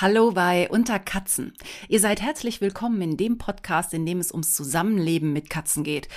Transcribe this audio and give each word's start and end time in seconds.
Hallo 0.00 0.30
bei 0.30 0.66
Unter 0.70 0.98
Katzen. 0.98 1.52
Ihr 1.86 2.00
seid 2.00 2.22
herzlich 2.22 2.62
willkommen 2.62 3.02
in 3.02 3.18
dem 3.18 3.36
Podcast, 3.36 3.92
in 3.92 4.06
dem 4.06 4.18
es 4.18 4.32
ums 4.32 4.54
Zusammenleben 4.54 5.34
mit 5.34 5.50
Katzen 5.50 5.84
geht. 5.84 6.08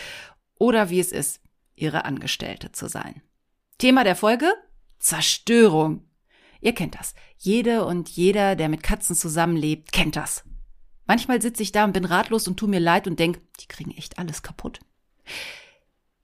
Oder 0.58 0.90
wie 0.90 1.02
es 1.02 1.12
ist, 1.12 1.42
ihre 1.76 2.06
Angestellte 2.06 2.72
zu 2.72 2.88
sein. 2.88 3.22
Thema 3.80 4.06
der 4.06 4.16
Folge? 4.16 4.46
Zerstörung. 5.00 6.08
Ihr 6.62 6.74
kennt 6.74 6.96
das. 6.96 7.14
Jede 7.38 7.84
und 7.84 8.08
jeder, 8.08 8.56
der 8.56 8.70
mit 8.70 8.84
Katzen 8.84 9.18
zusammenlebt, 9.18 9.92
kennt 9.92 10.16
das. 10.16 10.46
Manchmal 11.06 11.42
sitze 11.42 11.62
ich 11.62 11.74
da 11.74 11.84
und 11.84 11.92
bin 11.92 12.06
ratlos 12.06 12.48
und 12.48 12.56
tu 12.56 12.68
mir 12.68 12.80
leid 12.80 13.06
und 13.06 13.20
denk, 13.20 13.42
die 13.60 13.68
kriegen 13.68 13.92
echt 13.92 14.18
alles 14.18 14.44
kaputt. 14.44 14.80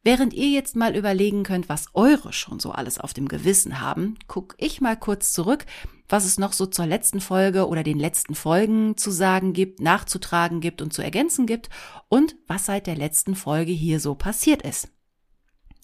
Während 0.02 0.34
ihr 0.34 0.48
jetzt 0.48 0.78
mal 0.78 0.96
überlegen 0.96 1.44
könnt, 1.44 1.68
was 1.68 1.88
eure 1.94 2.32
schon 2.32 2.62
so 2.62 2.72
alles 2.72 3.00
auf 3.00 3.14
dem 3.14 3.28
Gewissen 3.28 3.82
haben, 3.82 4.18
guck 4.28 4.56
ich 4.60 4.80
mal 4.80 4.96
kurz 4.96 5.34
zurück, 5.34 5.66
was 6.10 6.26
es 6.26 6.38
noch 6.38 6.54
so 6.54 6.66
zur 6.66 6.86
letzten 6.86 7.22
Folge 7.22 7.68
oder 7.68 7.84
den 7.84 8.00
letzten 8.00 8.36
Folgen 8.36 8.98
zu 8.98 9.12
sagen 9.12 9.54
gibt, 9.54 9.80
nachzutragen 9.80 10.60
gibt 10.60 10.82
und 10.82 10.92
zu 10.92 11.02
ergänzen 11.02 11.46
gibt 11.46 11.70
und 12.10 12.36
was 12.48 12.66
seit 12.66 12.88
der 12.88 12.96
letzten 12.96 13.36
Folge 13.36 13.72
hier 13.72 14.00
so 14.00 14.16
passiert 14.16 14.64
ist. 14.64 14.90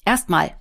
Erstmal. 0.04 0.60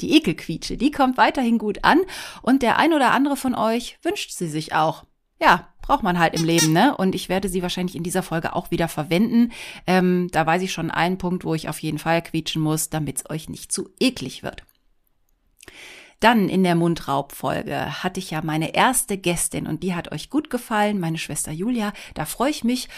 Die 0.00 0.16
Ekelquietsche, 0.16 0.76
die 0.76 0.92
kommt 0.92 1.16
weiterhin 1.16 1.58
gut 1.58 1.82
an 1.82 2.00
und 2.42 2.62
der 2.62 2.78
ein 2.78 2.92
oder 2.92 3.10
andere 3.10 3.36
von 3.36 3.56
euch 3.56 3.98
wünscht 4.02 4.30
sie 4.30 4.48
sich 4.48 4.74
auch. 4.74 5.04
Ja, 5.40 5.72
braucht 5.82 6.02
man 6.02 6.18
halt 6.18 6.34
im 6.34 6.44
Leben, 6.44 6.72
ne? 6.72 6.96
Und 6.96 7.14
ich 7.14 7.28
werde 7.28 7.48
sie 7.48 7.62
wahrscheinlich 7.62 7.96
in 7.96 8.02
dieser 8.02 8.22
Folge 8.22 8.54
auch 8.54 8.70
wieder 8.70 8.88
verwenden. 8.88 9.52
Ähm, 9.86 10.28
da 10.32 10.44
weiß 10.44 10.62
ich 10.62 10.72
schon 10.72 10.90
einen 10.90 11.18
Punkt, 11.18 11.44
wo 11.44 11.54
ich 11.54 11.68
auf 11.68 11.80
jeden 11.80 11.98
Fall 11.98 12.22
quietschen 12.22 12.60
muss, 12.60 12.90
damit 12.90 13.18
es 13.18 13.30
euch 13.30 13.48
nicht 13.48 13.72
zu 13.72 13.88
eklig 13.98 14.42
wird. 14.42 14.64
Dann 16.20 16.48
in 16.48 16.64
der 16.64 16.74
Mundraubfolge 16.74 18.02
hatte 18.02 18.18
ich 18.18 18.32
ja 18.32 18.42
meine 18.42 18.74
erste 18.74 19.16
Gästin 19.18 19.66
und 19.66 19.82
die 19.82 19.94
hat 19.94 20.10
euch 20.10 20.30
gut 20.30 20.50
gefallen, 20.50 20.98
meine 20.98 21.18
Schwester 21.18 21.52
Julia. 21.52 21.92
Da 22.14 22.24
freue 22.24 22.50
ich 22.50 22.64
mich. 22.64 22.88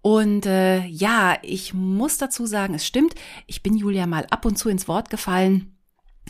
Und 0.00 0.46
äh, 0.46 0.86
ja, 0.86 1.36
ich 1.42 1.74
muss 1.74 2.16
dazu 2.16 2.46
sagen, 2.46 2.74
es 2.74 2.86
stimmt, 2.86 3.14
ich 3.46 3.62
bin 3.62 3.76
Julia 3.76 4.06
mal 4.06 4.26
ab 4.30 4.46
und 4.46 4.56
zu 4.56 4.70
ins 4.70 4.88
Wort 4.88 5.10
gefallen. 5.10 5.76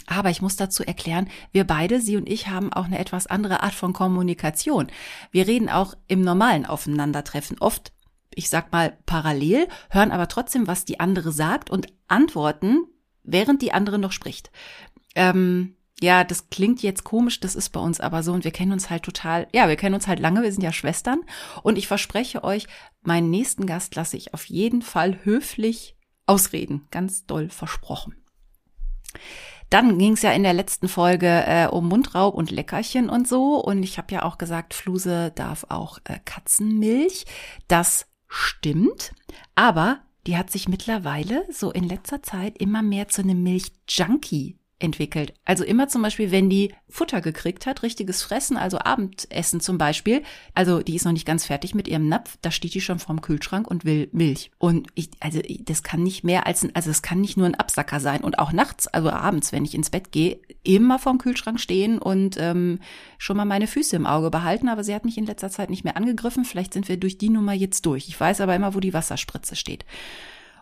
Aber 0.07 0.31
ich 0.31 0.43
muss 0.43 0.57
dazu 0.57 0.83
erklären, 0.83 1.29
wir 1.53 1.65
beide, 1.65 2.01
sie 2.01 2.17
und 2.17 2.29
ich, 2.29 2.49
haben 2.49 2.73
auch 2.73 2.87
eine 2.87 2.99
etwas 2.99 3.27
andere 3.27 3.63
Art 3.63 3.75
von 3.75 3.93
Kommunikation. 3.93 4.89
Wir 5.31 5.47
reden 5.47 5.69
auch 5.69 5.95
im 6.09 6.23
normalen 6.23 6.67
Aufeinandertreffen 6.67 7.59
oft, 7.61 7.93
ich 8.35 8.49
sag 8.49 8.73
mal, 8.73 8.97
parallel, 9.07 9.69
hören 9.91 10.11
aber 10.11 10.27
trotzdem, 10.29 10.67
was 10.67 10.85
die 10.85 10.99
andere 10.99 11.33
sagt 11.33 11.71
und 11.71 11.87
antworten, 12.09 12.87
während 13.23 13.63
die 13.63 13.73
andere 13.73 13.99
noch 13.99 14.13
spricht. 14.13 14.51
Ähm, 15.15 15.77
ja, 16.03 16.25
das 16.25 16.49
klingt 16.49 16.83
jetzt 16.83 17.05
komisch, 17.05 17.41
das 17.41 17.55
ist 17.55 17.71
bei 17.71 17.81
uns 17.81 18.01
aber 18.01 18.23
so 18.23 18.33
und 18.33 18.45
wir 18.45 18.51
kennen 18.51 18.73
uns 18.73 18.89
halt 18.91 19.03
total, 19.03 19.47
ja, 19.53 19.69
wir 19.69 19.77
kennen 19.77 19.95
uns 19.95 20.09
halt 20.09 20.19
lange, 20.19 20.43
wir 20.43 20.53
sind 20.53 20.63
ja 20.63 20.73
Schwestern 20.73 21.21
und 21.63 21.77
ich 21.77 21.87
verspreche 21.87 22.43
euch, 22.43 22.67
meinen 23.03 23.31
nächsten 23.31 23.67
Gast 23.67 23.95
lasse 23.95 24.17
ich 24.17 24.33
auf 24.35 24.47
jeden 24.47 24.83
Fall 24.83 25.19
höflich 25.25 25.97
ausreden, 26.27 26.87
ganz 26.91 27.27
doll 27.27 27.51
versprochen. 27.51 28.15
Dann 29.69 29.99
ging 29.99 30.15
es 30.15 30.23
ja 30.23 30.33
in 30.33 30.43
der 30.43 30.53
letzten 30.53 30.89
Folge 30.89 31.29
äh, 31.29 31.69
um 31.69 31.89
Mundraub 31.89 32.35
und 32.35 32.51
Leckerchen 32.51 33.09
und 33.09 33.29
so. 33.29 33.55
Und 33.55 33.85
ich 33.85 33.99
habe 33.99 34.13
ja 34.13 34.25
auch 34.25 34.37
gesagt, 34.37 34.75
Fluse 34.75 35.31
darf 35.33 35.65
auch 35.69 35.99
äh, 36.05 36.19
Katzenmilch. 36.25 37.25
Das 37.69 38.07
stimmt. 38.27 39.13
Aber 39.55 40.01
die 40.27 40.37
hat 40.37 40.51
sich 40.51 40.69
mittlerweile 40.69 41.47
so 41.53 41.71
in 41.71 41.85
letzter 41.85 42.21
Zeit 42.21 42.59
immer 42.59 42.83
mehr 42.83 43.07
zu 43.07 43.23
einem 43.23 43.45
Milchjunkie 43.45 44.60
entwickelt. 44.81 45.35
Also 45.45 45.65
immer 45.65 45.89
zum 45.89 46.03
Beispiel, 46.03 46.31
wenn 46.31 46.51
die 46.51 46.73
Futter 46.89 47.21
gekriegt 47.21 47.67
hat, 47.67 47.83
richtiges 47.83 48.23
Fressen, 48.23 48.57
also 48.57 48.79
Abendessen 48.79 49.61
zum 49.61 49.79
Beispiel, 49.79 50.23
also 50.55 50.81
die 50.81 50.97
ist 50.97 51.05
noch 51.05 51.13
nicht 51.13 51.27
ganz 51.27 51.47
fertig 51.47 51.75
mit 51.75 51.87
ihrem 51.87 52.09
Napf, 52.09 52.39
da 52.43 52.51
steht 52.51 52.75
die 52.75 52.81
schon 52.81 52.99
vorm 52.99 53.21
Kühlschrank 53.21 53.69
und 53.69 53.85
will 53.85 54.09
Milch. 54.13 54.51
Und 54.59 54.89
ich, 54.95 55.11
also 55.21 55.41
das 55.61 55.83
kann 55.83 56.03
nicht 56.03 56.25
mehr 56.25 56.47
als 56.47 56.65
ein, 56.65 56.75
also 56.75 56.91
es 56.91 57.03
kann 57.03 57.21
nicht 57.21 57.37
nur 57.37 57.47
ein 57.47 57.55
Absacker 57.55 58.01
sein. 58.01 58.23
Und 58.23 58.39
auch 58.39 58.53
nachts, 58.53 58.89
also 58.89 59.11
abends, 59.11 59.53
wenn 59.53 59.65
ich 59.65 59.75
ins 59.75 59.91
Bett 59.91 60.13
gehe, 60.13 60.41
immer 60.63 60.99
vorm 60.99 61.19
Kühlschrank 61.19 61.61
stehen 61.61 61.99
und 61.99 62.37
ähm, 62.39 62.81
schon 63.19 63.37
mal 63.37 63.45
meine 63.45 63.67
Füße 63.67 63.97
im 63.97 64.07
Auge 64.07 64.31
behalten. 64.31 64.69
Aber 64.69 64.83
sie 64.83 64.95
hat 64.95 65.05
mich 65.05 65.19
in 65.19 65.27
letzter 65.27 65.51
Zeit 65.51 65.71
nicht 65.71 65.85
mehr 65.85 65.97
angegriffen. 65.97 66.45
Vielleicht 66.45 66.75
sind 66.75 66.89
wir 66.89 66.97
durch 66.97 67.19
die 67.19 67.31
Nummer 67.31 67.53
jetzt 67.53 67.87
durch. 67.87 68.09
Ich 68.09 68.19
weiß 68.19 68.41
aber 68.41 68.55
immer, 68.55 68.75
wo 68.75 68.81
die 68.81 68.95
Wasserspritze 68.95 69.57
steht. 69.57 69.85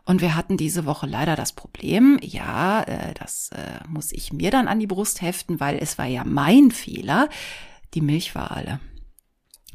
Und 0.08 0.22
wir 0.22 0.34
hatten 0.34 0.56
diese 0.56 0.86
Woche 0.86 1.06
leider 1.06 1.36
das 1.36 1.52
Problem, 1.52 2.19
ja, 2.22 2.80
äh, 2.84 3.12
das 3.12 3.50
äh, 3.50 3.86
muss 3.86 4.10
ich 4.10 4.32
mir 4.32 4.50
dann 4.50 4.66
an 4.66 4.80
die 4.80 4.86
Brust 4.86 5.20
heften, 5.20 5.60
weil 5.60 5.76
es 5.76 5.98
war 5.98 6.06
ja 6.06 6.24
mein 6.24 6.70
Fehler. 6.70 7.28
Die 7.92 8.00
Milch 8.00 8.34
war 8.34 8.52
alle. 8.52 8.80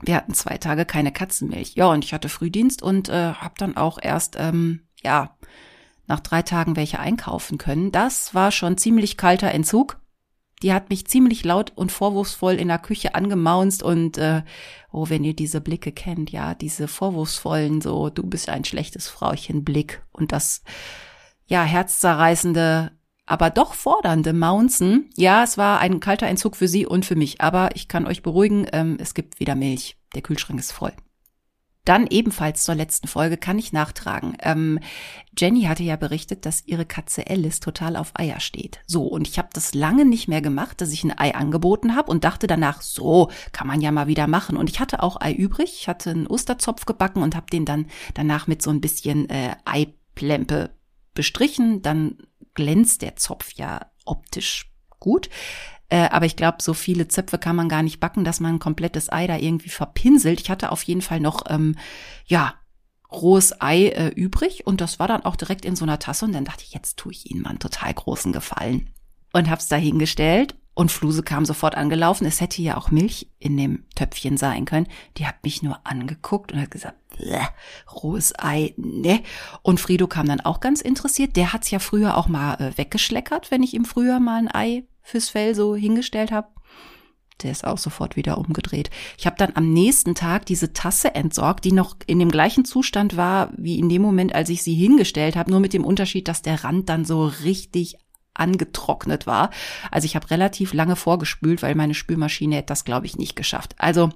Wir 0.02 0.16
hatten 0.16 0.34
zwei 0.34 0.58
Tage 0.58 0.86
keine 0.86 1.12
Katzenmilch. 1.12 1.76
Ja, 1.76 1.86
und 1.86 2.04
ich 2.04 2.16
hatte 2.16 2.30
Frühdienst 2.30 2.82
und 2.82 3.10
äh, 3.10 3.34
habe 3.34 3.54
dann 3.60 3.78
auch 3.78 4.00
erst, 4.02 4.36
ähm, 4.40 4.88
ja, 5.04 5.38
nach 6.08 6.20
drei 6.20 6.42
Tagen 6.42 6.76
welche 6.76 7.00
einkaufen 7.00 7.60
können. 7.60 7.92
Das 7.92 8.34
war 8.34 8.50
schon 8.50 8.76
ziemlich 8.76 9.18
kalter 9.18 9.52
Entzug. 9.52 10.02
Die 10.64 10.74
hat 10.74 10.90
mich 10.90 11.06
ziemlich 11.06 11.44
laut 11.44 11.74
und 11.76 11.92
vorwurfsvoll 11.92 12.54
in 12.54 12.70
der 12.70 12.80
Küche 12.80 13.16
angemaunzt 13.16 13.84
und 13.84 14.18
äh, 14.18 14.44
oh, 14.92 15.10
wenn 15.10 15.26
ihr 15.26 15.36
diese 15.36 15.60
Blicke 15.60 15.92
kennt, 15.92 16.32
ja, 16.32 16.56
diese 16.56 16.88
vorwurfsvollen, 16.88 17.82
so, 17.82 18.10
du 18.10 18.24
bist 18.24 18.48
ein 18.48 18.64
schlechtes 18.64 19.10
Frauchen 19.10 19.66
Blick 19.66 20.02
und 20.14 20.32
das, 20.32 20.64
ja, 21.48 21.64
herzzerreißende, 21.64 22.92
aber 23.26 23.50
doch 23.50 23.74
fordernde 23.74 24.32
Maunzen. 24.32 25.10
Ja, 25.18 25.44
es 25.44 25.58
war 25.58 25.80
ein 25.80 26.00
kalter 26.00 26.28
Entzug 26.28 26.56
für 26.56 26.70
sie 26.70 26.86
und 26.86 27.06
für 27.06 27.16
mich, 27.18 27.42
aber 27.42 27.76
ich 27.76 27.90
kann 27.90 28.08
euch 28.08 28.24
beruhigen, 28.24 28.66
ähm, 28.72 28.98
es 29.00 29.14
gibt 29.14 29.42
wieder 29.42 29.56
Milch. 29.56 29.98
Der 30.16 30.22
Kühlschrank 30.22 30.60
ist 30.60 30.72
voll. 30.72 30.94
Dann 31.86 32.08
ebenfalls 32.08 32.64
zur 32.64 32.76
letzten 32.76 33.08
Folge 33.10 33.36
kann 33.36 33.60
ich 33.60 33.74
nachtragen. 33.74 34.38
Ähm, 34.42 34.80
Jenny 35.38 35.64
hatte 35.64 35.84
ja 35.84 35.98
berichtet, 35.98 36.46
dass 36.46 36.66
ihre 36.66 36.86
Katze 36.86 37.28
Alice 37.30 37.60
total 37.60 37.98
auf 37.98 38.12
Eier 38.16 38.40
steht. 38.40 38.80
So, 38.88 39.04
und 39.04 39.28
ich 39.28 39.38
habe 39.38 39.50
das 39.52 39.74
lange 39.74 40.06
nicht 40.06 40.30
mehr 40.30 40.42
gemacht, 40.42 40.80
dass 40.80 40.94
ich 40.94 41.04
ein 41.04 41.18
Ei 41.18 41.36
angeboten 41.36 41.96
habe 41.96 42.10
und 42.10 42.24
dachte 42.24 42.48
danach, 42.48 42.82
so 42.82 43.30
kann 43.52 43.68
man 43.68 43.82
ja 43.82 43.92
mal 43.92 44.08
wieder 44.08 44.28
machen. 44.28 44.56
Und 44.56 44.70
ich 44.70 44.80
hatte 44.80 45.04
auch 45.04 45.20
Ei 45.20 45.34
übrig. 45.34 45.76
Ich 45.82 45.88
hatte 45.90 46.12
einen 46.12 46.28
Osterzopf 46.28 46.86
gebacken 46.86 47.22
und 47.22 47.36
habe 47.36 47.48
den 47.52 47.66
dann 47.66 47.88
danach 48.14 48.48
mit 48.48 48.62
so 48.62 48.70
ein 48.70 48.80
bisschen 48.80 49.30
äh, 49.30 49.56
Eiplempe 49.66 50.70
bestrichen. 51.14 51.82
Dann 51.82 52.18
glänzt 52.54 53.02
der 53.02 53.18
Zopf 53.18 53.52
ja 53.54 53.88
optisch 54.06 54.72
gut. 55.00 55.30
Äh, 55.94 56.10
aber 56.10 56.26
ich 56.26 56.36
glaube, 56.36 56.58
so 56.60 56.74
viele 56.74 57.08
Zöpfe 57.08 57.38
kann 57.38 57.56
man 57.56 57.70
gar 57.70 57.84
nicht 57.84 58.00
backen, 58.00 58.24
dass 58.24 58.40
man 58.40 58.56
ein 58.56 58.60
komplettes 58.60 59.12
Ei 59.12 59.28
da 59.28 59.38
irgendwie 59.38 59.70
verpinselt. 59.70 60.42
Ich 60.42 60.50
hatte 60.50 60.72
auf 60.72 60.82
jeden 60.82 61.04
Fall 61.04 61.20
noch, 61.20 61.44
ähm, 61.50 61.76
ja, 62.26 62.56
rohes 63.12 63.62
Ei 63.62 63.90
äh, 63.90 64.08
übrig 64.08 64.66
und 64.66 64.82
das 64.82 64.98
war 64.98 65.08
dann 65.08 65.24
auch 65.24 65.36
direkt 65.36 65.66
in 65.66 65.76
so 65.76 65.86
einer 65.86 66.00
Tasse 66.00 66.26
und 66.26 66.34
dann 66.34 66.46
dachte 66.46 66.64
ich, 66.64 66.74
jetzt 66.74 66.98
tue 66.98 67.12
ich 67.12 67.30
Ihnen 67.30 67.44
mal 67.44 67.52
einen 67.52 67.60
total 67.60 67.94
großen 67.94 68.32
Gefallen 68.32 68.90
und 69.34 69.52
hab's 69.52 69.68
da 69.68 69.76
hingestellt 69.76 70.56
und 70.74 70.92
Fluse 70.92 71.22
kam 71.22 71.46
sofort 71.46 71.76
angelaufen. 71.76 72.26
Es 72.26 72.42
hätte 72.42 72.64
ja 72.64 72.76
auch 72.76 72.90
Milch 72.90 73.30
in 73.38 73.56
dem 73.56 73.86
Töpfchen 73.94 74.38
sein 74.38 74.66
können. 74.66 74.88
Die 75.18 75.28
hat 75.28 75.44
mich 75.44 75.62
nur 75.62 75.80
angeguckt 75.84 76.52
und 76.52 76.60
hat 76.60 76.72
gesagt, 76.72 76.98
rohes 78.02 78.34
Ei, 78.40 78.74
ne. 78.78 79.22
Und 79.62 79.80
Frido 79.80 80.08
kam 80.08 80.26
dann 80.26 80.42
auch 80.42 80.60
ganz 80.60 80.82
interessiert. 80.82 81.36
Der 81.36 81.54
hat's 81.54 81.70
ja 81.70 81.78
früher 81.78 82.18
auch 82.18 82.28
mal 82.28 82.56
äh, 82.56 82.76
weggeschleckert, 82.80 83.52
wenn 83.52 83.62
ich 83.62 83.76
ihm 83.76 83.86
früher 83.86 84.20
mal 84.20 84.40
ein 84.40 84.52
Ei 84.52 84.86
fürs 85.04 85.30
Fell 85.30 85.54
so 85.54 85.76
hingestellt 85.76 86.32
habe. 86.32 86.48
Der 87.42 87.52
ist 87.52 87.66
auch 87.66 87.78
sofort 87.78 88.16
wieder 88.16 88.38
umgedreht. 88.38 88.90
Ich 89.18 89.26
habe 89.26 89.36
dann 89.38 89.52
am 89.56 89.74
nächsten 89.74 90.16
Tag 90.16 90.46
diese 90.46 90.72
Tasse 90.74 91.14
entsorgt, 91.14 91.66
die 91.66 91.72
noch 91.72 91.96
in 92.08 92.20
dem 92.20 92.30
gleichen 92.30 92.64
Zustand 92.64 93.18
war 93.18 93.52
wie 93.58 93.80
in 93.80 93.90
dem 93.90 94.02
Moment, 94.02 94.34
als 94.34 94.50
ich 94.50 94.64
sie 94.64 94.76
hingestellt 94.76 95.36
habe, 95.36 95.52
nur 95.52 95.60
mit 95.60 95.74
dem 95.74 95.84
Unterschied, 95.84 96.28
dass 96.28 96.42
der 96.42 96.64
Rand 96.64 96.90
dann 96.90 97.06
so 97.06 97.26
richtig 97.26 97.98
angetrocknet 98.34 99.28
war. 99.28 99.50
Also 99.92 100.06
ich 100.06 100.16
habe 100.16 100.30
relativ 100.32 100.74
lange 100.74 100.96
vorgespült, 100.96 101.62
weil 101.62 101.76
meine 101.76 101.94
Spülmaschine 101.94 102.56
hätte 102.56 102.68
das, 102.68 102.86
glaube 102.86 103.06
ich, 103.06 103.18
nicht 103.18 103.36
geschafft. 103.36 103.76
Also 103.78 104.10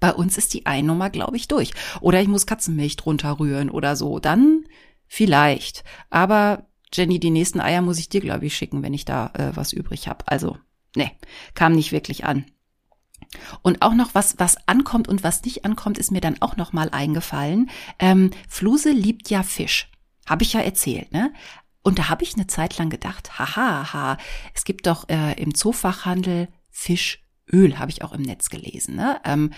bei 0.00 0.12
uns 0.12 0.38
ist 0.38 0.54
die 0.54 0.66
Einnummer, 0.66 1.10
glaube 1.10 1.36
ich, 1.36 1.48
durch. 1.48 1.72
Oder 2.00 2.20
ich 2.20 2.28
muss 2.28 2.46
Katzenmilch 2.46 2.96
drunter 2.96 3.38
rühren 3.38 3.70
oder 3.70 3.96
so. 3.96 4.18
Dann 4.18 4.64
vielleicht. 5.06 5.84
Aber 6.10 6.67
Jenny, 6.92 7.20
die 7.20 7.30
nächsten 7.30 7.60
Eier 7.60 7.82
muss 7.82 7.98
ich 7.98 8.08
dir, 8.08 8.20
glaube 8.20 8.46
ich, 8.46 8.56
schicken, 8.56 8.82
wenn 8.82 8.94
ich 8.94 9.04
da 9.04 9.32
äh, 9.34 9.54
was 9.54 9.72
übrig 9.72 10.08
habe. 10.08 10.26
Also, 10.26 10.58
ne, 10.96 11.10
kam 11.54 11.72
nicht 11.72 11.92
wirklich 11.92 12.24
an. 12.24 12.44
Und 13.62 13.82
auch 13.82 13.94
noch 13.94 14.14
was, 14.14 14.38
was 14.38 14.56
ankommt 14.66 15.08
und 15.08 15.22
was 15.22 15.44
nicht 15.44 15.64
ankommt, 15.64 15.98
ist 15.98 16.10
mir 16.10 16.20
dann 16.20 16.40
auch 16.40 16.56
noch 16.56 16.72
mal 16.72 16.88
eingefallen. 16.90 17.70
Ähm, 17.98 18.30
Fluse 18.48 18.90
liebt 18.90 19.28
ja 19.28 19.42
Fisch. 19.42 19.90
Habe 20.26 20.44
ich 20.44 20.52
ja 20.52 20.60
erzählt, 20.60 21.12
ne? 21.12 21.32
Und 21.82 21.98
da 21.98 22.08
habe 22.08 22.22
ich 22.22 22.34
eine 22.34 22.46
Zeit 22.46 22.76
lang 22.76 22.90
gedacht, 22.90 23.38
haha, 23.38 23.92
ha, 23.92 24.18
es 24.54 24.64
gibt 24.64 24.86
doch 24.86 25.08
äh, 25.08 25.40
im 25.40 25.54
Zoofachhandel 25.54 26.48
Fischöl, 26.70 27.78
habe 27.78 27.90
ich 27.90 28.02
auch 28.02 28.12
im 28.12 28.22
Netz 28.22 28.50
gelesen. 28.50 28.96
Ne? 28.96 29.20
Ähm, 29.24 29.52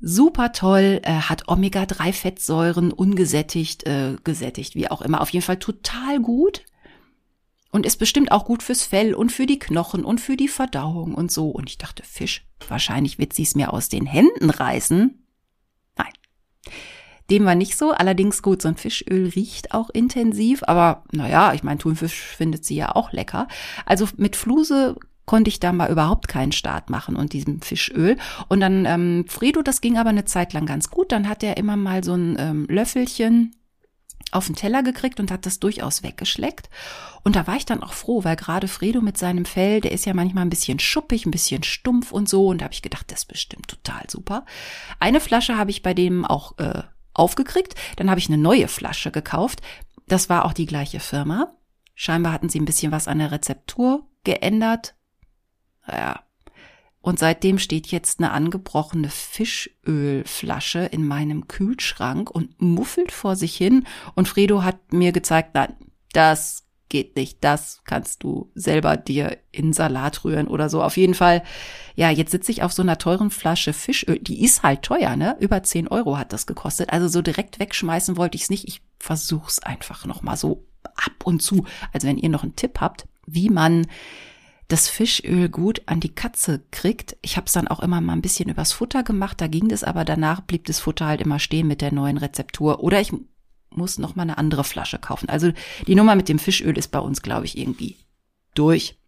super 0.00 0.52
toll, 0.52 1.00
äh, 1.02 1.12
hat 1.12 1.48
Omega-3-Fettsäuren, 1.48 2.92
ungesättigt, 2.92 3.84
äh, 3.86 4.16
gesättigt, 4.24 4.74
wie 4.74 4.90
auch 4.90 5.02
immer. 5.02 5.20
Auf 5.20 5.30
jeden 5.30 5.44
Fall 5.44 5.58
total 5.58 6.20
gut. 6.20 6.64
Und 7.70 7.86
ist 7.86 7.96
bestimmt 7.96 8.32
auch 8.32 8.44
gut 8.44 8.62
fürs 8.62 8.84
Fell 8.84 9.14
und 9.14 9.32
für 9.32 9.46
die 9.46 9.58
Knochen 9.58 10.04
und 10.04 10.20
für 10.20 10.36
die 10.36 10.48
Verdauung 10.48 11.14
und 11.14 11.30
so. 11.30 11.48
Und 11.48 11.68
ich 11.68 11.78
dachte, 11.78 12.02
Fisch, 12.04 12.46
wahrscheinlich 12.68 13.18
wird 13.18 13.32
sie 13.32 13.42
es 13.42 13.54
mir 13.54 13.72
aus 13.72 13.88
den 13.88 14.06
Händen 14.06 14.50
reißen. 14.50 15.22
Nein. 15.96 16.12
Dem 17.30 17.44
war 17.44 17.54
nicht 17.54 17.76
so. 17.76 17.92
Allerdings 17.92 18.42
gut, 18.42 18.62
so 18.62 18.68
ein 18.68 18.76
Fischöl 18.76 19.28
riecht 19.28 19.74
auch 19.74 19.90
intensiv, 19.90 20.62
aber 20.66 21.04
naja, 21.12 21.52
ich 21.54 21.62
meine, 21.62 21.78
Thunfisch 21.78 22.14
findet 22.14 22.64
sie 22.64 22.76
ja 22.76 22.94
auch 22.94 23.12
lecker. 23.12 23.48
Also 23.84 24.08
mit 24.16 24.36
Fluse 24.36 24.96
konnte 25.26 25.48
ich 25.48 25.58
da 25.58 25.72
mal 25.72 25.90
überhaupt 25.90 26.28
keinen 26.28 26.52
Start 26.52 26.88
machen 26.88 27.16
und 27.16 27.32
diesem 27.32 27.60
Fischöl. 27.60 28.16
Und 28.48 28.60
dann 28.60 28.86
ähm, 28.86 29.24
Fredo, 29.28 29.60
das 29.62 29.80
ging 29.80 29.98
aber 29.98 30.10
eine 30.10 30.24
Zeit 30.24 30.52
lang 30.52 30.66
ganz 30.66 30.88
gut. 30.88 31.10
Dann 31.12 31.28
hat 31.28 31.42
er 31.42 31.56
immer 31.56 31.76
mal 31.76 32.04
so 32.04 32.14
ein 32.14 32.36
ähm, 32.38 32.66
Löffelchen 32.70 33.54
auf 34.32 34.46
den 34.46 34.56
Teller 34.56 34.82
gekriegt 34.82 35.20
und 35.20 35.30
hat 35.30 35.46
das 35.46 35.60
durchaus 35.60 36.02
weggeschleckt. 36.02 36.68
Und 37.22 37.36
da 37.36 37.46
war 37.46 37.56
ich 37.56 37.64
dann 37.64 37.82
auch 37.82 37.92
froh, 37.92 38.24
weil 38.24 38.36
gerade 38.36 38.68
Fredo 38.68 39.00
mit 39.00 39.16
seinem 39.18 39.44
Fell, 39.44 39.80
der 39.80 39.92
ist 39.92 40.04
ja 40.04 40.14
manchmal 40.14 40.44
ein 40.44 40.50
bisschen 40.50 40.78
schuppig, 40.78 41.26
ein 41.26 41.30
bisschen 41.30 41.62
stumpf 41.62 42.12
und 42.12 42.28
so. 42.28 42.48
Und 42.48 42.60
da 42.60 42.64
habe 42.64 42.74
ich 42.74 42.82
gedacht, 42.82 43.10
das 43.10 43.20
ist 43.20 43.26
bestimmt 43.26 43.68
total 43.68 44.02
super. 44.08 44.44
Eine 44.98 45.20
Flasche 45.20 45.56
habe 45.56 45.70
ich 45.70 45.82
bei 45.82 45.94
dem 45.94 46.24
auch 46.24 46.58
äh, 46.58 46.82
aufgekriegt. 47.14 47.74
Dann 47.96 48.10
habe 48.10 48.20
ich 48.20 48.28
eine 48.28 48.38
neue 48.38 48.68
Flasche 48.68 49.10
gekauft. 49.10 49.62
Das 50.06 50.28
war 50.28 50.44
auch 50.44 50.52
die 50.52 50.66
gleiche 50.66 51.00
Firma. 51.00 51.52
Scheinbar 51.94 52.32
hatten 52.32 52.48
sie 52.48 52.60
ein 52.60 52.66
bisschen 52.66 52.92
was 52.92 53.08
an 53.08 53.18
der 53.18 53.32
Rezeptur 53.32 54.06
geändert. 54.24 54.94
Naja. 55.86 56.25
Und 57.06 57.20
seitdem 57.20 57.60
steht 57.60 57.86
jetzt 57.86 58.18
eine 58.18 58.32
angebrochene 58.32 59.10
Fischölflasche 59.10 60.80
in 60.80 61.06
meinem 61.06 61.46
Kühlschrank 61.46 62.28
und 62.28 62.60
muffelt 62.60 63.12
vor 63.12 63.36
sich 63.36 63.56
hin. 63.56 63.86
Und 64.16 64.26
Fredo 64.26 64.64
hat 64.64 64.92
mir 64.92 65.12
gezeigt, 65.12 65.50
nein, 65.54 65.76
das 66.12 66.66
geht 66.88 67.14
nicht. 67.14 67.44
Das 67.44 67.82
kannst 67.84 68.24
du 68.24 68.50
selber 68.56 68.96
dir 68.96 69.38
in 69.52 69.72
Salat 69.72 70.24
rühren 70.24 70.48
oder 70.48 70.68
so. 70.68 70.82
Auf 70.82 70.96
jeden 70.96 71.14
Fall, 71.14 71.44
ja, 71.94 72.10
jetzt 72.10 72.32
sitze 72.32 72.50
ich 72.50 72.64
auf 72.64 72.72
so 72.72 72.82
einer 72.82 72.98
teuren 72.98 73.30
Flasche 73.30 73.72
Fischöl. 73.72 74.18
Die 74.18 74.44
ist 74.44 74.64
halt 74.64 74.82
teuer, 74.82 75.14
ne? 75.14 75.36
Über 75.38 75.62
10 75.62 75.86
Euro 75.86 76.18
hat 76.18 76.32
das 76.32 76.44
gekostet. 76.44 76.90
Also 76.90 77.06
so 77.06 77.22
direkt 77.22 77.60
wegschmeißen 77.60 78.16
wollte 78.16 78.34
ich 78.34 78.42
es 78.42 78.50
nicht. 78.50 78.66
Ich 78.66 78.82
versuch's 78.98 79.60
einfach 79.60 80.06
nochmal 80.06 80.36
so 80.36 80.66
ab 80.82 81.24
und 81.24 81.40
zu. 81.40 81.66
Also 81.92 82.08
wenn 82.08 82.18
ihr 82.18 82.30
noch 82.30 82.42
einen 82.42 82.56
Tipp 82.56 82.80
habt, 82.80 83.06
wie 83.26 83.48
man 83.48 83.86
das 84.68 84.88
Fischöl 84.88 85.48
gut 85.48 85.82
an 85.86 86.00
die 86.00 86.14
Katze 86.14 86.62
kriegt. 86.70 87.16
Ich 87.22 87.36
habe 87.36 87.46
es 87.46 87.52
dann 87.52 87.68
auch 87.68 87.80
immer 87.80 88.00
mal 88.00 88.14
ein 88.14 88.22
bisschen 88.22 88.48
übers 88.48 88.72
Futter 88.72 89.02
gemacht, 89.02 89.40
da 89.40 89.46
ging 89.46 89.68
das 89.68 89.84
aber 89.84 90.04
danach 90.04 90.40
blieb 90.40 90.66
das 90.66 90.80
Futter 90.80 91.06
halt 91.06 91.20
immer 91.20 91.38
stehen 91.38 91.68
mit 91.68 91.80
der 91.80 91.92
neuen 91.92 92.18
Rezeptur. 92.18 92.80
Oder 92.80 93.00
ich 93.00 93.12
muss 93.70 93.98
noch 93.98 94.16
mal 94.16 94.22
eine 94.22 94.38
andere 94.38 94.64
Flasche 94.64 94.98
kaufen. 94.98 95.28
Also 95.28 95.52
die 95.86 95.94
Nummer 95.94 96.16
mit 96.16 96.28
dem 96.28 96.38
Fischöl 96.38 96.76
ist 96.76 96.88
bei 96.88 96.98
uns, 96.98 97.22
glaube 97.22 97.44
ich, 97.44 97.56
irgendwie 97.58 97.96
durch. 98.54 98.98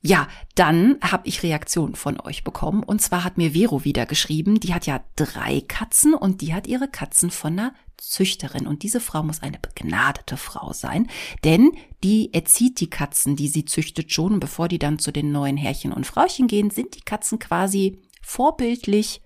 Ja, 0.00 0.28
dann 0.54 0.96
habe 1.02 1.26
ich 1.26 1.42
Reaktionen 1.42 1.96
von 1.96 2.20
euch 2.20 2.44
bekommen. 2.44 2.84
Und 2.84 3.02
zwar 3.02 3.24
hat 3.24 3.36
mir 3.36 3.52
Vero 3.52 3.84
wieder 3.84 4.06
geschrieben, 4.06 4.60
die 4.60 4.74
hat 4.74 4.86
ja 4.86 5.02
drei 5.16 5.62
Katzen 5.66 6.14
und 6.14 6.40
die 6.40 6.54
hat 6.54 6.68
ihre 6.68 6.88
Katzen 6.88 7.30
von 7.30 7.54
einer 7.58 7.74
Züchterin. 7.98 8.66
Und 8.66 8.82
diese 8.82 9.00
Frau 9.00 9.22
muss 9.22 9.42
eine 9.42 9.58
begnadete 9.58 10.36
Frau 10.36 10.72
sein, 10.72 11.08
denn 11.44 11.72
die 12.02 12.32
erzieht 12.32 12.80
die 12.80 12.90
Katzen, 12.90 13.36
die 13.36 13.48
sie 13.48 13.64
züchtet 13.64 14.12
schon. 14.12 14.40
bevor 14.40 14.68
die 14.68 14.78
dann 14.78 14.98
zu 14.98 15.12
den 15.12 15.32
neuen 15.32 15.56
Herrchen 15.56 15.92
und 15.92 16.06
Frauchen 16.06 16.46
gehen, 16.46 16.70
sind 16.70 16.96
die 16.96 17.02
Katzen 17.02 17.38
quasi 17.38 18.02
vorbildlich 18.22 19.22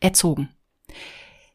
erzogen. 0.00 0.48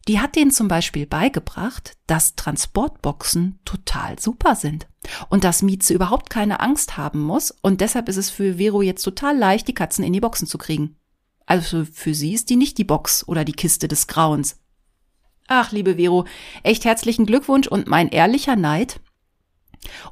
Die 0.08 0.20
hat 0.20 0.36
denen 0.36 0.52
zum 0.52 0.68
Beispiel 0.68 1.06
beigebracht, 1.06 1.98
dass 2.08 2.36
Transportboxen 2.36 3.60
total 3.64 4.20
super 4.20 4.56
sind 4.56 4.88
und 5.30 5.46
dass 5.46 5.62
Mieze 5.62 5.94
überhaupt 5.94 6.30
keine 6.30 6.60
Angst 6.60 6.98
haben 6.98 7.22
muss 7.22 7.52
und 7.52 7.80
deshalb 7.80 8.10
ist 8.10 8.18
es 8.18 8.30
für 8.30 8.58
Vero 8.58 8.82
jetzt 8.82 9.04
total 9.04 9.38
leicht, 9.38 9.68
die 9.68 9.74
Katzen 9.74 10.04
in 10.04 10.12
die 10.12 10.20
Boxen 10.20 10.46
zu 10.46 10.58
kriegen. 10.58 10.98
Also 11.46 11.86
für 11.86 12.14
sie 12.14 12.34
ist 12.34 12.50
die 12.50 12.58
nicht 12.58 12.78
die 12.78 12.84
Box 12.84 13.26
oder 13.28 13.46
die 13.46 13.54
Kiste 13.54 13.88
des 13.88 14.08
Grauens. 14.08 14.58
Ach, 15.48 15.72
liebe 15.72 15.96
Vero, 15.96 16.26
echt 16.64 16.86
herzlichen 16.86 17.26
Glückwunsch 17.26 17.68
und 17.68 17.88
mein 17.88 18.10
ehrlicher 18.10 18.56
Neid. 18.56 19.00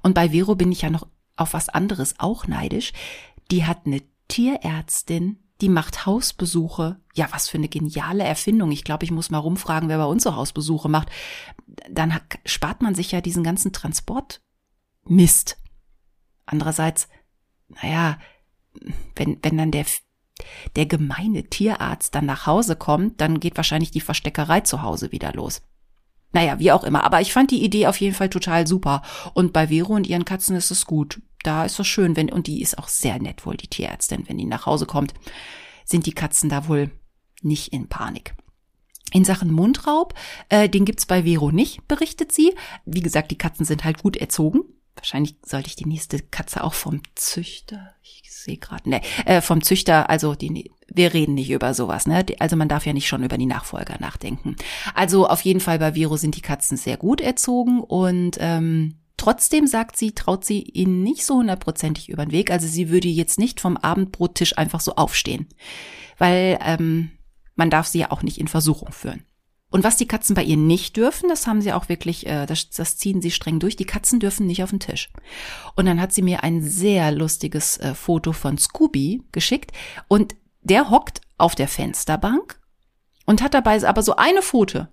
Und 0.02 0.14
bei 0.14 0.30
Vero 0.30 0.56
bin 0.56 0.72
ich 0.72 0.82
ja 0.82 0.90
noch 0.90 1.08
auf 1.36 1.54
was 1.54 1.70
anderes 1.70 2.16
auch 2.20 2.48
neidisch. 2.48 2.94
Die 3.50 3.66
hat 3.66 3.86
eine 3.86 4.02
Tierärztin, 4.28 5.40
die 5.62 5.70
macht 5.70 6.06
Hausbesuche. 6.06 7.00
Ja, 7.14 7.28
was 7.32 7.48
für 7.48 7.58
eine 7.58 7.70
geniale 7.70 8.24
Erfindung. 8.24 8.72
Ich 8.72 8.84
glaube, 8.84 9.06
ich 9.06 9.12
muss 9.12 9.30
mal 9.30 9.38
rumfragen, 9.38 9.90
wer 9.90 9.98
bei 9.98 10.06
uns 10.06 10.24
so 10.24 10.36
Hausbesuche 10.36 10.90
macht. 10.90 11.10
Dann 11.90 12.20
spart 12.46 12.82
man 12.82 12.96
sich 12.96 13.12
ja 13.12 13.22
diesen 13.22 13.44
ganzen 13.44 13.72
Transportmist. 13.72 15.58
Andererseits, 16.46 17.08
naja, 17.70 18.20
wenn, 19.16 19.40
wenn 19.42 19.58
dann 19.58 19.72
der, 19.72 19.86
der 20.76 20.86
gemeine 20.86 21.44
Tierarzt 21.44 22.16
dann 22.16 22.26
nach 22.26 22.46
Hause 22.46 22.76
kommt, 22.76 23.22
dann 23.22 23.40
geht 23.40 23.58
wahrscheinlich 23.58 23.92
die 23.92 24.02
Versteckerei 24.02 24.62
zu 24.62 24.82
Hause 24.82 25.12
wieder 25.12 25.34
los. 25.34 25.62
Naja, 26.34 26.60
wie 26.60 26.72
auch 26.72 26.84
immer. 26.84 27.04
Aber 27.04 27.20
ich 27.20 27.34
fand 27.34 27.52
die 27.52 27.64
Idee 27.64 27.88
auf 27.88 28.00
jeden 28.00 28.16
Fall 28.16 28.30
total 28.30 28.66
super. 28.66 29.02
Und 29.34 29.52
bei 29.52 29.68
Vero 29.68 29.94
und 29.94 30.08
ihren 30.08 30.24
Katzen 30.26 30.56
ist 30.56 30.72
es 30.72 30.86
gut 30.86 31.20
da 31.44 31.66
ist 31.66 31.80
es 31.80 31.88
schön, 31.88 32.16
wenn, 32.16 32.32
und 32.32 32.48
die 32.48 32.62
ist 32.62 32.78
auch 32.78 32.88
sehr 32.88 33.20
nett 33.20 33.46
wohl, 33.46 33.58
die 33.58 33.68
Tierärztin, 33.68 34.28
wenn 34.28 34.38
die 34.38 34.46
nach 34.46 34.66
Hause 34.66 34.86
kommt, 34.86 35.14
sind 35.86 36.06
die 36.06 36.14
Katzen 36.14 36.50
da 36.50 36.68
wohl 36.68 36.92
nicht 37.42 37.74
in 37.74 37.88
Panik. 37.88 38.36
In 39.14 39.26
Sachen 39.26 39.52
Mundraub, 39.52 40.14
äh, 40.50 40.70
den 40.70 40.86
gibt's 40.86 41.06
bei 41.06 41.24
Vero 41.24 41.52
nicht, 41.52 41.88
berichtet 41.88 42.32
sie. 42.32 42.54
Wie 42.86 43.02
gesagt, 43.02 43.32
die 43.32 43.38
Katzen 43.38 43.66
sind 43.66 43.84
halt 43.84 44.02
gut 44.02 44.16
erzogen. 44.16 44.62
Wahrscheinlich 44.96 45.36
sollte 45.46 45.68
ich 45.68 45.76
die 45.76 45.88
nächste 45.88 46.20
Katze 46.20 46.64
auch 46.64 46.74
vom 46.74 47.02
Züchter, 47.16 47.96
ich 48.04 48.24
sehe 48.30 48.58
gerade, 48.58 48.90
ne, 48.90 49.02
äh, 49.26 49.42
vom 49.42 49.64
Züchter, 49.64 50.10
also 50.10 50.36
die, 50.36 50.72
wir 50.88 51.14
reden 51.14 51.34
nicht 51.34 51.50
über 51.50 51.74
sowas, 51.74 52.08
ne? 52.08 52.26
Also 52.40 52.56
man 52.56 52.68
darf 52.68 52.86
ja 52.86 52.94
nicht 52.94 53.08
schon 53.08 53.24
über 53.24 53.38
die 53.38 53.46
Nachfolger 53.46 53.98
nachdenken. 54.00 54.56
Also 54.94 55.28
auf 55.28 55.42
jeden 55.42 55.60
Fall 55.60 55.80
bei 55.80 55.94
Vero 55.94 56.18
sind 56.18 56.36
die 56.36 56.42
Katzen 56.42 56.78
sehr 56.78 56.98
gut 56.98 57.22
erzogen 57.22 57.82
und 57.82 58.38
ähm, 58.40 58.98
Trotzdem 59.22 59.68
sagt 59.68 59.98
sie, 59.98 60.14
traut 60.14 60.44
sie 60.44 60.64
ihnen 60.64 61.04
nicht 61.04 61.28
so 61.28 61.36
hundertprozentig 61.36 62.10
über 62.10 62.26
den 62.26 62.32
Weg. 62.32 62.50
Also 62.50 62.66
sie 62.66 62.90
würde 62.90 63.08
jetzt 63.08 63.38
nicht 63.38 63.60
vom 63.60 63.78
Abendbrottisch 63.78 64.58
einfach 64.58 64.80
so 64.80 64.96
aufstehen, 64.96 65.48
weil 66.18 66.58
ähm, 66.60 67.12
man 67.56 67.70
darf 67.70 67.86
sie 67.86 68.00
ja 68.00 68.10
auch 68.10 68.24
nicht 68.24 68.40
in 68.40 68.48
Versuchung 68.48 68.92
führen. 68.92 69.24
Und 69.72 69.86
was 69.86 69.96
die 69.96 70.08
Katzen 70.08 70.36
bei 70.36 70.44
ihr 70.44 70.58
nicht 70.58 70.98
dürfen, 70.98 71.30
das 71.30 71.48
haben 71.48 71.62
sie 71.62 71.72
auch 71.72 71.90
wirklich, 71.90 72.28
äh, 72.28 72.46
das, 72.46 72.70
das 72.70 72.98
ziehen 72.98 73.22
sie 73.22 73.32
streng 73.32 73.60
durch. 73.60 73.78
Die 73.78 73.86
Katzen 73.86 74.20
dürfen 74.20 74.46
nicht 74.46 74.62
auf 74.64 74.70
den 74.70 74.82
Tisch. 74.82 75.10
Und 75.76 75.86
dann 75.86 76.00
hat 76.00 76.14
sie 76.14 76.22
mir 76.22 76.44
ein 76.44 76.62
sehr 76.62 77.12
lustiges 77.12 77.78
äh, 77.78 77.96
Foto 77.96 78.34
von 78.34 78.58
Scooby 78.58 79.24
geschickt 79.32 79.72
und 80.08 80.36
der 80.62 80.90
hockt 80.90 81.22
auf 81.38 81.56
der 81.56 81.70
Fensterbank 81.70 82.60
und 83.26 83.42
hat 83.42 83.54
dabei 83.54 83.84
aber 83.88 84.04
so 84.04 84.18
eine 84.18 84.42
Pfote 84.42 84.90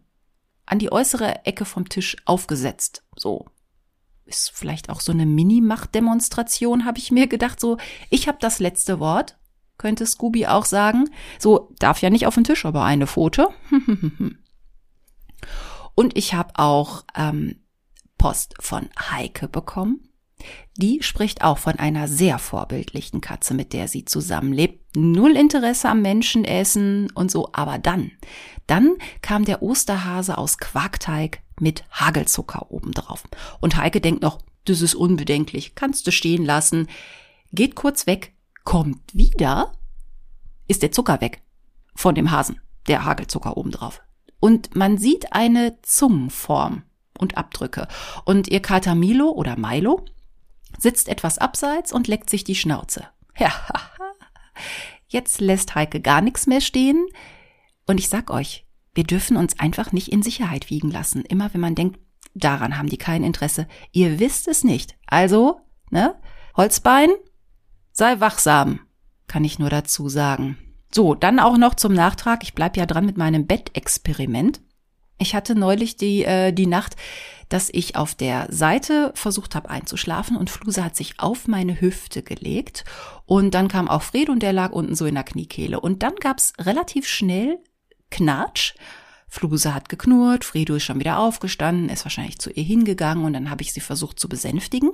an 0.64 0.78
die 0.78 0.92
äußere 0.92 1.44
Ecke 1.44 1.64
vom 1.64 1.88
Tisch 1.88 2.16
aufgesetzt. 2.24 3.02
So 3.16 3.46
ist 4.28 4.52
vielleicht 4.54 4.90
auch 4.90 5.00
so 5.00 5.10
eine 5.10 5.26
Mini-Macht-Demonstration, 5.26 6.84
habe 6.84 6.98
ich 6.98 7.10
mir 7.10 7.26
gedacht. 7.26 7.58
So, 7.58 7.78
ich 8.10 8.28
habe 8.28 8.38
das 8.40 8.60
letzte 8.60 9.00
Wort, 9.00 9.38
könnte 9.78 10.06
Scooby 10.06 10.46
auch 10.46 10.66
sagen. 10.66 11.10
So, 11.38 11.72
darf 11.78 12.00
ja 12.02 12.10
nicht 12.10 12.26
auf 12.26 12.34
den 12.34 12.44
Tisch, 12.44 12.64
aber 12.64 12.84
eine 12.84 13.06
Pfote. 13.06 13.48
Und 15.98 16.16
ich 16.16 16.32
habe 16.32 16.52
auch 16.54 17.02
ähm, 17.16 17.56
Post 18.18 18.54
von 18.60 18.88
Heike 19.10 19.48
bekommen. 19.48 20.08
Die 20.76 21.02
spricht 21.02 21.42
auch 21.42 21.58
von 21.58 21.74
einer 21.80 22.06
sehr 22.06 22.38
vorbildlichen 22.38 23.20
Katze, 23.20 23.52
mit 23.52 23.72
der 23.72 23.88
sie 23.88 24.04
zusammenlebt. 24.04 24.94
Null 24.94 25.34
Interesse 25.34 25.88
am 25.88 26.00
Menschenessen 26.00 27.10
und 27.16 27.32
so, 27.32 27.48
aber 27.52 27.78
dann, 27.78 28.12
dann 28.68 28.94
kam 29.22 29.44
der 29.44 29.60
Osterhase 29.60 30.38
aus 30.38 30.58
Quarkteig 30.58 31.40
mit 31.58 31.82
Hagelzucker 31.90 32.70
obendrauf. 32.70 33.24
Und 33.58 33.76
Heike 33.76 34.00
denkt 34.00 34.22
noch, 34.22 34.38
das 34.66 34.82
ist 34.82 34.94
unbedenklich, 34.94 35.74
kannst 35.74 36.06
du 36.06 36.12
stehen 36.12 36.44
lassen. 36.44 36.86
Geht 37.50 37.74
kurz 37.74 38.06
weg, 38.06 38.34
kommt 38.62 39.00
wieder, 39.14 39.72
ist 40.68 40.82
der 40.82 40.92
Zucker 40.92 41.20
weg 41.20 41.42
von 41.96 42.14
dem 42.14 42.30
Hasen, 42.30 42.60
der 42.86 43.04
Hagelzucker 43.04 43.56
obendrauf. 43.56 44.00
Und 44.40 44.76
man 44.76 44.98
sieht 44.98 45.32
eine 45.32 45.80
Zungenform 45.82 46.82
und 47.18 47.36
Abdrücke. 47.36 47.88
Und 48.24 48.48
ihr 48.48 48.60
Kater 48.60 48.94
Milo 48.94 49.30
oder 49.30 49.58
Milo 49.58 50.04
sitzt 50.78 51.08
etwas 51.08 51.38
abseits 51.38 51.92
und 51.92 52.08
leckt 52.08 52.30
sich 52.30 52.44
die 52.44 52.54
Schnauze. 52.54 53.06
Ja, 53.40 53.52
jetzt 55.06 55.40
lässt 55.40 55.76
Heike 55.76 56.00
gar 56.00 56.20
nichts 56.22 56.48
mehr 56.48 56.60
stehen. 56.60 57.06
Und 57.86 58.00
ich 58.00 58.08
sag 58.08 58.32
euch, 58.32 58.66
wir 58.94 59.04
dürfen 59.04 59.36
uns 59.36 59.60
einfach 59.60 59.92
nicht 59.92 60.08
in 60.08 60.24
Sicherheit 60.24 60.70
wiegen 60.70 60.90
lassen. 60.90 61.24
Immer 61.24 61.54
wenn 61.54 61.60
man 61.60 61.76
denkt, 61.76 62.00
daran 62.34 62.76
haben 62.76 62.88
die 62.88 62.98
kein 62.98 63.22
Interesse. 63.22 63.68
Ihr 63.92 64.18
wisst 64.18 64.48
es 64.48 64.64
nicht. 64.64 64.96
Also, 65.06 65.60
ne? 65.90 66.16
Holzbein, 66.56 67.10
sei 67.92 68.18
wachsam, 68.18 68.80
kann 69.28 69.44
ich 69.44 69.60
nur 69.60 69.70
dazu 69.70 70.08
sagen. 70.08 70.58
So, 70.90 71.14
dann 71.14 71.38
auch 71.38 71.58
noch 71.58 71.74
zum 71.74 71.92
Nachtrag. 71.92 72.42
Ich 72.42 72.54
bleib 72.54 72.76
ja 72.76 72.86
dran 72.86 73.06
mit 73.06 73.16
meinem 73.16 73.46
Bettexperiment. 73.46 74.60
Ich 75.18 75.34
hatte 75.34 75.54
neulich 75.54 75.96
die, 75.96 76.24
äh, 76.24 76.52
die 76.52 76.66
Nacht, 76.66 76.96
dass 77.48 77.70
ich 77.72 77.96
auf 77.96 78.14
der 78.14 78.46
Seite 78.50 79.12
versucht 79.14 79.54
habe 79.54 79.70
einzuschlafen 79.70 80.36
und 80.36 80.50
Fluse 80.50 80.84
hat 80.84 80.96
sich 80.96 81.18
auf 81.18 81.48
meine 81.48 81.80
Hüfte 81.80 82.22
gelegt 82.22 82.84
und 83.24 83.54
dann 83.54 83.68
kam 83.68 83.88
auch 83.88 84.02
Fred 84.02 84.28
und 84.28 84.42
der 84.42 84.52
lag 84.52 84.72
unten 84.72 84.94
so 84.94 85.06
in 85.06 85.14
der 85.14 85.24
Kniekehle 85.24 85.80
und 85.80 86.02
dann 86.02 86.14
gab's 86.16 86.52
relativ 86.58 87.06
schnell 87.06 87.58
Knatsch. 88.10 88.74
Fluse 89.30 89.74
hat 89.74 89.88
geknurrt, 89.88 90.44
Fredo 90.44 90.76
ist 90.76 90.84
schon 90.84 91.00
wieder 91.00 91.18
aufgestanden, 91.18 91.90
ist 91.90 92.04
wahrscheinlich 92.04 92.38
zu 92.38 92.50
ihr 92.50 92.62
hingegangen 92.62 93.24
und 93.24 93.34
dann 93.34 93.50
habe 93.50 93.62
ich 93.62 93.72
sie 93.72 93.80
versucht 93.80 94.18
zu 94.18 94.28
besänftigen. 94.28 94.90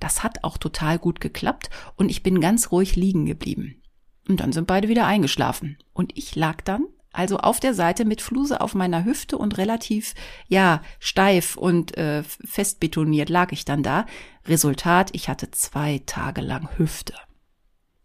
Das 0.00 0.22
hat 0.22 0.42
auch 0.42 0.56
total 0.56 0.98
gut 0.98 1.20
geklappt 1.20 1.68
und 1.96 2.10
ich 2.10 2.22
bin 2.22 2.40
ganz 2.40 2.70
ruhig 2.70 2.96
liegen 2.96 3.26
geblieben. 3.26 3.82
Und 4.28 4.40
dann 4.40 4.52
sind 4.52 4.66
beide 4.66 4.88
wieder 4.88 5.06
eingeschlafen. 5.06 5.78
Und 5.92 6.16
ich 6.16 6.34
lag 6.34 6.62
dann 6.62 6.86
also 7.14 7.38
auf 7.38 7.60
der 7.60 7.74
Seite 7.74 8.04
mit 8.04 8.20
Fluse 8.20 8.60
auf 8.60 8.74
meiner 8.74 9.04
Hüfte 9.04 9.38
und 9.38 9.56
relativ, 9.56 10.14
ja, 10.48 10.82
steif 10.98 11.56
und 11.56 11.96
äh, 11.96 12.24
fest 12.24 12.80
betoniert 12.80 13.28
lag 13.28 13.52
ich 13.52 13.64
dann 13.64 13.82
da. 13.82 14.04
Resultat, 14.46 15.10
ich 15.12 15.28
hatte 15.28 15.50
zwei 15.52 16.02
Tage 16.06 16.40
lang 16.40 16.68
Hüfte. 16.76 17.14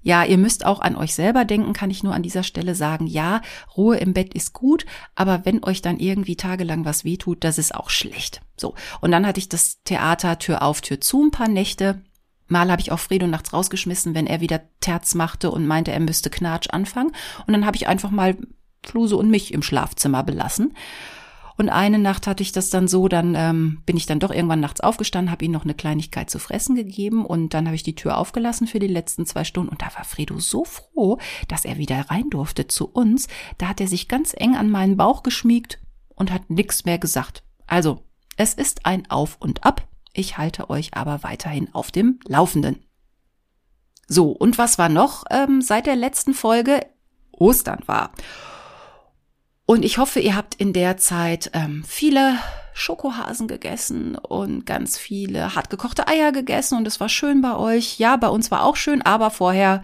Ja, 0.01 0.23
ihr 0.23 0.37
müsst 0.37 0.65
auch 0.65 0.79
an 0.79 0.95
euch 0.95 1.13
selber 1.13 1.43
denken, 1.43 1.73
kann 1.73 1.89
ich 1.89 2.03
nur 2.03 2.13
an 2.13 2.23
dieser 2.23 2.43
Stelle 2.43 2.73
sagen, 2.73 3.05
ja, 3.05 3.41
Ruhe 3.75 3.97
im 3.97 4.13
Bett 4.13 4.33
ist 4.33 4.53
gut, 4.53 4.85
aber 5.15 5.43
wenn 5.43 5.63
euch 5.63 5.81
dann 5.81 5.99
irgendwie 5.99 6.37
tagelang 6.37 6.85
was 6.85 7.03
wehtut, 7.03 7.43
das 7.43 7.57
ist 7.57 7.75
auch 7.75 7.89
schlecht. 7.89 8.41
So, 8.55 8.75
und 9.01 9.11
dann 9.11 9.25
hatte 9.27 9.39
ich 9.39 9.49
das 9.49 9.81
Theater 9.83 10.39
Tür 10.39 10.61
auf, 10.61 10.79
Tür 10.81 11.01
zu, 11.01 11.25
ein 11.25 11.31
paar 11.31 11.49
Nächte. 11.49 12.01
Mal 12.49 12.69
habe 12.69 12.81
ich 12.81 12.91
auch 12.91 12.99
Fredo 12.99 13.27
nachts 13.27 13.53
rausgeschmissen, 13.53 14.13
wenn 14.13 14.27
er 14.27 14.41
wieder 14.41 14.61
Terz 14.81 15.15
machte 15.15 15.51
und 15.51 15.65
meinte, 15.65 15.91
er 15.91 15.99
müsste 15.99 16.29
Knatsch 16.29 16.69
anfangen. 16.69 17.11
Und 17.47 17.53
dann 17.53 17.65
habe 17.65 17.77
ich 17.77 17.87
einfach 17.87 18.11
mal 18.11 18.37
Fluse 18.83 19.15
und 19.15 19.29
mich 19.29 19.53
im 19.53 19.63
Schlafzimmer 19.63 20.23
belassen. 20.23 20.73
Und 21.59 21.67
eine 21.67 21.99
Nacht 21.99 22.25
hatte 22.25 22.41
ich 22.41 22.53
das 22.53 22.69
dann 22.69 22.87
so, 22.87 23.09
dann 23.09 23.35
ähm, 23.35 23.81
bin 23.85 23.97
ich 23.97 24.05
dann 24.05 24.21
doch 24.21 24.31
irgendwann 24.31 24.61
nachts 24.61 24.79
aufgestanden, 24.79 25.29
habe 25.29 25.43
ihm 25.43 25.51
noch 25.51 25.65
eine 25.65 25.73
Kleinigkeit 25.73 26.29
zu 26.29 26.39
fressen 26.39 26.73
gegeben 26.73 27.25
und 27.25 27.53
dann 27.53 27.65
habe 27.65 27.75
ich 27.75 27.83
die 27.83 27.95
Tür 27.95 28.17
aufgelassen 28.17 28.65
für 28.65 28.79
die 28.79 28.87
letzten 28.87 29.25
zwei 29.25 29.43
Stunden 29.43 29.69
und 29.69 29.81
da 29.81 29.87
war 29.93 30.05
Fredo 30.05 30.39
so 30.39 30.63
froh, 30.63 31.17
dass 31.49 31.65
er 31.65 31.77
wieder 31.77 31.99
rein 32.09 32.29
durfte 32.29 32.67
zu 32.67 32.87
uns. 32.87 33.27
Da 33.57 33.67
hat 33.67 33.81
er 33.81 33.89
sich 33.89 34.07
ganz 34.07 34.33
eng 34.37 34.55
an 34.55 34.69
meinen 34.69 34.95
Bauch 34.95 35.21
geschmiegt 35.21 35.81
und 36.15 36.31
hat 36.31 36.49
nichts 36.49 36.85
mehr 36.85 36.97
gesagt. 36.97 37.43
Also, 37.67 38.05
es 38.37 38.53
ist 38.53 38.85
ein 38.85 39.11
Auf 39.11 39.35
und 39.41 39.65
Ab. 39.65 39.88
Ich 40.13 40.37
halte 40.37 40.69
euch 40.69 40.93
aber 40.93 41.23
weiterhin 41.23 41.73
auf 41.73 41.91
dem 41.91 42.19
Laufenden. 42.27 42.83
So, 44.07 44.31
und 44.31 44.57
was 44.57 44.77
war 44.77 44.89
noch 44.89 45.23
ähm, 45.29 45.61
seit 45.61 45.85
der 45.85 45.95
letzten 45.95 46.33
Folge? 46.33 46.85
Ostern 47.31 47.79
war. 47.85 48.11
Und 49.65 49.85
ich 49.85 49.99
hoffe, 49.99 50.19
ihr 50.19 50.35
habt 50.35 50.55
in 50.55 50.73
der 50.73 50.97
Zeit 50.97 51.51
ähm, 51.53 51.83
viele 51.87 52.37
Schokohasen 52.73 53.47
gegessen 53.47 54.15
und 54.15 54.65
ganz 54.65 54.97
viele 54.97 55.53
hartgekochte 55.53 56.07
Eier 56.07 56.31
gegessen 56.31 56.77
und 56.77 56.87
es 56.87 56.99
war 56.99 57.09
schön 57.09 57.41
bei 57.41 57.55
euch. 57.55 57.99
Ja, 57.99 58.15
bei 58.17 58.29
uns 58.29 58.49
war 58.51 58.63
auch 58.63 58.75
schön, 58.75 59.01
aber 59.01 59.29
vorher, 59.29 59.83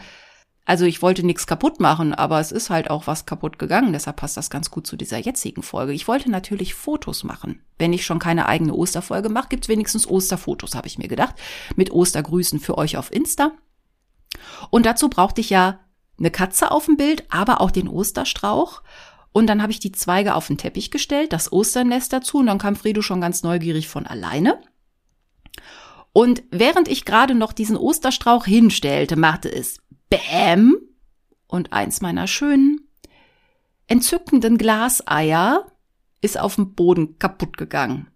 also 0.66 0.86
ich 0.86 1.04
wollte 1.04 1.24
nichts 1.24 1.46
kaputt 1.46 1.80
machen, 1.80 2.16
aber 2.16 2.40
es 2.40 2.52
ist 2.52 2.72
halt 2.72 2.90
auch 2.90 3.06
was 3.06 3.28
kaputt 3.28 3.60
gegangen. 3.60 3.94
Deshalb 3.94 4.18
passt 4.18 4.36
das 4.36 4.50
ganz 4.50 4.72
gut 4.72 4.88
zu 4.88 4.98
dieser 4.98 5.20
jetzigen 5.20 5.62
Folge. 5.62 5.94
Ich 5.94 6.08
wollte 6.08 6.32
natürlich 6.32 6.74
Fotos 6.74 7.24
machen. 7.24 7.62
Wenn 7.78 7.94
ich 7.94 8.04
schon 8.04 8.18
keine 8.18 8.48
eigene 8.48 8.74
Osterfolge 8.74 9.30
mache, 9.30 9.50
gibt's 9.50 9.70
wenigstens 9.70 10.08
Osterfotos, 10.08 10.74
habe 10.74 10.88
ich 10.88 10.98
mir 10.98 11.08
gedacht. 11.08 11.36
Mit 11.76 11.92
Ostergrüßen 11.92 12.60
für 12.60 12.80
euch 12.80 12.98
auf 12.98 13.14
Insta. 13.14 13.52
Und 14.72 14.88
dazu 14.88 15.08
brauchte 15.08 15.40
ich 15.42 15.52
ja 15.52 15.80
eine 16.18 16.32
Katze 16.32 16.72
auf 16.72 16.86
dem 16.86 16.98
Bild, 16.98 17.26
aber 17.30 17.62
auch 17.62 17.70
den 17.70 17.88
Osterstrauch. 17.88 18.82
Und 19.32 19.48
dann 19.48 19.62
habe 19.62 19.72
ich 19.72 19.80
die 19.80 19.92
Zweige 19.92 20.34
auf 20.34 20.48
den 20.48 20.58
Teppich 20.58 20.90
gestellt, 20.90 21.32
das 21.32 21.52
Osternest 21.52 22.12
dazu 22.12 22.38
und 22.40 22.48
dann 22.48 22.58
kam 22.58 22.76
Fredo 22.76 23.02
schon 23.02 23.22
ganz 23.22 23.44
neugierig 23.44 23.88
von 23.88 24.08
alleine. 24.08 24.62
Und 26.14 26.44
während 26.50 26.88
ich 26.88 27.04
gerade 27.04 27.36
noch 27.36 27.52
diesen 27.52 27.76
Osterstrauch 27.76 28.46
hinstellte, 28.46 29.18
machte 29.18 29.54
es 29.54 29.80
Bäm 30.18 30.78
und 31.48 31.74
eins 31.74 32.02
meiner 32.02 32.28
schönen, 32.28 32.88
entzückenden 33.88 34.58
Glaseier 34.58 35.72
ist 36.22 36.40
auf 36.40 36.56
dem 36.56 36.74
Boden 36.74 37.20
kaputt 37.20 37.58
gegangen. 37.58 38.08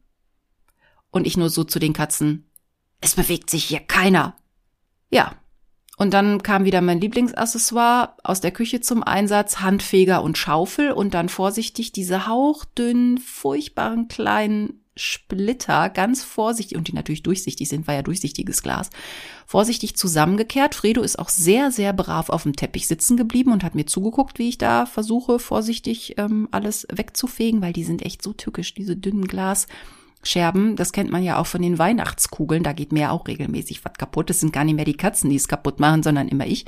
Und 1.12 1.28
ich 1.28 1.38
nur 1.38 1.50
so 1.50 1.64
zu 1.64 1.80
den 1.80 1.94
Katzen, 1.94 2.50
es 3.02 3.16
bewegt 3.16 3.50
sich 3.50 3.66
hier 3.66 3.80
keiner. 3.80 4.36
Ja, 5.10 5.36
und 5.98 6.14
dann 6.14 6.44
kam 6.44 6.64
wieder 6.64 6.82
mein 6.82 7.02
Lieblingsaccessoire 7.02 8.16
aus 8.24 8.40
der 8.40 8.52
Küche 8.52 8.80
zum 8.80 9.04
Einsatz, 9.04 9.60
Handfeger 9.60 10.24
und 10.24 10.38
Schaufel 10.38 10.92
und 10.92 11.14
dann 11.14 11.28
vorsichtig 11.28 11.92
diese 11.92 12.26
hauchdünnen, 12.26 13.18
furchtbaren 13.18 14.08
kleinen 14.08 14.86
Splitter 15.00 15.90
ganz 15.90 16.24
vorsichtig, 16.24 16.78
und 16.78 16.88
die 16.88 16.94
natürlich 16.94 17.24
durchsichtig 17.24 17.70
sind, 17.70 17.88
war 17.88 17.96
ja 17.96 18.02
durchsichtiges 18.04 18.62
Glas, 18.62 18.90
vorsichtig 19.46 19.96
zusammengekehrt. 19.96 20.76
Fredo 20.76 21.02
ist 21.02 21.18
auch 21.18 21.30
sehr, 21.30 21.72
sehr 21.72 21.94
brav 21.94 22.30
auf 22.30 22.44
dem 22.44 22.56
Teppich 22.56 22.88
sitzen 22.88 23.18
geblieben 23.18 23.52
und 23.52 23.64
hat 23.64 23.76
mir 23.76 23.86
zugeguckt, 23.86 24.40
wie 24.40 24.50
ich 24.50 24.58
da 24.58 24.86
versuche, 24.86 25.40
vorsichtig 25.40 26.16
ähm, 26.18 26.48
alles 26.52 26.88
wegzufegen, 26.92 27.62
weil 27.62 27.74
die 27.74 27.84
sind 27.84 28.04
echt 28.04 28.22
so 28.22 28.34
tückisch, 28.34 28.74
diese 28.74 28.96
dünnen 28.96 29.28
Glas. 29.28 29.68
Scherben, 30.22 30.76
das 30.76 30.92
kennt 30.92 31.12
man 31.12 31.24
ja 31.24 31.38
auch 31.38 31.48
von 31.48 31.62
den 31.62 31.80
Weihnachtskugeln, 31.80 32.62
da 32.62 32.74
geht 32.74 32.92
mir 32.92 33.14
auch 33.14 33.26
regelmäßig 33.28 33.86
was 33.86 33.94
kaputt. 33.94 34.30
Es 34.30 34.42
sind 34.42 34.52
gar 34.52 34.66
nicht 34.66 34.76
mehr 34.76 34.84
die 34.84 34.98
Katzen, 34.98 35.30
die 35.30 35.38
es 35.38 35.48
kaputt 35.48 35.80
machen, 35.80 36.04
sondern 36.04 36.28
immer 36.28 36.46
ich. 36.46 36.66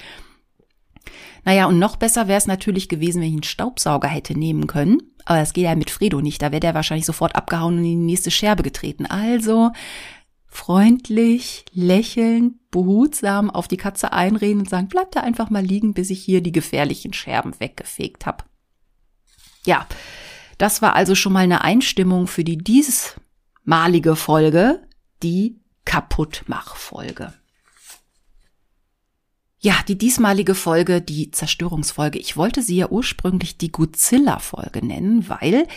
Naja, 1.43 1.65
und 1.65 1.79
noch 1.79 1.95
besser 1.95 2.27
wäre 2.27 2.37
es 2.37 2.47
natürlich 2.47 2.87
gewesen, 2.87 3.21
wenn 3.21 3.29
ich 3.29 3.33
einen 3.33 3.43
Staubsauger 3.43 4.07
hätte 4.07 4.37
nehmen 4.37 4.67
können. 4.67 5.01
Aber 5.25 5.39
das 5.39 5.53
geht 5.53 5.65
ja 5.65 5.75
mit 5.75 5.89
Fredo 5.89 6.21
nicht. 6.21 6.41
Da 6.41 6.51
wäre 6.51 6.59
der 6.59 6.73
wahrscheinlich 6.73 7.05
sofort 7.05 7.35
abgehauen 7.35 7.77
und 7.77 7.85
in 7.85 7.89
die 7.89 7.95
nächste 7.95 8.31
Scherbe 8.31 8.63
getreten. 8.63 9.05
Also 9.05 9.71
freundlich, 10.47 11.65
lächeln, 11.73 12.59
behutsam 12.71 13.49
auf 13.49 13.67
die 13.67 13.77
Katze 13.77 14.11
einreden 14.11 14.59
und 14.61 14.69
sagen, 14.69 14.87
bleib 14.89 15.11
da 15.11 15.21
einfach 15.21 15.49
mal 15.49 15.63
liegen, 15.63 15.93
bis 15.93 16.09
ich 16.09 16.21
hier 16.21 16.41
die 16.41 16.51
gefährlichen 16.51 17.13
Scherben 17.13 17.59
weggefegt 17.59 18.25
habe. 18.25 18.43
Ja, 19.65 19.87
das 20.57 20.81
war 20.81 20.95
also 20.95 21.15
schon 21.15 21.33
mal 21.33 21.39
eine 21.39 21.63
Einstimmung 21.63 22.27
für 22.27 22.43
die 22.43 22.57
dieses 22.57 23.19
malige 23.63 24.15
Folge, 24.15 24.81
die 25.23 25.59
Kaputtmachfolge. 25.85 27.33
Ja, 29.63 29.75
die 29.87 29.95
diesmalige 29.95 30.55
Folge, 30.55 31.01
die 31.01 31.29
Zerstörungsfolge. 31.29 32.17
Ich 32.17 32.35
wollte 32.35 32.63
sie 32.63 32.77
ja 32.77 32.89
ursprünglich 32.89 33.59
die 33.59 33.71
Godzilla-Folge 33.71 34.83
nennen, 34.83 35.29
weil 35.29 35.67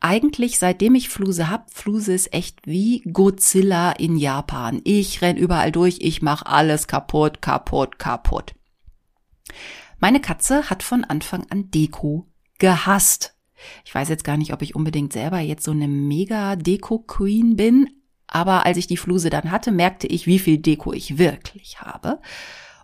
eigentlich 0.00 0.58
seitdem 0.58 0.96
ich 0.96 1.10
Fluse 1.10 1.48
hab, 1.48 1.72
Fluse 1.72 2.12
ist 2.12 2.34
echt 2.34 2.66
wie 2.66 3.02
Godzilla 3.12 3.92
in 3.92 4.16
Japan. 4.16 4.80
Ich 4.82 5.22
renn 5.22 5.36
überall 5.36 5.70
durch, 5.70 5.98
ich 6.00 6.22
mach 6.22 6.42
alles 6.42 6.88
kaputt, 6.88 7.40
kaputt, 7.40 8.00
kaputt. 8.00 8.54
Meine 10.00 10.20
Katze 10.20 10.68
hat 10.68 10.82
von 10.82 11.04
Anfang 11.04 11.46
an 11.50 11.70
Deko 11.70 12.26
gehasst. 12.58 13.36
Ich 13.84 13.94
weiß 13.94 14.08
jetzt 14.08 14.24
gar 14.24 14.38
nicht, 14.38 14.52
ob 14.52 14.62
ich 14.62 14.74
unbedingt 14.74 15.12
selber 15.12 15.38
jetzt 15.38 15.62
so 15.62 15.70
eine 15.70 15.86
mega 15.86 16.56
Deko-Queen 16.56 17.54
bin, 17.54 17.90
aber 18.26 18.66
als 18.66 18.76
ich 18.76 18.88
die 18.88 18.96
Fluse 18.96 19.30
dann 19.30 19.52
hatte, 19.52 19.70
merkte 19.70 20.08
ich, 20.08 20.26
wie 20.26 20.40
viel 20.40 20.58
Deko 20.58 20.92
ich 20.92 21.18
wirklich 21.18 21.80
habe. 21.80 22.20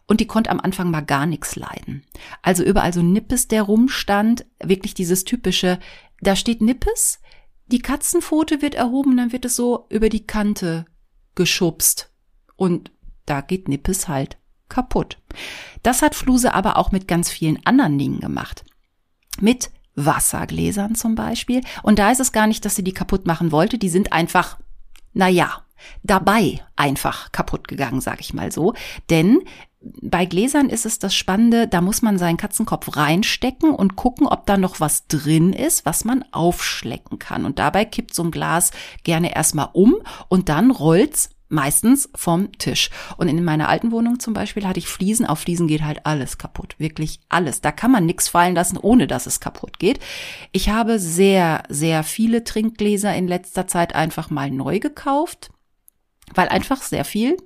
Und 0.07 0.21
die 0.21 0.27
konnte 0.27 0.51
am 0.51 0.61
Anfang 0.61 0.91
mal 0.91 1.01
gar 1.01 1.27
nichts 1.27 1.57
leiden. 1.57 2.05
Also 2.43 2.63
überall 2.63 2.93
so 2.93 3.03
Nippes, 3.03 3.49
der 3.49 3.63
rumstand, 3.63 4.47
wirklich 4.63 4.95
dieses 4.95 5.25
typische, 5.25 5.81
da 6.21 6.37
steht 6.37 6.61
Nippes, 6.61 7.21
die 7.67 7.81
Katzenpfote 7.81 8.63
wird 8.63 8.77
erhoben, 8.77 9.17
dann 9.17 9.33
wird 9.33 9.45
es 9.45 9.57
so 9.57 9.87
über 9.91 10.09
die 10.09 10.25
Kante 10.25 10.87
geschubst. 11.35 12.11
Und 12.55 12.93
da 13.27 13.41
geht 13.41 13.69
Nippes 13.69 14.07
halt 14.07 14.39
kaputt. 14.69 15.19
Das 15.83 16.03
hat 16.03 16.15
Fluse 16.15 16.55
aber 16.55 16.77
auch 16.77 16.93
mit 16.93 17.09
ganz 17.09 17.31
vielen 17.31 17.65
anderen 17.67 17.99
Dingen 17.99 18.21
gemacht. 18.21 18.65
Mit 19.41 19.71
Wassergläsern 19.97 20.95
zum 20.95 21.15
Beispiel. 21.15 21.63
Und 21.83 21.99
da 21.99 22.11
ist 22.11 22.21
es 22.21 22.33
gar 22.33 22.47
nicht, 22.47 22.65
dass 22.65 22.77
sie 22.77 22.85
die 22.85 22.95
kaputt 22.95 23.27
machen 23.27 23.51
wollte. 23.51 23.79
Die 23.79 23.89
sind 23.89 24.13
einfach, 24.13 24.59
na 25.13 25.29
ja, 25.29 25.63
dabei 26.03 26.65
einfach 26.77 27.33
kaputt 27.33 27.69
gegangen, 27.69 28.01
sag 28.01 28.21
ich 28.21 28.35
mal 28.35 28.53
so. 28.53 28.75
Denn 29.11 29.43
bei 30.01 30.25
Gläsern 30.25 30.69
ist 30.69 30.87
es 30.87 30.99
das 30.99 31.15
Spannende, 31.15 31.69
da 31.69 31.81
muss 31.81 32.03
man 32.03 32.19
seinen 32.19 32.37
Katzenkopf 32.37 32.97
reinstecken 32.97 33.71
und 33.71 33.97
gucken, 33.97 34.27
ob 34.27 34.47
da 34.47 34.57
noch 34.57 34.81
was 34.81 35.07
drin 35.07 35.53
ist, 35.53 35.87
was 35.87 36.05
man 36.05 36.25
aufschlecken 36.33 37.19
kann. 37.19 37.45
Und 37.45 37.59
dabei 37.59 37.85
kippt 37.85 38.15
so 38.15 38.23
ein 38.23 38.31
Glas 38.31 38.71
gerne 39.05 39.35
erstmal 39.35 39.69
um 39.73 39.97
und 40.29 40.49
dann 40.49 40.71
rollt's 40.71 41.31
meistens 41.49 42.09
vom 42.15 42.53
Tisch. 42.59 42.91
Und 43.17 43.29
in 43.29 43.45
meiner 43.45 43.69
alten 43.69 43.93
Wohnung 43.93 44.19
zum 44.19 44.35
Beispiel 44.35 44.67
hatte 44.67 44.79
ich 44.79 44.89
Fliesen. 44.89 45.27
Auf 45.27 45.41
Fliesen 45.41 45.69
geht 45.69 45.83
halt 45.83 46.05
alles 46.05 46.39
kaputt. 46.39 46.75
Wirklich 46.79 47.21
alles. 47.29 47.61
Da 47.61 47.71
kann 47.71 47.93
man 47.93 48.05
nichts 48.05 48.29
fallen 48.29 48.55
lassen, 48.55 48.79
ohne 48.79 49.07
dass 49.07 49.27
es 49.27 49.41
kaputt 49.41 49.79
geht. 49.79 50.01
Ich 50.53 50.69
habe 50.69 50.99
sehr, 50.99 51.63
sehr 51.69 52.03
viele 52.03 52.43
Trinkgläser 52.43 53.15
in 53.15 53.29
letzter 53.29 53.67
Zeit 53.69 53.95
einfach 53.95 54.31
mal 54.31 54.51
neu 54.51 54.81
gekauft, 54.81 55.51
weil 56.35 56.49
einfach 56.49 56.83
sehr 56.83 57.05
viel 57.05 57.37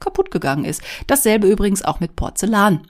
kaputt 0.00 0.30
gegangen 0.30 0.64
ist. 0.64 0.82
Dasselbe 1.06 1.48
übrigens 1.48 1.82
auch 1.82 2.00
mit 2.00 2.16
Porzellan. 2.16 2.86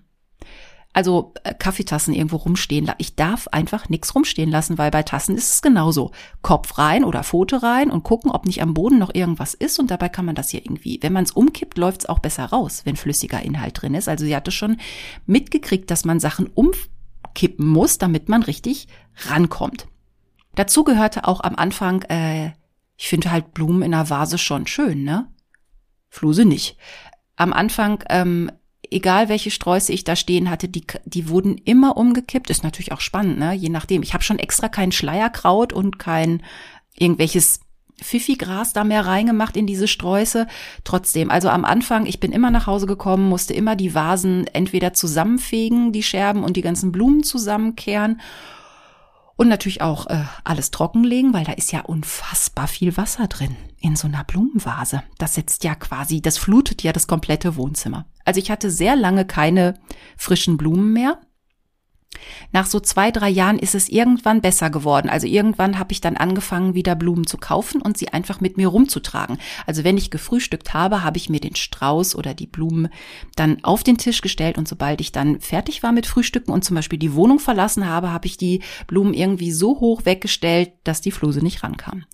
also 0.92 1.34
äh, 1.44 1.54
Kaffeetassen 1.54 2.14
irgendwo 2.14 2.36
rumstehen. 2.36 2.90
Ich 2.98 3.14
darf 3.14 3.46
einfach 3.48 3.88
nichts 3.88 4.14
rumstehen 4.14 4.50
lassen, 4.50 4.76
weil 4.76 4.90
bei 4.90 5.02
Tassen 5.04 5.36
ist 5.36 5.54
es 5.54 5.62
genauso. 5.62 6.10
Kopf 6.42 6.78
rein 6.78 7.04
oder 7.04 7.22
Pfote 7.22 7.62
rein 7.62 7.90
und 7.90 8.02
gucken, 8.02 8.30
ob 8.30 8.44
nicht 8.44 8.60
am 8.60 8.74
Boden 8.74 8.98
noch 8.98 9.14
irgendwas 9.14 9.54
ist. 9.54 9.78
Und 9.78 9.90
dabei 9.90 10.08
kann 10.08 10.24
man 10.24 10.34
das 10.34 10.50
hier 10.50 10.64
irgendwie, 10.64 10.98
wenn 11.02 11.12
man 11.12 11.24
es 11.24 11.30
umkippt, 11.32 11.78
läuft 11.78 12.00
es 12.00 12.08
auch 12.08 12.18
besser 12.18 12.46
raus, 12.46 12.82
wenn 12.84 12.96
flüssiger 12.96 13.40
Inhalt 13.42 13.80
drin 13.80 13.94
ist. 13.94 14.08
Also 14.08 14.24
sie 14.24 14.34
hatte 14.34 14.50
schon 14.50 14.78
mitgekriegt, 15.26 15.90
dass 15.90 16.04
man 16.04 16.18
Sachen 16.18 16.48
umkippen 16.48 17.66
muss, 17.68 17.98
damit 17.98 18.28
man 18.28 18.42
richtig 18.42 18.88
rankommt. 19.28 19.86
Dazu 20.56 20.82
gehörte 20.82 21.28
auch 21.28 21.40
am 21.40 21.54
Anfang, 21.54 22.02
äh, 22.08 22.50
ich 22.96 23.08
finde 23.08 23.30
halt 23.30 23.54
Blumen 23.54 23.82
in 23.82 23.94
einer 23.94 24.10
Vase 24.10 24.38
schon 24.38 24.66
schön, 24.66 25.04
ne? 25.04 25.28
Fluse 26.10 26.44
nicht. 26.44 26.76
Am 27.36 27.52
Anfang 27.54 28.04
ähm, 28.10 28.50
egal 28.90 29.28
welche 29.28 29.50
Sträuße 29.50 29.92
ich 29.92 30.04
da 30.04 30.16
stehen 30.16 30.50
hatte, 30.50 30.68
die, 30.68 30.84
die 31.04 31.28
wurden 31.28 31.56
immer 31.58 31.96
umgekippt. 31.96 32.50
Ist 32.50 32.64
natürlich 32.64 32.92
auch 32.92 33.00
spannend, 33.00 33.38
ne? 33.38 33.52
Je 33.52 33.68
nachdem. 33.68 34.02
Ich 34.02 34.14
habe 34.14 34.24
schon 34.24 34.38
extra 34.38 34.68
kein 34.68 34.92
Schleierkraut 34.92 35.72
und 35.72 35.98
kein 35.98 36.42
irgendwelches 36.96 37.60
Pfiffi-Gras 38.00 38.72
da 38.72 38.82
mehr 38.82 39.06
reingemacht 39.06 39.56
in 39.56 39.66
diese 39.66 39.86
Sträuße. 39.86 40.46
Trotzdem, 40.84 41.30
also 41.30 41.50
am 41.50 41.64
Anfang, 41.64 42.06
ich 42.06 42.18
bin 42.18 42.32
immer 42.32 42.50
nach 42.50 42.66
Hause 42.66 42.86
gekommen, 42.86 43.28
musste 43.28 43.54
immer 43.54 43.76
die 43.76 43.94
Vasen 43.94 44.46
entweder 44.48 44.94
zusammenfegen, 44.94 45.92
die 45.92 46.02
Scherben 46.02 46.42
und 46.42 46.56
die 46.56 46.62
ganzen 46.62 46.92
Blumen 46.92 47.22
zusammenkehren 47.22 48.20
und 49.40 49.48
natürlich 49.48 49.80
auch 49.80 50.06
äh, 50.08 50.24
alles 50.44 50.70
trockenlegen, 50.70 51.32
weil 51.32 51.44
da 51.44 51.52
ist 51.52 51.72
ja 51.72 51.80
unfassbar 51.80 52.68
viel 52.68 52.98
Wasser 52.98 53.26
drin 53.26 53.56
in 53.80 53.96
so 53.96 54.06
einer 54.06 54.22
Blumenvase. 54.22 55.02
Das 55.16 55.34
setzt 55.34 55.64
ja 55.64 55.74
quasi, 55.74 56.20
das 56.20 56.36
flutet 56.36 56.82
ja 56.82 56.92
das 56.92 57.06
komplette 57.06 57.56
Wohnzimmer. 57.56 58.04
Also 58.26 58.38
ich 58.38 58.50
hatte 58.50 58.70
sehr 58.70 58.96
lange 58.96 59.24
keine 59.24 59.80
frischen 60.18 60.58
Blumen 60.58 60.92
mehr. 60.92 61.20
Nach 62.52 62.66
so 62.66 62.80
zwei, 62.80 63.10
drei 63.10 63.28
Jahren 63.28 63.58
ist 63.58 63.74
es 63.74 63.88
irgendwann 63.88 64.40
besser 64.40 64.70
geworden. 64.70 65.08
Also 65.08 65.26
irgendwann 65.26 65.78
habe 65.78 65.92
ich 65.92 66.00
dann 66.00 66.16
angefangen, 66.16 66.74
wieder 66.74 66.94
Blumen 66.94 67.26
zu 67.26 67.38
kaufen 67.38 67.80
und 67.80 67.96
sie 67.96 68.08
einfach 68.08 68.40
mit 68.40 68.56
mir 68.56 68.68
rumzutragen. 68.68 69.38
Also 69.66 69.84
wenn 69.84 69.96
ich 69.96 70.10
gefrühstückt 70.10 70.74
habe, 70.74 71.02
habe 71.04 71.16
ich 71.16 71.28
mir 71.28 71.40
den 71.40 71.56
Strauß 71.56 72.14
oder 72.14 72.34
die 72.34 72.46
Blumen 72.46 72.88
dann 73.36 73.62
auf 73.64 73.82
den 73.82 73.98
Tisch 73.98 74.20
gestellt 74.20 74.58
und 74.58 74.68
sobald 74.68 75.00
ich 75.00 75.12
dann 75.12 75.40
fertig 75.40 75.82
war 75.82 75.92
mit 75.92 76.06
Frühstücken 76.06 76.52
und 76.52 76.64
zum 76.64 76.74
Beispiel 76.74 76.98
die 76.98 77.14
Wohnung 77.14 77.38
verlassen 77.38 77.86
habe, 77.86 78.12
habe 78.12 78.26
ich 78.26 78.36
die 78.36 78.62
Blumen 78.86 79.14
irgendwie 79.14 79.52
so 79.52 79.80
hoch 79.80 80.04
weggestellt, 80.04 80.72
dass 80.84 81.00
die 81.00 81.12
Fluse 81.12 81.40
nicht 81.40 81.62
rankam. 81.62 82.04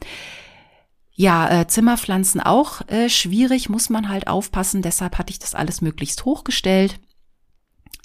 Ja, 1.19 1.63
äh, 1.63 1.67
Zimmerpflanzen 1.67 2.43
auch 2.43 2.87
äh, 2.89 3.09
schwierig, 3.09 3.71
muss 3.71 3.89
man 3.89 4.11
halt 4.11 4.29
aufpassen. 4.29 4.83
Deshalb 4.83 5.17
hatte 5.17 5.31
ich 5.31 5.39
das 5.39 5.55
alles 5.55 5.81
möglichst 5.81 6.27
hochgestellt 6.27 7.01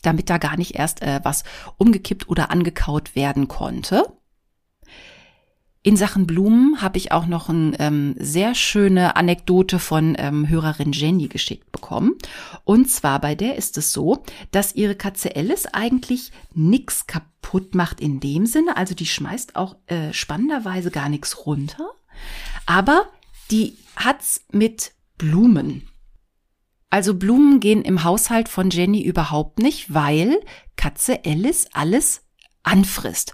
damit 0.01 0.29
da 0.29 0.37
gar 0.37 0.57
nicht 0.57 0.75
erst 0.75 1.01
äh, 1.01 1.19
was 1.23 1.43
umgekippt 1.77 2.29
oder 2.29 2.51
angekaut 2.51 3.15
werden 3.15 3.47
konnte. 3.47 4.05
In 5.83 5.97
Sachen 5.97 6.27
Blumen 6.27 6.79
habe 6.83 6.99
ich 6.99 7.11
auch 7.11 7.25
noch 7.25 7.49
eine 7.49 7.79
ähm, 7.79 8.15
sehr 8.19 8.53
schöne 8.53 9.15
Anekdote 9.15 9.79
von 9.79 10.15
ähm, 10.19 10.47
Hörerin 10.47 10.91
Jenny 10.91 11.27
geschickt 11.27 11.71
bekommen. 11.71 12.13
Und 12.65 12.91
zwar 12.91 13.19
bei 13.19 13.33
der 13.33 13.55
ist 13.55 13.79
es 13.79 13.91
so, 13.91 14.23
dass 14.51 14.75
ihre 14.75 14.93
Katze 14.93 15.35
Alice 15.35 15.65
eigentlich 15.65 16.31
nix 16.53 17.07
kaputt 17.07 17.73
macht 17.73 17.99
in 17.99 18.19
dem 18.19 18.45
Sinne. 18.45 18.77
Also 18.77 18.93
die 18.93 19.07
schmeißt 19.07 19.55
auch 19.55 19.75
äh, 19.87 20.13
spannenderweise 20.13 20.91
gar 20.91 21.09
nichts 21.09 21.47
runter. 21.47 21.89
Aber 22.67 23.07
die 23.49 23.75
hat's 23.95 24.45
mit 24.51 24.91
Blumen. 25.17 25.87
Also 26.91 27.15
Blumen 27.15 27.61
gehen 27.61 27.83
im 27.83 28.03
Haushalt 28.03 28.49
von 28.49 28.69
Jenny 28.69 29.01
überhaupt 29.01 29.59
nicht, 29.59 29.93
weil 29.93 30.39
Katze 30.75 31.21
Alice 31.25 31.67
alles 31.71 32.27
anfrisst. 32.63 33.33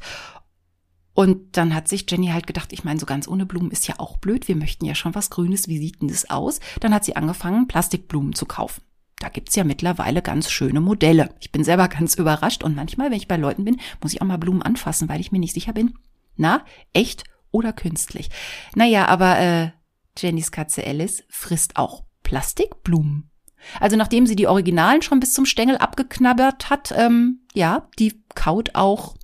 Und 1.14 1.58
dann 1.58 1.74
hat 1.74 1.88
sich 1.88 2.06
Jenny 2.08 2.28
halt 2.28 2.46
gedacht, 2.46 2.72
ich 2.72 2.84
meine, 2.84 3.00
so 3.00 3.08
ganz 3.08 3.28
ohne 3.28 3.48
Blumen 3.48 3.72
ist 3.72 3.88
ja 3.88 3.96
auch 3.98 4.17
blöd. 4.17 4.48
Wir 4.48 4.56
möchten 4.56 4.86
ja 4.86 4.93
schon 4.93 5.15
was 5.15 5.32
Grünes. 5.32 5.67
Wie 5.67 5.80
sieht 5.80 6.00
denn 6.00 6.10
das 6.10 6.30
aus? 6.30 6.60
Dann 6.80 6.93
hat 6.93 7.04
sie 7.04 7.15
angefangen, 7.15 7.67
Plastikblumen 7.67 8.34
zu 8.34 8.46
kaufen. 8.46 8.84
Da 9.17 9.30
gibt's 9.30 9.56
ja 9.56 9.63
mittlerweile 9.63 10.22
ganz 10.22 10.52
schöne 10.52 10.80
Modelle. 10.80 11.34
Ich 11.39 11.52
bin 11.52 11.63
selber 11.63 11.88
ganz 11.88 12.13
überrascht 12.13 12.63
und 12.63 12.76
manchmal, 12.76 13.10
wenn 13.10 13.17
ich 13.17 13.28
bei 13.28 13.38
Leuten 13.38 13.65
bin, 13.65 13.82
muss 14.04 14.13
ich 14.13 14.22
auch 14.22 14.28
mal 14.28 14.38
Blumen 14.38 14.62
anfassen, 14.62 15.10
weil 15.10 15.20
ich 15.20 15.32
mir 15.32 15.39
nicht 15.39 15.56
sicher 15.56 15.74
bin. 15.74 15.96
Na, 16.36 16.63
echt 16.93 17.24
oder 17.50 17.74
künstlich? 17.74 18.30
Naja, 18.76 19.08
aber 19.08 19.39
äh, 19.39 19.72
Jennys 20.15 20.52
Katze 20.52 20.86
Alice 20.86 21.24
frisst 21.30 21.78
auch 21.78 22.04
Plastikblumen. 22.22 23.32
Also 23.80 23.96
nachdem 23.98 24.26
sie 24.26 24.36
die 24.36 24.48
Originalen 24.48 25.02
schon 25.02 25.20
bis 25.20 25.34
zum 25.34 25.46
Stängel 25.46 25.78
abgeknabbert 25.78 26.70
hat, 26.70 26.93
ähm, 26.96 27.41
ja, 27.54 27.88
die 28.00 28.24
kaut 28.36 28.76
auch 28.76 29.15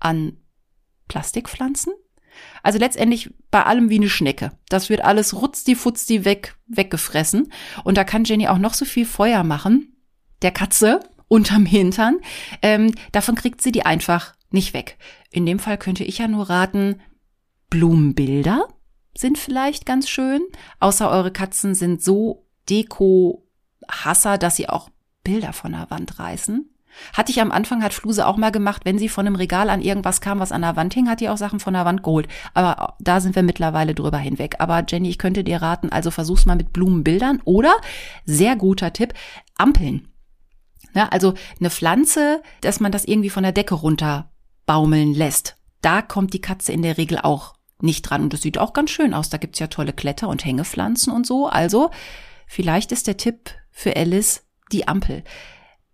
an 0.00 0.36
Plastikpflanzen. 1.08 1.92
Also 2.62 2.78
letztendlich 2.78 3.30
bei 3.50 3.64
allem 3.64 3.88
wie 3.88 3.96
eine 3.96 4.08
Schnecke. 4.08 4.52
Das 4.68 4.90
wird 4.90 5.02
alles 5.02 5.34
rutzdi-futzdi 5.34 6.24
weg, 6.24 6.56
weggefressen. 6.66 7.52
Und 7.84 7.96
da 7.96 8.04
kann 8.04 8.24
Jenny 8.24 8.48
auch 8.48 8.58
noch 8.58 8.74
so 8.74 8.84
viel 8.84 9.06
Feuer 9.06 9.42
machen, 9.42 9.96
der 10.42 10.50
Katze 10.50 11.00
unterm 11.28 11.66
Hintern. 11.66 12.18
Ähm, 12.62 12.94
davon 13.12 13.34
kriegt 13.34 13.62
sie 13.62 13.72
die 13.72 13.86
einfach 13.86 14.34
nicht 14.50 14.74
weg. 14.74 14.98
In 15.30 15.46
dem 15.46 15.58
Fall 15.58 15.78
könnte 15.78 16.04
ich 16.04 16.18
ja 16.18 16.28
nur 16.28 16.48
raten, 16.48 17.00
Blumenbilder 17.70 18.68
sind 19.16 19.38
vielleicht 19.38 19.86
ganz 19.86 20.08
schön. 20.08 20.42
Außer 20.78 21.10
eure 21.10 21.32
Katzen 21.32 21.74
sind 21.74 22.02
so 22.02 22.46
deko 22.68 23.45
Hasser, 23.90 24.38
dass 24.38 24.56
sie 24.56 24.68
auch 24.68 24.90
Bilder 25.24 25.52
von 25.52 25.72
der 25.72 25.90
Wand 25.90 26.18
reißen. 26.18 26.70
Hatte 27.12 27.30
ich 27.30 27.40
am 27.40 27.52
Anfang, 27.52 27.82
hat 27.82 27.92
Fluse 27.92 28.26
auch 28.26 28.36
mal 28.36 28.52
gemacht, 28.52 28.84
wenn 28.84 28.98
sie 28.98 29.08
von 29.08 29.26
einem 29.26 29.36
Regal 29.36 29.68
an 29.68 29.82
irgendwas 29.82 30.20
kam, 30.20 30.40
was 30.40 30.52
an 30.52 30.62
der 30.62 30.76
Wand 30.76 30.94
hing, 30.94 31.08
hat 31.08 31.20
die 31.20 31.28
auch 31.28 31.36
Sachen 31.36 31.60
von 31.60 31.74
der 31.74 31.84
Wand 31.84 32.02
geholt. 32.02 32.26
Aber 32.54 32.96
da 33.00 33.20
sind 33.20 33.34
wir 33.34 33.42
mittlerweile 33.42 33.94
drüber 33.94 34.18
hinweg. 34.18 34.56
Aber 34.60 34.82
Jenny, 34.88 35.10
ich 35.10 35.18
könnte 35.18 35.44
dir 35.44 35.60
raten, 35.60 35.90
also 35.90 36.10
versuch's 36.10 36.46
mal 36.46 36.56
mit 36.56 36.72
Blumenbildern 36.72 37.42
oder, 37.44 37.76
sehr 38.24 38.56
guter 38.56 38.92
Tipp, 38.92 39.12
Ampeln. 39.56 40.08
Ja, 40.94 41.08
also 41.08 41.34
eine 41.60 41.70
Pflanze, 41.70 42.42
dass 42.62 42.80
man 42.80 42.92
das 42.92 43.04
irgendwie 43.04 43.30
von 43.30 43.42
der 43.42 43.52
Decke 43.52 43.74
runter 43.74 44.30
baumeln 44.64 45.12
lässt. 45.12 45.56
Da 45.82 46.00
kommt 46.00 46.32
die 46.32 46.40
Katze 46.40 46.72
in 46.72 46.82
der 46.82 46.96
Regel 46.96 47.18
auch 47.18 47.54
nicht 47.80 48.02
dran. 48.02 48.22
Und 48.22 48.32
das 48.32 48.40
sieht 48.40 48.58
auch 48.58 48.72
ganz 48.72 48.90
schön 48.90 49.12
aus. 49.12 49.28
Da 49.28 49.36
gibt's 49.36 49.58
ja 49.58 49.66
tolle 49.66 49.92
Kletter- 49.92 50.28
und 50.28 50.44
Hängepflanzen 50.44 51.12
und 51.12 51.26
so. 51.26 51.46
Also, 51.46 51.90
vielleicht 52.46 52.92
ist 52.92 53.06
der 53.06 53.16
Tipp 53.16 53.50
für 53.70 53.96
Alice 53.96 54.44
die 54.72 54.88
Ampel. 54.88 55.22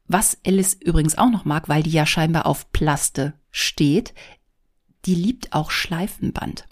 Was 0.06 0.38
Alice 0.46 0.74
übrigens 0.74 1.18
auch 1.18 1.30
noch 1.30 1.44
mag, 1.44 1.68
weil 1.68 1.82
die 1.82 1.90
ja 1.90 2.06
scheinbar 2.06 2.46
auf 2.46 2.70
Plaste 2.72 3.34
steht, 3.50 4.14
die 5.04 5.14
liebt 5.14 5.52
auch 5.52 5.70
Schleifenband. 5.70 6.66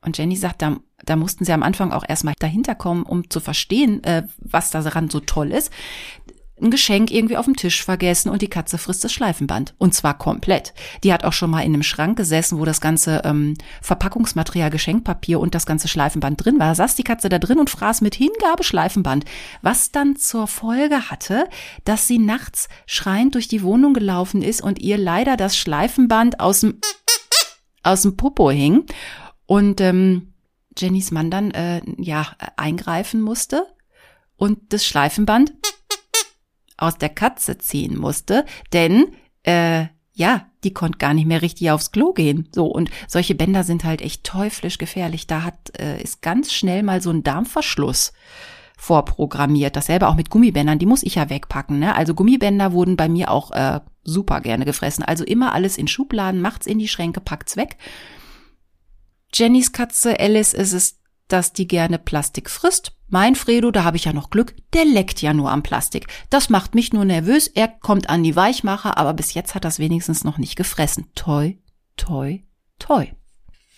Und 0.00 0.18
Jenny 0.18 0.36
sagt, 0.36 0.62
da, 0.62 0.76
da 1.04 1.16
mussten 1.16 1.44
sie 1.44 1.52
am 1.52 1.62
Anfang 1.62 1.92
auch 1.92 2.04
erstmal 2.06 2.34
dahinter 2.38 2.74
kommen, 2.74 3.02
um 3.02 3.30
zu 3.30 3.40
verstehen, 3.40 4.02
äh, 4.04 4.26
was 4.38 4.70
daran 4.70 5.10
so 5.10 5.20
toll 5.20 5.52
ist 5.52 5.72
ein 6.60 6.70
Geschenk 6.70 7.10
irgendwie 7.10 7.36
auf 7.36 7.44
dem 7.44 7.56
Tisch 7.56 7.84
vergessen 7.84 8.28
und 8.30 8.42
die 8.42 8.48
Katze 8.48 8.78
frisst 8.78 9.04
das 9.04 9.12
Schleifenband. 9.12 9.74
Und 9.78 9.94
zwar 9.94 10.16
komplett. 10.16 10.74
Die 11.04 11.12
hat 11.12 11.24
auch 11.24 11.32
schon 11.32 11.50
mal 11.50 11.60
in 11.60 11.74
einem 11.74 11.82
Schrank 11.82 12.16
gesessen, 12.16 12.58
wo 12.58 12.64
das 12.64 12.80
ganze 12.80 13.22
ähm, 13.24 13.54
Verpackungsmaterial, 13.82 14.70
Geschenkpapier 14.70 15.40
und 15.40 15.54
das 15.54 15.66
ganze 15.66 15.88
Schleifenband 15.88 16.44
drin 16.44 16.58
war. 16.58 16.68
Da 16.68 16.74
saß 16.74 16.94
die 16.94 17.04
Katze 17.04 17.28
da 17.28 17.38
drin 17.38 17.58
und 17.58 17.70
fraß 17.70 18.00
mit 18.00 18.14
Hingabe 18.14 18.64
Schleifenband. 18.64 19.24
Was 19.62 19.92
dann 19.92 20.16
zur 20.16 20.46
Folge 20.46 21.10
hatte, 21.10 21.48
dass 21.84 22.06
sie 22.06 22.18
nachts 22.18 22.68
schreiend 22.86 23.34
durch 23.34 23.48
die 23.48 23.62
Wohnung 23.62 23.94
gelaufen 23.94 24.42
ist 24.42 24.60
und 24.60 24.80
ihr 24.80 24.98
leider 24.98 25.36
das 25.36 25.56
Schleifenband 25.56 26.40
aus 26.40 26.60
dem, 26.60 26.80
aus 27.82 28.02
dem 28.02 28.16
Popo 28.16 28.50
hing. 28.50 28.84
Und 29.46 29.80
ähm, 29.80 30.34
Jennys 30.76 31.10
Mann 31.10 31.30
dann 31.30 31.50
äh, 31.50 31.80
ja 31.98 32.28
eingreifen 32.56 33.20
musste 33.20 33.66
und 34.36 34.72
das 34.72 34.86
Schleifenband 34.86 35.52
aus 36.78 36.96
der 36.96 37.10
Katze 37.10 37.58
ziehen 37.58 37.98
musste, 37.98 38.44
denn 38.72 39.08
äh, 39.42 39.86
ja, 40.14 40.46
die 40.64 40.72
konnte 40.72 40.98
gar 40.98 41.14
nicht 41.14 41.26
mehr 41.26 41.42
richtig 41.42 41.70
aufs 41.70 41.92
Klo 41.92 42.12
gehen. 42.12 42.48
So 42.52 42.66
und 42.66 42.90
solche 43.06 43.36
Bänder 43.36 43.62
sind 43.62 43.84
halt 43.84 44.02
echt 44.02 44.24
teuflisch 44.24 44.78
gefährlich. 44.78 45.28
Da 45.28 45.44
hat 45.44 45.78
äh, 45.78 46.02
ist 46.02 46.22
ganz 46.22 46.52
schnell 46.52 46.82
mal 46.82 47.00
so 47.00 47.10
ein 47.10 47.22
Darmverschluss 47.22 48.12
vorprogrammiert. 48.76 49.76
Dasselbe 49.76 50.08
auch 50.08 50.16
mit 50.16 50.30
Gummibändern, 50.30 50.78
die 50.78 50.86
muss 50.86 51.02
ich 51.02 51.16
ja 51.16 51.30
wegpacken. 51.30 51.78
Ne? 51.78 51.94
Also 51.94 52.14
Gummibänder 52.14 52.72
wurden 52.72 52.96
bei 52.96 53.08
mir 53.08 53.30
auch 53.30 53.50
äh, 53.52 53.80
super 54.02 54.40
gerne 54.40 54.64
gefressen. 54.64 55.04
Also 55.04 55.24
immer 55.24 55.52
alles 55.52 55.78
in 55.78 55.88
Schubladen, 55.88 56.40
macht's 56.40 56.66
in 56.66 56.78
die 56.78 56.88
Schränke, 56.88 57.20
packt's 57.20 57.56
weg. 57.56 57.76
Jennys 59.32 59.72
Katze 59.72 60.18
Alice 60.18 60.54
ist 60.54 60.72
es, 60.72 60.97
dass 61.28 61.52
die 61.52 61.68
gerne 61.68 61.98
Plastik 61.98 62.50
frisst. 62.50 62.92
Mein 63.08 63.36
Fredo, 63.36 63.70
da 63.70 63.84
habe 63.84 63.96
ich 63.96 64.04
ja 64.04 64.12
noch 64.12 64.30
Glück, 64.30 64.54
der 64.74 64.84
leckt 64.84 65.22
ja 65.22 65.32
nur 65.32 65.50
am 65.50 65.62
Plastik. 65.62 66.06
Das 66.30 66.50
macht 66.50 66.74
mich 66.74 66.92
nur 66.92 67.04
nervös. 67.04 67.46
Er 67.48 67.68
kommt 67.68 68.10
an 68.10 68.22
die 68.22 68.36
Weichmacher, 68.36 68.98
aber 68.98 69.14
bis 69.14 69.34
jetzt 69.34 69.54
hat 69.54 69.64
das 69.64 69.78
wenigstens 69.78 70.24
noch 70.24 70.38
nicht 70.38 70.56
gefressen. 70.56 71.06
Toi, 71.14 71.54
toi, 71.96 72.40
toi. 72.78 73.06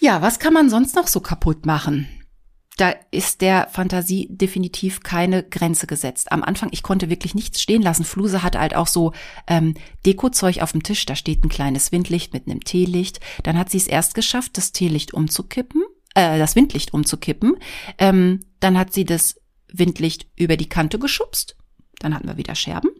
Ja, 0.00 0.22
was 0.22 0.38
kann 0.38 0.54
man 0.54 0.70
sonst 0.70 0.96
noch 0.96 1.06
so 1.06 1.20
kaputt 1.20 1.66
machen? 1.66 2.08
da 2.80 2.94
ist 3.10 3.42
der 3.42 3.68
Fantasie 3.70 4.26
definitiv 4.30 5.02
keine 5.02 5.42
Grenze 5.42 5.86
gesetzt. 5.86 6.32
Am 6.32 6.42
Anfang, 6.42 6.70
ich 6.72 6.82
konnte 6.82 7.10
wirklich 7.10 7.34
nichts 7.34 7.60
stehen 7.60 7.82
lassen. 7.82 8.04
Fluse 8.04 8.42
hat 8.42 8.56
halt 8.56 8.74
auch 8.74 8.86
so 8.86 9.12
ähm, 9.46 9.74
Dekozeug 10.06 10.62
auf 10.62 10.72
dem 10.72 10.82
Tisch. 10.82 11.04
Da 11.04 11.14
steht 11.14 11.44
ein 11.44 11.50
kleines 11.50 11.92
Windlicht 11.92 12.32
mit 12.32 12.46
einem 12.46 12.64
Teelicht. 12.64 13.20
Dann 13.42 13.58
hat 13.58 13.68
sie 13.68 13.76
es 13.76 13.86
erst 13.86 14.14
geschafft, 14.14 14.56
das 14.56 14.72
Teelicht 14.72 15.12
umzukippen, 15.12 15.82
äh, 16.14 16.38
das 16.38 16.56
Windlicht 16.56 16.92
umzukippen. 16.94 17.56
Ähm, 17.98 18.40
dann 18.60 18.78
hat 18.78 18.92
sie 18.92 19.04
das 19.04 19.40
Windlicht 19.72 20.26
über 20.36 20.56
die 20.56 20.68
Kante 20.68 20.98
geschubst. 20.98 21.56
Dann 21.98 22.14
hatten 22.14 22.28
wir 22.28 22.36
wieder 22.36 22.54
Scherben. 22.54 22.90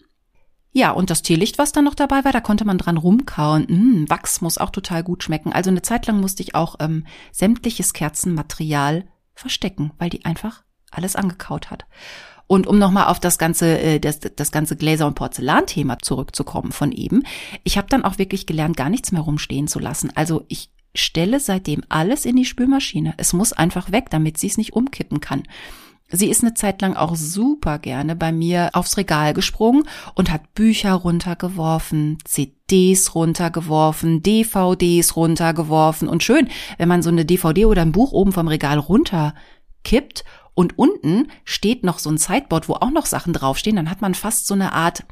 Ja, 0.72 0.92
und 0.92 1.10
das 1.10 1.22
Teelicht, 1.22 1.58
was 1.58 1.72
dann 1.72 1.84
noch 1.84 1.96
dabei 1.96 2.24
war, 2.24 2.32
da 2.32 2.40
konnte 2.40 2.64
man 2.64 2.78
dran 2.78 2.96
rumkauen. 2.96 3.66
Hm, 3.66 4.08
Wachs 4.08 4.40
muss 4.40 4.58
auch 4.58 4.70
total 4.70 5.02
gut 5.02 5.24
schmecken. 5.24 5.52
Also 5.52 5.70
eine 5.70 5.82
Zeit 5.82 6.06
lang 6.06 6.20
musste 6.20 6.42
ich 6.42 6.54
auch 6.54 6.76
ähm, 6.78 7.06
sämtliches 7.32 7.92
Kerzenmaterial 7.92 9.04
verstecken, 9.34 9.92
weil 9.98 10.10
die 10.10 10.24
einfach 10.24 10.62
alles 10.92 11.16
angekaut 11.16 11.70
hat. 11.70 11.86
Und 12.46 12.66
um 12.66 12.78
nochmal 12.78 13.06
auf 13.06 13.20
das 13.20 13.38
ganze, 13.38 13.78
äh, 13.78 14.00
das, 14.00 14.20
das 14.20 14.52
ganze 14.52 14.76
Gläser- 14.76 15.06
und 15.06 15.14
Porzellanthema 15.14 15.98
zurückzukommen 16.00 16.72
von 16.72 16.92
eben, 16.92 17.24
ich 17.64 17.76
habe 17.76 17.88
dann 17.88 18.04
auch 18.04 18.18
wirklich 18.18 18.46
gelernt, 18.46 18.76
gar 18.76 18.90
nichts 18.90 19.12
mehr 19.12 19.22
rumstehen 19.22 19.66
zu 19.66 19.78
lassen. 19.78 20.10
Also 20.14 20.44
ich 20.48 20.70
stelle 20.94 21.40
seitdem 21.40 21.82
alles 21.88 22.24
in 22.24 22.36
die 22.36 22.44
Spülmaschine. 22.44 23.14
Es 23.16 23.32
muss 23.32 23.52
einfach 23.52 23.92
weg, 23.92 24.06
damit 24.10 24.38
sie 24.38 24.48
es 24.48 24.58
nicht 24.58 24.72
umkippen 24.72 25.20
kann. 25.20 25.44
Sie 26.12 26.28
ist 26.28 26.42
eine 26.42 26.54
Zeit 26.54 26.82
lang 26.82 26.96
auch 26.96 27.14
super 27.14 27.78
gerne 27.78 28.16
bei 28.16 28.32
mir 28.32 28.70
aufs 28.72 28.96
Regal 28.96 29.32
gesprungen 29.32 29.84
und 30.14 30.32
hat 30.32 30.54
Bücher 30.54 30.92
runtergeworfen, 30.94 32.18
CDs 32.24 33.14
runtergeworfen, 33.14 34.22
DVDs 34.22 35.14
runtergeworfen 35.14 36.08
und 36.08 36.24
schön, 36.24 36.48
wenn 36.78 36.88
man 36.88 37.02
so 37.02 37.10
eine 37.10 37.24
DVD 37.24 37.66
oder 37.66 37.82
ein 37.82 37.92
Buch 37.92 38.10
oben 38.10 38.32
vom 38.32 38.48
Regal 38.48 38.78
runterkippt 38.78 40.24
und 40.54 40.76
unten 40.78 41.28
steht 41.44 41.84
noch 41.84 42.00
so 42.00 42.10
ein 42.10 42.18
Sideboard, 42.18 42.68
wo 42.68 42.74
auch 42.74 42.90
noch 42.90 43.06
Sachen 43.06 43.32
draufstehen, 43.32 43.76
dann 43.76 43.90
hat 43.90 44.00
man 44.00 44.14
fast 44.14 44.48
so 44.48 44.54
eine 44.54 44.72
Art 44.72 45.04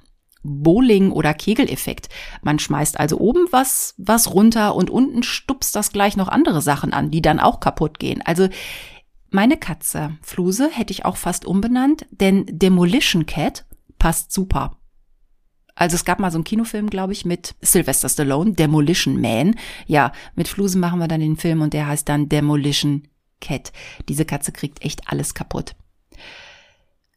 Bowling- 0.49 1.13
oder 1.13 1.35
Kegeleffekt. 1.35 2.09
Man 2.43 2.59
schmeißt 2.59 2.99
also 2.99 3.19
oben 3.19 3.47
was, 3.51 3.95
was 3.99 4.33
runter 4.33 4.75
und 4.75 4.91
unten 4.91 5.23
stupst 5.23 5.77
das 5.77 5.93
gleich 5.93 6.17
noch 6.17 6.29
andere 6.29 6.63
Sachen 6.63 6.93
an, 6.93 7.11
die 7.11 7.23
dann 7.23 7.41
auch 7.41 7.61
kaputt 7.61 7.99
gehen. 7.99 8.23
Also 8.23 8.49
meine 9.31 9.57
Katze, 9.59 10.17
Fluse, 10.23 10.71
hätte 10.71 10.93
ich 10.93 11.05
auch 11.05 11.17
fast 11.17 11.45
umbenannt, 11.45 12.07
denn 12.11 12.47
Demolition 12.49 13.27
Cat 13.27 13.67
passt 13.99 14.33
super. 14.33 14.79
Also 15.75 15.95
es 15.95 16.05
gab 16.05 16.19
mal 16.19 16.33
so 16.33 16.39
einen 16.39 16.45
Kinofilm, 16.45 16.91
glaube 16.91 17.13
ich, 17.13 17.25
mit 17.25 17.55
Sylvester 17.61 18.09
Stallone, 18.09 18.55
Demolition 18.55 19.21
Man. 19.21 19.55
Ja, 19.87 20.13
mit 20.35 20.49
Fluse 20.49 20.77
machen 20.77 20.99
wir 20.99 21.07
dann 21.07 21.21
den 21.21 21.37
Film 21.37 21.63
und 21.63 21.73
der 21.73 21.87
heißt 21.87 22.09
dann 22.09 22.29
Demolition 22.29 23.07
Cat. 23.41 23.73
Diese 24.09 24.25
Katze 24.25 24.51
kriegt 24.51 24.85
echt 24.85 25.03
alles 25.07 25.35
kaputt. 25.35 25.77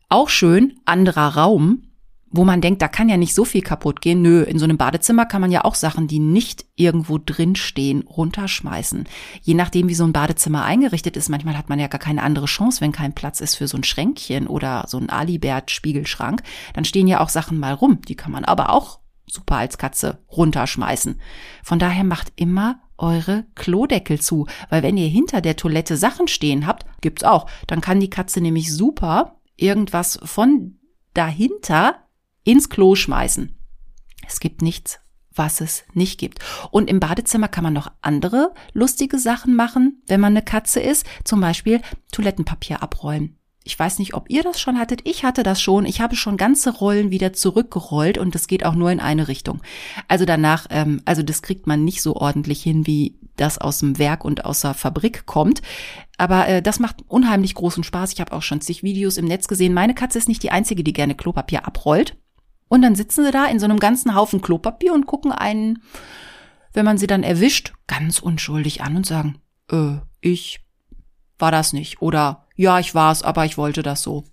Auch 0.09 0.29
schön, 0.29 0.79
anderer 0.85 1.35
Raum, 1.37 1.90
wo 2.31 2.45
man 2.45 2.61
denkt, 2.61 2.81
da 2.81 2.87
kann 2.87 3.09
ja 3.09 3.17
nicht 3.17 3.35
so 3.35 3.45
viel 3.45 3.61
kaputt 3.61 4.01
gehen. 4.01 4.21
Nö, 4.21 4.43
in 4.43 4.57
so 4.57 4.63
einem 4.63 4.77
Badezimmer 4.77 5.25
kann 5.25 5.41
man 5.41 5.51
ja 5.51 5.65
auch 5.65 5.75
Sachen, 5.75 6.07
die 6.07 6.19
nicht 6.19 6.65
irgendwo 6.75 7.17
drin 7.17 7.55
stehen, 7.55 8.03
runterschmeißen. 8.03 9.05
Je 9.41 9.53
nachdem, 9.53 9.89
wie 9.89 9.95
so 9.95 10.05
ein 10.05 10.13
Badezimmer 10.13 10.63
eingerichtet 10.63 11.17
ist, 11.17 11.29
manchmal 11.29 11.57
hat 11.57 11.69
man 11.69 11.79
ja 11.79 11.87
gar 11.87 11.99
keine 11.99 12.23
andere 12.23 12.45
Chance, 12.45 12.81
wenn 12.81 12.91
kein 12.91 13.13
Platz 13.13 13.41
ist 13.41 13.55
für 13.55 13.67
so 13.67 13.77
ein 13.77 13.83
Schränkchen 13.83 14.47
oder 14.47 14.85
so 14.87 14.97
ein 14.97 15.09
Alibert-Spiegelschrank. 15.09 16.41
Dann 16.73 16.85
stehen 16.85 17.07
ja 17.07 17.19
auch 17.19 17.29
Sachen 17.29 17.59
mal 17.59 17.73
rum. 17.73 18.01
Die 18.07 18.15
kann 18.15 18.31
man 18.31 18.45
aber 18.45 18.69
auch 18.71 18.99
super 19.27 19.57
als 19.57 19.77
Katze 19.77 20.19
runterschmeißen. 20.31 21.19
Von 21.63 21.79
daher 21.79 22.03
macht 22.03 22.33
immer 22.35 22.81
eure 22.97 23.45
Klodeckel 23.55 24.19
zu, 24.19 24.47
weil 24.69 24.83
wenn 24.83 24.97
ihr 24.97 25.07
hinter 25.07 25.41
der 25.41 25.55
Toilette 25.55 25.97
Sachen 25.97 26.27
stehen 26.27 26.67
habt, 26.67 26.85
gibt's 27.01 27.23
auch, 27.23 27.47
dann 27.67 27.81
kann 27.81 27.99
die 27.99 28.09
Katze 28.09 28.41
nämlich 28.41 28.73
super 28.73 29.39
irgendwas 29.57 30.19
von 30.23 30.77
dahinter 31.13 31.95
ins 32.43 32.69
Klo 32.69 32.95
schmeißen. 32.95 33.55
Es 34.27 34.39
gibt 34.39 34.61
nichts, 34.61 34.99
was 35.33 35.61
es 35.61 35.83
nicht 35.93 36.19
gibt. 36.19 36.39
Und 36.71 36.89
im 36.89 36.99
Badezimmer 36.99 37.47
kann 37.47 37.63
man 37.63 37.73
noch 37.73 37.91
andere 38.01 38.53
lustige 38.73 39.19
Sachen 39.19 39.55
machen, 39.55 40.01
wenn 40.07 40.19
man 40.19 40.33
eine 40.33 40.43
Katze 40.43 40.79
ist. 40.79 41.05
Zum 41.23 41.41
Beispiel 41.41 41.81
Toilettenpapier 42.11 42.81
abrollen. 42.83 43.37
Ich 43.63 43.77
weiß 43.77 43.99
nicht, 43.99 44.15
ob 44.15 44.29
ihr 44.29 44.41
das 44.41 44.59
schon 44.59 44.79
hattet. 44.79 45.07
Ich 45.07 45.23
hatte 45.23 45.43
das 45.43 45.61
schon. 45.61 45.85
Ich 45.85 46.01
habe 46.01 46.15
schon 46.15 46.35
ganze 46.35 46.71
Rollen 46.71 47.11
wieder 47.11 47.31
zurückgerollt 47.33 48.17
und 48.17 48.33
das 48.33 48.47
geht 48.47 48.65
auch 48.65 48.73
nur 48.73 48.91
in 48.91 48.99
eine 48.99 49.27
Richtung. 49.27 49.61
Also 50.07 50.25
danach, 50.25 50.65
ähm, 50.71 51.01
also 51.05 51.21
das 51.21 51.43
kriegt 51.43 51.67
man 51.67 51.83
nicht 51.83 52.01
so 52.01 52.15
ordentlich 52.15 52.63
hin, 52.63 52.87
wie 52.87 53.19
das 53.37 53.59
aus 53.59 53.79
dem 53.79 53.99
Werk 53.99 54.25
und 54.25 54.45
aus 54.45 54.61
der 54.61 54.73
Fabrik 54.73 55.27
kommt. 55.27 55.61
Aber 56.17 56.47
äh, 56.47 56.61
das 56.63 56.79
macht 56.79 56.97
unheimlich 57.07 57.53
großen 57.53 57.83
Spaß. 57.83 58.13
Ich 58.13 58.19
habe 58.19 58.33
auch 58.33 58.41
schon 58.41 58.61
zig 58.61 58.81
Videos 58.81 59.17
im 59.17 59.25
Netz 59.25 59.47
gesehen. 59.47 59.73
Meine 59.73 59.93
Katze 59.93 60.17
ist 60.17 60.27
nicht 60.27 60.41
die 60.41 60.51
einzige, 60.51 60.83
die 60.83 60.93
gerne 60.93 61.13
Klopapier 61.13 61.67
abrollt. 61.67 62.17
Und 62.71 62.83
dann 62.83 62.95
sitzen 62.95 63.25
sie 63.25 63.31
da 63.31 63.47
in 63.47 63.59
so 63.59 63.65
einem 63.65 63.79
ganzen 63.79 64.15
Haufen 64.15 64.41
Klopapier 64.41 64.93
und 64.93 65.05
gucken 65.05 65.33
einen, 65.33 65.83
wenn 66.71 66.85
man 66.85 66.97
sie 66.97 67.05
dann 67.05 67.21
erwischt, 67.21 67.73
ganz 67.85 68.19
unschuldig 68.19 68.81
an 68.81 68.95
und 68.95 69.05
sagen, 69.05 69.39
äh, 69.69 69.97
ich 70.21 70.61
war 71.37 71.51
das 71.51 71.73
nicht. 71.73 72.01
Oder 72.01 72.45
ja, 72.55 72.79
ich 72.79 72.95
war's, 72.95 73.23
aber 73.23 73.43
ich 73.43 73.57
wollte 73.57 73.83
das 73.83 74.01
so. 74.01 74.23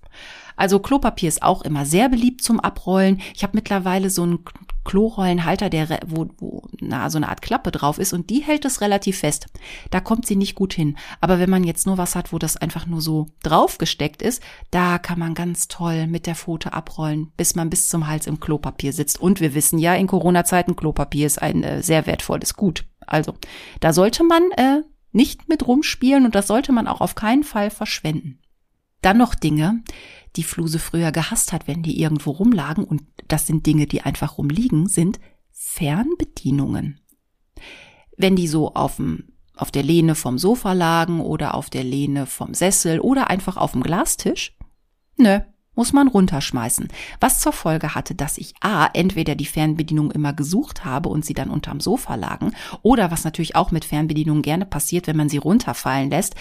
Also 0.54 0.78
Klopapier 0.78 1.28
ist 1.28 1.42
auch 1.42 1.62
immer 1.62 1.84
sehr 1.84 2.08
beliebt 2.08 2.44
zum 2.44 2.60
Abrollen. 2.60 3.20
Ich 3.34 3.42
habe 3.42 3.56
mittlerweile 3.56 4.08
so 4.08 4.22
einen 4.22 4.44
Klorollenhalter, 4.88 5.68
der 5.68 6.00
wo, 6.06 6.28
wo 6.38 6.62
na, 6.80 7.10
so 7.10 7.18
eine 7.18 7.28
Art 7.28 7.42
Klappe 7.42 7.70
drauf 7.70 7.98
ist 7.98 8.14
und 8.14 8.30
die 8.30 8.40
hält 8.40 8.64
es 8.64 8.80
relativ 8.80 9.18
fest. 9.18 9.46
Da 9.90 10.00
kommt 10.00 10.24
sie 10.24 10.34
nicht 10.34 10.54
gut 10.54 10.72
hin. 10.72 10.96
Aber 11.20 11.38
wenn 11.38 11.50
man 11.50 11.62
jetzt 11.62 11.86
nur 11.86 11.98
was 11.98 12.16
hat, 12.16 12.32
wo 12.32 12.38
das 12.38 12.56
einfach 12.56 12.86
nur 12.86 13.02
so 13.02 13.26
draufgesteckt 13.42 14.22
ist, 14.22 14.42
da 14.70 14.98
kann 14.98 15.18
man 15.18 15.34
ganz 15.34 15.68
toll 15.68 16.06
mit 16.06 16.26
der 16.26 16.34
Pfote 16.34 16.72
abrollen, 16.72 17.30
bis 17.36 17.54
man 17.54 17.68
bis 17.68 17.88
zum 17.88 18.06
Hals 18.06 18.26
im 18.26 18.40
Klopapier 18.40 18.94
sitzt. 18.94 19.20
Und 19.20 19.40
wir 19.40 19.54
wissen 19.54 19.78
ja, 19.78 19.94
in 19.94 20.06
Corona-Zeiten 20.06 20.74
Klopapier 20.74 21.26
ist 21.26 21.42
ein 21.42 21.62
äh, 21.64 21.82
sehr 21.82 22.06
wertvolles 22.06 22.54
Gut. 22.54 22.86
Also, 23.06 23.34
da 23.80 23.92
sollte 23.92 24.24
man 24.24 24.50
äh, 24.52 24.80
nicht 25.12 25.50
mit 25.50 25.66
rumspielen 25.66 26.24
und 26.24 26.34
das 26.34 26.46
sollte 26.46 26.72
man 26.72 26.88
auch 26.88 27.02
auf 27.02 27.14
keinen 27.14 27.44
Fall 27.44 27.68
verschwenden. 27.68 28.38
Dann 29.02 29.18
noch 29.18 29.34
Dinge, 29.34 29.82
die 30.38 30.44
Fluse 30.44 30.78
früher 30.78 31.12
gehasst 31.12 31.52
hat, 31.52 31.68
wenn 31.68 31.82
die 31.82 32.00
irgendwo 32.00 32.30
rumlagen, 32.30 32.84
und 32.84 33.02
das 33.26 33.46
sind 33.46 33.66
Dinge, 33.66 33.86
die 33.86 34.02
einfach 34.02 34.38
rumliegen, 34.38 34.86
sind 34.86 35.20
Fernbedienungen. 35.50 37.00
Wenn 38.16 38.36
die 38.36 38.48
so 38.48 38.74
auf 38.74 38.96
dem 38.96 39.32
auf 39.56 39.72
der 39.72 39.82
Lehne 39.82 40.14
vom 40.14 40.38
Sofa 40.38 40.72
lagen 40.72 41.20
oder 41.20 41.54
auf 41.54 41.68
der 41.68 41.82
Lehne 41.82 42.26
vom 42.26 42.54
Sessel 42.54 43.00
oder 43.00 43.28
einfach 43.28 43.56
auf 43.56 43.72
dem 43.72 43.82
Glastisch? 43.82 44.56
Nö, 45.16 45.40
muss 45.78 45.92
man 45.92 46.08
runterschmeißen. 46.08 46.88
Was 47.20 47.38
zur 47.38 47.52
Folge 47.52 47.94
hatte, 47.94 48.16
dass 48.16 48.36
ich 48.36 48.52
A, 48.60 48.88
entweder 48.94 49.36
die 49.36 49.46
Fernbedienung 49.46 50.10
immer 50.10 50.32
gesucht 50.32 50.84
habe 50.84 51.08
und 51.08 51.24
sie 51.24 51.34
dann 51.34 51.50
unterm 51.50 51.78
Sofa 51.78 52.16
lagen, 52.16 52.52
oder 52.82 53.12
was 53.12 53.22
natürlich 53.22 53.54
auch 53.54 53.70
mit 53.70 53.84
Fernbedienungen 53.84 54.42
gerne 54.42 54.66
passiert, 54.66 55.06
wenn 55.06 55.16
man 55.16 55.28
sie 55.28 55.38
runterfallen 55.38 56.10
lässt, 56.10 56.34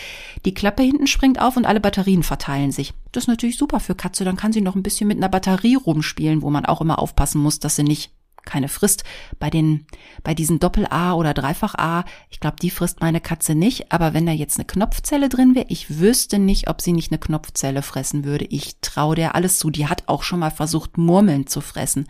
die 0.43 0.56
Klappe 0.56 0.82
hinten 0.82 1.06
springt 1.06 1.39
auf 1.39 1.56
und 1.56 1.67
alle 1.67 1.80
Batterien 1.80 2.23
verteilen 2.23 2.71
sich. 2.71 2.95
Das 3.12 3.26
ist 3.26 3.28
natürlich 3.28 3.58
super 3.58 3.80
für 3.80 3.93
Katze, 3.93 4.26
dann 4.26 4.38
kann 4.38 4.54
sie 4.54 4.62
noch 4.62 4.76
ein 4.76 4.82
bisschen 4.82 5.08
mit 5.08 5.17
einer 5.17 5.30
Batterie 5.30 5.76
rumspielen, 5.76 6.41
wo 6.41 6.50
man 6.50 6.65
auch 6.65 6.82
immer 6.82 6.97
aufpassen 6.97 7.39
muss, 7.39 7.60
dass 7.60 7.76
sie 7.76 7.84
nicht 7.84 8.12
keine 8.47 8.67
Frist. 8.69 9.03
Bei 9.38 9.51
den, 9.51 9.86
bei 10.23 10.33
diesen 10.33 10.57
Doppel-A 10.57 11.13
oder 11.13 11.36
Dreifach-A, 11.36 12.05
ich 12.29 12.39
glaube, 12.39 12.57
die 12.60 12.71
frisst 12.71 13.01
meine 13.01 13.21
Katze 13.21 13.53
nicht. 13.53 13.91
Aber 13.91 14.15
wenn 14.15 14.25
da 14.25 14.31
jetzt 14.31 14.57
eine 14.57 14.65
Knopfzelle 14.65 15.29
drin 15.29 15.53
wäre, 15.53 15.67
ich 15.69 15.99
wüsste 15.99 16.39
nicht, 16.39 16.67
ob 16.69 16.81
sie 16.81 16.93
nicht 16.93 17.12
eine 17.12 17.19
Knopfzelle 17.19 17.83
fressen 17.83 18.23
würde. 18.23 18.45
Ich 18.45 18.79
traue 18.81 19.15
der 19.15 19.36
alles 19.36 19.60
zu. 19.60 19.69
Die 19.69 19.88
hat 19.88 20.03
auch 20.07 20.23
schon 20.23 20.39
mal 20.39 20.51
versucht, 20.51 20.97
Murmeln 20.97 21.45
zu 21.45 21.62
fressen. 21.62 22.07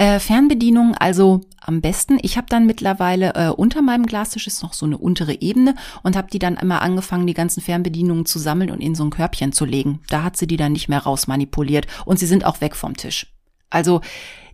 Äh, 0.00 0.20
Fernbedienung, 0.20 0.94
also 0.94 1.40
am 1.60 1.80
besten. 1.80 2.18
Ich 2.22 2.36
habe 2.36 2.46
dann 2.48 2.66
mittlerweile 2.66 3.34
äh, 3.34 3.48
unter 3.48 3.82
meinem 3.82 4.06
Glastisch 4.06 4.46
ist 4.46 4.62
noch 4.62 4.72
so 4.72 4.86
eine 4.86 4.96
untere 4.96 5.40
Ebene 5.40 5.74
und 6.04 6.16
habe 6.16 6.30
die 6.30 6.38
dann 6.38 6.56
immer 6.56 6.82
angefangen, 6.82 7.26
die 7.26 7.34
ganzen 7.34 7.60
Fernbedienungen 7.60 8.24
zu 8.24 8.38
sammeln 8.38 8.70
und 8.70 8.80
in 8.80 8.94
so 8.94 9.02
ein 9.02 9.10
Körbchen 9.10 9.52
zu 9.52 9.64
legen. 9.64 9.98
Da 10.08 10.22
hat 10.22 10.36
sie 10.36 10.46
die 10.46 10.56
dann 10.56 10.70
nicht 10.70 10.88
mehr 10.88 11.00
rausmanipuliert 11.00 11.88
und 12.04 12.20
sie 12.20 12.26
sind 12.26 12.44
auch 12.44 12.60
weg 12.60 12.76
vom 12.76 12.96
Tisch. 12.96 13.26
Also 13.70 14.00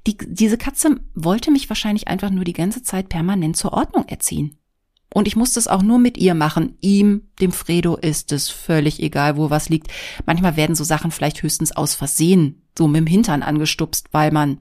die, 0.07 0.17
diese 0.19 0.59
Katze 0.59 1.01
wollte 1.15 1.51
mich 1.51 1.69
wahrscheinlich 1.69 2.09
einfach 2.09 2.31
nur 2.31 2.45
die 2.45 2.53
ganze 2.53 2.83
Zeit 2.83 3.09
permanent 3.09 3.57
zur 3.57 3.73
Ordnung 3.73 4.07
erziehen. 4.07 4.59
Und 5.13 5.29
ich 5.29 5.37
musste 5.37 5.61
es 5.61 5.69
auch 5.69 5.83
nur 5.83 5.99
mit 5.99 6.19
ihr 6.19 6.35
machen. 6.35 6.77
Ihm, 6.81 7.29
dem 7.41 7.53
Fredo, 7.53 7.97
ist 7.97 8.33
es 8.33 8.49
völlig 8.49 9.01
egal, 9.01 9.37
wo 9.37 9.49
was 9.49 9.69
liegt. 9.69 9.89
Manchmal 10.27 10.57
werden 10.57 10.75
so 10.75 10.83
Sachen 10.83 11.13
vielleicht 11.13 11.43
höchstens 11.43 11.73
aus 11.73 11.95
Versehen 11.95 12.63
so 12.77 12.89
mit 12.89 12.99
dem 12.99 13.07
Hintern 13.07 13.45
angestupst, 13.45 14.09
weil 14.11 14.33
man, 14.33 14.59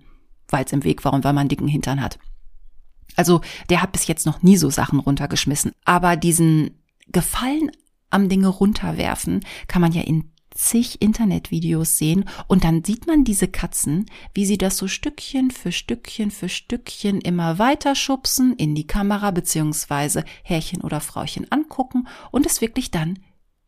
weil 0.49 0.63
es 0.63 0.71
im 0.71 0.83
Weg 0.83 1.03
war 1.03 1.13
und 1.13 1.23
weil 1.23 1.33
man 1.33 1.41
einen 1.41 1.49
dicken 1.49 1.67
Hintern 1.67 2.01
hat. 2.01 2.19
Also 3.15 3.41
der 3.69 3.81
hat 3.81 3.91
bis 3.91 4.05
jetzt 4.05 4.27
noch 4.27 4.43
nie 4.43 4.57
so 4.57 4.69
Sachen 4.69 4.99
runtergeschmissen. 4.99 5.71
Aber 5.85 6.15
diesen 6.15 6.83
Gefallen 7.07 7.71
am 8.11 8.29
Dinge 8.29 8.47
runterwerfen 8.47 9.41
kann 9.67 9.81
man 9.81 9.91
ja 9.91 10.03
in 10.03 10.32
zig 10.53 11.01
Internetvideos 11.01 11.97
sehen 11.97 12.25
und 12.47 12.63
dann 12.63 12.83
sieht 12.83 13.07
man 13.07 13.23
diese 13.23 13.47
Katzen, 13.47 14.05
wie 14.33 14.45
sie 14.45 14.57
das 14.57 14.77
so 14.77 14.87
Stückchen 14.87 15.51
für 15.51 15.71
Stückchen 15.71 16.31
für 16.31 16.49
Stückchen 16.49 17.21
immer 17.21 17.59
weiter 17.59 17.95
schubsen, 17.95 18.55
in 18.55 18.75
die 18.75 18.87
Kamera 18.87 19.31
beziehungsweise 19.31 20.23
Herrchen 20.43 20.81
oder 20.81 21.01
Frauchen 21.01 21.51
angucken 21.51 22.07
und 22.31 22.45
es 22.45 22.61
wirklich 22.61 22.91
dann 22.91 23.19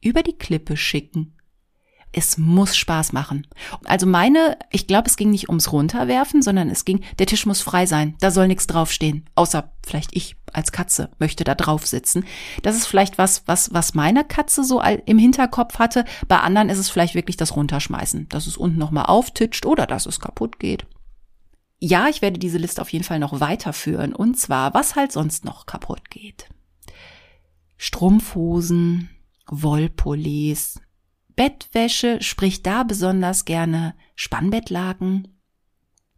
über 0.02 0.24
die 0.24 0.38
Klippe 0.38 0.78
schicken. 0.78 1.35
Es 2.18 2.38
muss 2.38 2.78
Spaß 2.78 3.12
machen. 3.12 3.46
Also 3.84 4.06
meine, 4.06 4.58
ich 4.72 4.88
glaube, 4.88 5.10
es 5.10 5.18
ging 5.18 5.32
nicht 5.32 5.50
ums 5.50 5.74
Runterwerfen, 5.74 6.42
sondern 6.42 6.70
es 6.70 6.86
ging, 6.86 7.04
der 7.20 7.28
Tisch 7.28 7.46
muss 7.46 7.60
frei 7.60 7.86
sein. 7.88 8.16
Da 8.22 8.32
soll 8.32 8.48
nichts 8.48 8.68
draufstehen. 8.68 9.26
Außer 9.36 9.74
vielleicht 9.86 10.16
ich 10.16 10.38
als 10.54 10.72
Katze 10.72 11.10
möchte 11.20 11.44
da 11.44 11.56
drauf 11.56 11.86
sitzen. 11.86 12.24
Das 12.64 12.78
ist 12.78 12.88
vielleicht 12.88 13.18
was, 13.18 13.46
was, 13.48 13.74
was 13.74 13.96
meine 13.96 14.24
Katze 14.24 14.64
so 14.64 14.82
im 14.82 15.18
Hinterkopf 15.18 15.78
hatte. 15.78 16.06
Bei 16.30 16.40
anderen 16.40 16.70
ist 16.70 16.78
es 16.78 16.90
vielleicht 16.90 17.16
wirklich 17.16 17.36
das 17.36 17.54
Runterschmeißen, 17.58 18.30
dass 18.30 18.48
es 18.48 18.56
unten 18.56 18.78
nochmal 18.78 19.08
auftitscht 19.08 19.66
oder 19.66 19.86
dass 19.86 20.06
es 20.06 20.22
kaputt 20.22 20.58
geht. 20.58 20.86
Ja, 21.80 22.08
ich 22.08 22.22
werde 22.22 22.40
diese 22.40 22.60
Liste 22.60 22.82
auf 22.82 22.94
jeden 22.94 23.04
Fall 23.04 23.20
noch 23.20 23.42
weiterführen. 23.42 24.16
Und 24.16 24.40
zwar, 24.40 24.74
was 24.74 24.96
halt 24.96 25.12
sonst 25.12 25.44
noch 25.44 25.66
kaputt 25.66 26.10
geht. 26.10 26.48
Strumpfhosen, 27.76 29.10
Wollpullis, 29.48 30.80
Bettwäsche, 31.36 32.22
sprich 32.22 32.64
da 32.64 32.84
besonders 32.84 33.46
gerne 33.46 33.96
Spannbettlaken. 34.16 35.28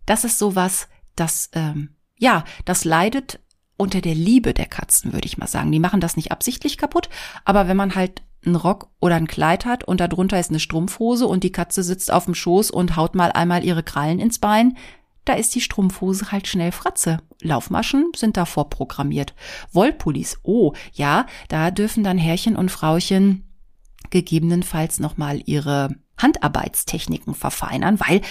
Das 0.05 0.23
ist 0.23 0.37
sowas, 0.37 0.87
das, 1.15 1.49
ähm, 1.53 1.95
ja, 2.17 2.43
das 2.65 2.85
leidet 2.85 3.39
unter 3.77 4.01
der 4.01 4.15
Liebe 4.15 4.53
der 4.53 4.65
Katzen, 4.65 5.13
würde 5.13 5.27
ich 5.27 5.37
mal 5.37 5.47
sagen. 5.47 5.71
Die 5.71 5.79
machen 5.79 6.01
das 6.01 6.15
nicht 6.15 6.31
absichtlich 6.31 6.77
kaputt, 6.77 7.09
aber 7.45 7.67
wenn 7.67 7.77
man 7.77 7.95
halt 7.95 8.23
einen 8.45 8.55
Rock 8.55 8.89
oder 8.99 9.15
ein 9.15 9.27
Kleid 9.27 9.65
hat 9.65 9.83
und 9.83 9.99
darunter 9.99 10.39
ist 10.39 10.49
eine 10.49 10.59
Strumpfhose 10.59 11.27
und 11.27 11.43
die 11.43 11.51
Katze 11.51 11.83
sitzt 11.83 12.11
auf 12.11 12.25
dem 12.25 12.35
Schoß 12.35 12.71
und 12.71 12.95
haut 12.95 13.15
mal 13.15 13.31
einmal 13.31 13.63
ihre 13.63 13.83
Krallen 13.83 14.19
ins 14.19 14.39
Bein, 14.39 14.77
da 15.25 15.33
ist 15.33 15.53
die 15.55 15.61
Strumpfhose 15.61 16.31
halt 16.31 16.47
schnell 16.47 16.71
Fratze. 16.71 17.19
Laufmaschen 17.41 18.11
sind 18.15 18.37
davor 18.37 18.69
programmiert. 18.69 19.33
Wollpullis, 19.73 20.39
oh, 20.43 20.73
ja, 20.93 21.25
da 21.49 21.69
dürfen 21.69 22.03
dann 22.03 22.17
Herrchen 22.17 22.55
und 22.55 22.71
Frauchen 22.71 23.46
gegebenenfalls 24.09 24.99
nochmal 24.99 25.41
ihre 25.45 25.95
Handarbeitstechniken 26.17 27.35
verfeinern, 27.35 27.99
weil 27.99 28.21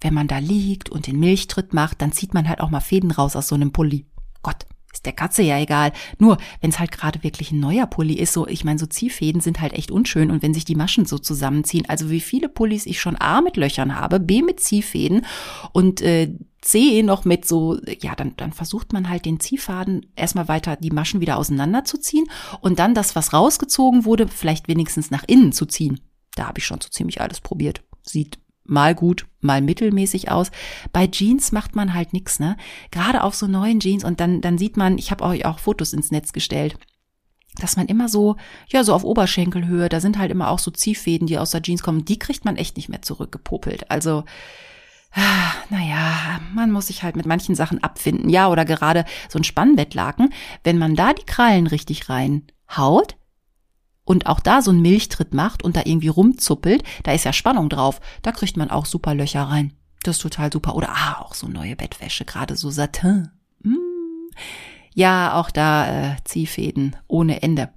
wenn 0.00 0.14
man 0.14 0.28
da 0.28 0.38
liegt 0.38 0.90
und 0.90 1.06
den 1.06 1.18
Milchtritt 1.18 1.72
macht, 1.72 2.02
dann 2.02 2.12
zieht 2.12 2.34
man 2.34 2.48
halt 2.48 2.60
auch 2.60 2.70
mal 2.70 2.80
Fäden 2.80 3.10
raus 3.10 3.36
aus 3.36 3.48
so 3.48 3.54
einem 3.54 3.72
Pulli. 3.72 4.06
Gott, 4.42 4.66
ist 4.92 5.06
der 5.06 5.12
Katze 5.12 5.42
ja 5.42 5.58
egal. 5.58 5.92
Nur, 6.18 6.38
wenn 6.60 6.70
es 6.70 6.78
halt 6.78 6.92
gerade 6.92 7.22
wirklich 7.22 7.52
ein 7.52 7.60
neuer 7.60 7.86
Pulli 7.86 8.14
ist, 8.14 8.32
so, 8.32 8.46
ich 8.46 8.64
meine, 8.64 8.78
so 8.78 8.86
Ziehfäden 8.86 9.40
sind 9.40 9.60
halt 9.60 9.72
echt 9.72 9.90
unschön 9.90 10.30
und 10.30 10.42
wenn 10.42 10.54
sich 10.54 10.64
die 10.64 10.76
Maschen 10.76 11.06
so 11.06 11.18
zusammenziehen, 11.18 11.88
also 11.88 12.10
wie 12.10 12.20
viele 12.20 12.48
Pullis 12.48 12.86
ich 12.86 13.00
schon 13.00 13.16
A 13.20 13.40
mit 13.40 13.56
Löchern 13.56 13.96
habe, 13.96 14.20
B 14.20 14.42
mit 14.42 14.60
Ziehfäden 14.60 15.26
und 15.72 16.00
äh, 16.00 16.34
C 16.64 17.02
noch 17.02 17.24
mit 17.24 17.46
so, 17.46 17.78
ja, 18.00 18.14
dann, 18.14 18.34
dann 18.36 18.52
versucht 18.52 18.92
man 18.92 19.08
halt 19.10 19.26
den 19.26 19.38
Ziehfaden 19.38 20.06
erstmal 20.16 20.48
weiter 20.48 20.76
die 20.76 20.90
Maschen 20.90 21.20
wieder 21.20 21.36
auseinanderzuziehen 21.36 22.26
und 22.60 22.78
dann 22.78 22.94
das, 22.94 23.14
was 23.14 23.34
rausgezogen 23.34 24.04
wurde, 24.06 24.28
vielleicht 24.28 24.66
wenigstens 24.66 25.10
nach 25.10 25.24
innen 25.26 25.52
zu 25.52 25.66
ziehen. 25.66 26.00
Da 26.36 26.48
habe 26.48 26.58
ich 26.58 26.66
schon 26.66 26.80
so 26.80 26.88
ziemlich 26.88 27.20
alles 27.20 27.40
probiert. 27.40 27.82
Sieht 28.02 28.38
mal 28.64 28.94
gut, 28.94 29.26
mal 29.40 29.60
mittelmäßig 29.60 30.30
aus. 30.30 30.50
Bei 30.90 31.06
Jeans 31.06 31.52
macht 31.52 31.76
man 31.76 31.92
halt 31.92 32.14
nix, 32.14 32.40
ne? 32.40 32.56
Gerade 32.90 33.22
auf 33.22 33.34
so 33.34 33.46
neuen 33.46 33.78
Jeans 33.78 34.02
und 34.02 34.18
dann, 34.18 34.40
dann 34.40 34.56
sieht 34.56 34.78
man, 34.78 34.96
ich 34.96 35.10
habe 35.10 35.22
euch 35.22 35.44
auch 35.44 35.58
Fotos 35.58 35.92
ins 35.92 36.10
Netz 36.10 36.32
gestellt 36.32 36.78
dass 37.56 37.76
man 37.76 37.86
immer 37.86 38.08
so, 38.08 38.34
ja, 38.66 38.82
so 38.82 38.92
auf 38.92 39.04
Oberschenkelhöhe, 39.04 39.88
da 39.88 40.00
sind 40.00 40.18
halt 40.18 40.32
immer 40.32 40.50
auch 40.50 40.58
so 40.58 40.72
Ziehfäden, 40.72 41.28
die 41.28 41.38
aus 41.38 41.52
der 41.52 41.62
Jeans 41.62 41.84
kommen, 41.84 42.04
die 42.04 42.18
kriegt 42.18 42.44
man 42.44 42.56
echt 42.56 42.76
nicht 42.76 42.88
mehr 42.88 43.02
zurückgepopelt. 43.02 43.90
Also, 43.92 44.24
naja, 45.70 46.40
man 46.54 46.70
muss 46.70 46.88
sich 46.88 47.02
halt 47.02 47.16
mit 47.16 47.26
manchen 47.26 47.54
Sachen 47.54 47.82
abfinden. 47.82 48.28
Ja, 48.28 48.48
oder 48.48 48.64
gerade 48.64 49.04
so 49.28 49.38
ein 49.38 49.44
Spannbettlaken, 49.44 50.32
wenn 50.64 50.78
man 50.78 50.94
da 50.96 51.12
die 51.12 51.24
Krallen 51.24 51.66
richtig 51.66 52.08
reinhaut, 52.08 53.16
und 54.04 54.26
auch 54.26 54.40
da 54.40 54.62
so 54.62 54.70
einen 54.70 54.82
Milchtritt 54.82 55.34
macht 55.34 55.62
und 55.62 55.76
da 55.76 55.82
irgendwie 55.84 56.08
rumzuppelt, 56.08 56.84
da 57.02 57.12
ist 57.12 57.24
ja 57.24 57.32
Spannung 57.32 57.68
drauf, 57.68 58.00
da 58.22 58.32
kriegt 58.32 58.56
man 58.56 58.70
auch 58.70 58.86
super 58.86 59.14
Löcher 59.14 59.42
rein. 59.42 59.72
Das 60.02 60.16
ist 60.16 60.22
total 60.22 60.52
super. 60.52 60.76
Oder 60.76 60.90
ah, 60.90 61.22
auch 61.22 61.34
so 61.34 61.48
neue 61.48 61.76
Bettwäsche, 61.76 62.26
gerade 62.26 62.56
so 62.56 62.70
Satin. 62.70 63.30
Mm. 63.62 63.76
Ja, 64.92 65.40
auch 65.40 65.50
da 65.50 66.12
äh, 66.12 66.16
Ziehfäden 66.24 66.96
ohne 67.08 67.42
Ende. 67.42 67.70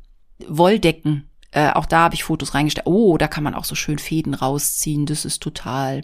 Wolldecken, 0.45 1.29
äh, 1.51 1.71
auch 1.71 1.85
da 1.85 1.99
habe 2.01 2.15
ich 2.15 2.25
Fotos 2.25 2.53
reingestellt. 2.53 2.85
Oh, 2.85 3.17
da 3.17 3.27
kann 3.27 3.43
man 3.43 3.55
auch 3.55 3.63
so 3.63 3.75
schön 3.75 3.97
Fäden 3.97 4.33
rausziehen. 4.33 5.05
Das 5.05 5.23
ist 5.23 5.41
total 5.41 6.01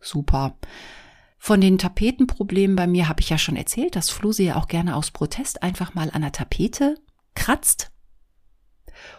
super. 0.00 0.56
Von 1.38 1.60
den 1.60 1.78
Tapetenproblemen 1.78 2.76
bei 2.76 2.86
mir 2.86 3.08
habe 3.08 3.20
ich 3.20 3.30
ja 3.30 3.38
schon 3.38 3.56
erzählt, 3.56 3.96
dass 3.96 4.10
Flusi 4.10 4.44
ja 4.44 4.56
auch 4.56 4.68
gerne 4.68 4.94
aus 4.94 5.10
Protest 5.10 5.62
einfach 5.62 5.94
mal 5.94 6.10
an 6.10 6.22
der 6.22 6.32
Tapete 6.32 6.96
kratzt 7.34 7.90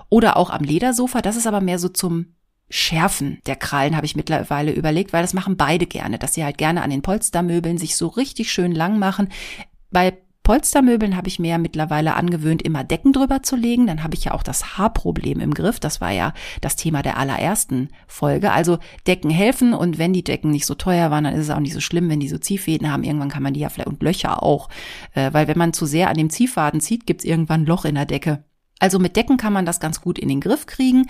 oder 0.09 0.37
auch 0.37 0.49
am 0.49 0.63
Ledersofa. 0.63 1.21
Das 1.21 1.35
ist 1.35 1.47
aber 1.47 1.61
mehr 1.61 1.79
so 1.79 1.89
zum 1.89 2.35
Schärfen 2.69 3.39
der 3.47 3.55
Krallen, 3.55 3.95
habe 3.95 4.05
ich 4.05 4.15
mittlerweile 4.15 4.71
überlegt, 4.71 5.13
weil 5.13 5.23
das 5.23 5.33
machen 5.33 5.57
beide 5.57 5.87
gerne, 5.87 6.19
dass 6.19 6.33
sie 6.33 6.43
halt 6.43 6.57
gerne 6.57 6.83
an 6.83 6.89
den 6.89 7.01
Polstermöbeln 7.01 7.77
sich 7.77 7.95
so 7.95 8.07
richtig 8.07 8.51
schön 8.51 8.71
lang 8.71 8.99
machen. 8.99 9.29
Bei 9.89 10.17
Polstermöbeln 10.51 11.15
habe 11.15 11.29
ich 11.29 11.39
mir 11.39 11.57
mittlerweile 11.59 12.15
angewöhnt, 12.15 12.61
immer 12.61 12.83
Decken 12.83 13.13
drüber 13.13 13.41
zu 13.41 13.55
legen. 13.55 13.87
Dann 13.87 14.03
habe 14.03 14.15
ich 14.15 14.25
ja 14.25 14.33
auch 14.33 14.43
das 14.43 14.77
Haarproblem 14.77 15.39
im 15.39 15.53
Griff. 15.53 15.79
Das 15.79 16.01
war 16.01 16.11
ja 16.11 16.33
das 16.59 16.75
Thema 16.75 17.01
der 17.01 17.15
allerersten 17.15 17.87
Folge. 18.05 18.51
Also 18.51 18.79
Decken 19.07 19.29
helfen 19.29 19.73
und 19.73 19.97
wenn 19.97 20.11
die 20.11 20.25
Decken 20.25 20.51
nicht 20.51 20.65
so 20.65 20.75
teuer 20.75 21.09
waren, 21.09 21.23
dann 21.23 21.35
ist 21.35 21.45
es 21.45 21.51
auch 21.51 21.61
nicht 21.61 21.73
so 21.73 21.79
schlimm, 21.79 22.09
wenn 22.09 22.19
die 22.19 22.27
so 22.27 22.37
Ziehfäden 22.37 22.91
haben. 22.91 23.05
Irgendwann 23.05 23.29
kann 23.29 23.43
man 23.43 23.53
die 23.53 23.61
ja 23.61 23.69
vielleicht 23.69 23.87
und 23.87 24.03
Löcher 24.03 24.43
auch. 24.43 24.67
Äh, 25.13 25.31
weil 25.31 25.47
wenn 25.47 25.57
man 25.57 25.71
zu 25.71 25.85
sehr 25.85 26.09
an 26.09 26.17
dem 26.17 26.29
Ziehfaden 26.29 26.81
zieht, 26.81 27.07
gibt 27.07 27.21
es 27.21 27.25
irgendwann 27.25 27.61
ein 27.61 27.67
Loch 27.67 27.85
in 27.85 27.95
der 27.95 28.05
Decke. 28.05 28.43
Also 28.77 28.99
mit 28.99 29.15
Decken 29.15 29.37
kann 29.37 29.53
man 29.53 29.65
das 29.65 29.79
ganz 29.79 30.01
gut 30.01 30.19
in 30.19 30.27
den 30.27 30.41
Griff 30.41 30.65
kriegen. 30.65 31.05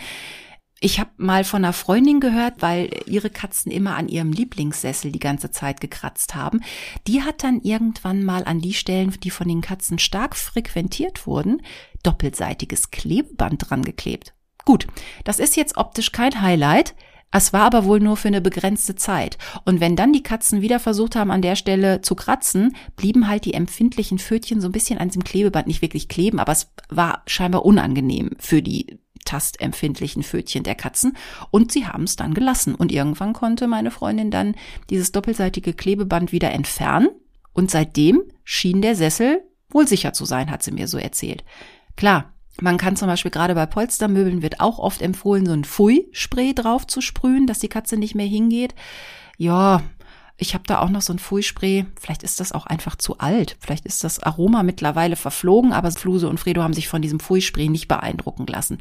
Ich 0.84 1.00
habe 1.00 1.12
mal 1.17 1.44
von 1.44 1.63
einer 1.63 1.74
Freundin 1.74 2.20
gehört, 2.20 2.56
weil 2.63 2.89
ihre 3.06 3.30
Katzen 3.30 3.72
immer 3.72 3.96
an 3.98 4.10
ihrem 4.10 4.32
Lieblingssessel 4.32 5.12
die 5.12 5.20
ganze 5.20 5.52
Zeit 5.52 5.80
gekratzt 5.80 6.34
haben. 6.34 6.62
Die 7.06 7.22
hat 7.22 7.44
dann 7.44 7.62
irgendwann 7.62 8.24
mal 8.24 8.46
an 8.46 8.62
die 8.62 8.74
Stellen, 8.74 9.15
die 9.24 9.30
von 9.30 9.48
den 9.48 9.62
Katzen 9.62 10.00
stark 10.00 10.36
frequentiert 10.36 11.28
wurden, 11.28 11.62
doppelseitiges 12.02 12.89
Klebeband 12.89 13.70
dran 13.70 13.84
geklebt. 13.84 14.34
Gut, 14.65 14.88
das 15.24 15.38
ist 15.38 15.56
jetzt 15.56 15.78
optisch 15.78 16.12
kein 16.12 16.41
Highlight, 16.41 16.96
es 17.32 17.54
war 17.54 17.62
aber 17.62 17.86
wohl 17.86 18.00
nur 18.00 18.17
für 18.17 18.28
eine 18.28 18.41
begrenzte 18.41 18.96
Zeit. 18.96 19.38
Und 19.63 19.80
wenn 19.80 19.96
dann 19.96 20.12
die 20.12 20.24
Katzen 20.24 20.62
wieder 20.62 20.80
versucht 20.80 21.15
haben, 21.15 21.32
an 21.32 21.41
der 21.41 21.56
Stelle 21.56 22.02
zu 22.02 22.15
kratzen, 22.15 22.76
blieben 22.98 23.28
halt 23.28 23.46
die 23.46 23.54
empfindlichen 23.54 24.20
Pfötchen 24.20 24.60
so 24.60 24.67
ein 24.67 24.74
bisschen 24.74 25.00
an 25.00 25.08
diesem 25.08 25.24
Klebeband 25.24 25.67
nicht 25.67 25.82
wirklich 25.82 26.10
kleben, 26.10 26.39
aber 26.39 26.52
es 26.52 26.72
war 26.89 27.24
scheinbar 27.28 27.65
unangenehm 27.65 28.32
für 28.38 28.62
die 28.62 29.00
tastempfindlichen 29.25 30.23
Pfötchen 30.23 30.63
der 30.63 30.75
Katzen 30.75 31.17
und 31.51 31.71
sie 31.71 31.88
haben 31.88 32.03
es 32.03 32.15
dann 32.15 32.34
gelassen. 32.34 32.75
Und 32.75 32.91
irgendwann 32.91 33.34
konnte 33.34 33.67
meine 33.67 33.91
Freundin 33.91 34.31
dann 34.31 34.55
dieses 34.89 35.12
doppelseitige 35.12 35.73
Klebeband 35.73 36.31
wieder 36.31 36.51
entfernen 36.51 37.10
und 37.53 37.71
seitdem 37.71 38.21
schien 38.43 38.81
der 38.81 38.95
Sessel 38.95 39.41
wohl 39.69 39.88
sicher 39.88 40.13
zu 40.13 40.25
sein, 40.25 40.51
hat 40.51 40.63
sie 40.63 40.71
mir 40.71 40.88
so 40.88 40.97
erzählt. 40.97 41.43
Klar, 41.95 42.34
man 42.60 42.77
kann 42.77 42.95
zum 42.95 43.07
Beispiel 43.07 43.31
gerade 43.31 43.55
bei 43.55 43.65
Polstermöbeln 43.65 44.41
wird 44.41 44.60
auch 44.60 44.79
oft 44.79 45.01
empfohlen, 45.01 45.45
so 45.45 45.53
ein 45.53 45.63
Pfui-Spray 45.63 46.53
drauf 46.53 46.86
zu 46.86 47.01
sprühen, 47.01 47.47
dass 47.47 47.60
die 47.60 47.69
Katze 47.69 47.97
nicht 47.97 48.15
mehr 48.15 48.25
hingeht. 48.25 48.75
Ja, 49.38 49.81
ich 50.41 50.56
habe 50.56 50.63
da 50.65 50.80
auch 50.80 50.89
noch 50.89 51.04
so 51.04 51.13
ein 51.13 51.19
Fui-Spray. 51.19 51.86
Vielleicht 51.99 52.23
ist 52.23 52.39
das 52.39 52.51
auch 52.51 52.65
einfach 52.65 52.95
zu 52.95 53.19
alt. 53.19 53.58
Vielleicht 53.60 53.86
ist 53.86 54.04
das 54.04 54.23
Aroma 54.23 54.63
mittlerweile 54.63 55.15
verflogen, 55.15 55.71
aber 55.71 55.91
Fluse 55.91 56.27
und 56.27 56.39
Fredo 56.39 56.63
haben 56.63 56.73
sich 56.73 56.88
von 56.88 57.04
diesem 57.04 57.19
Fui-Spray 57.19 57.69
nicht 57.69 57.88
beeindrucken 57.88 58.47
lassen. 58.47 58.80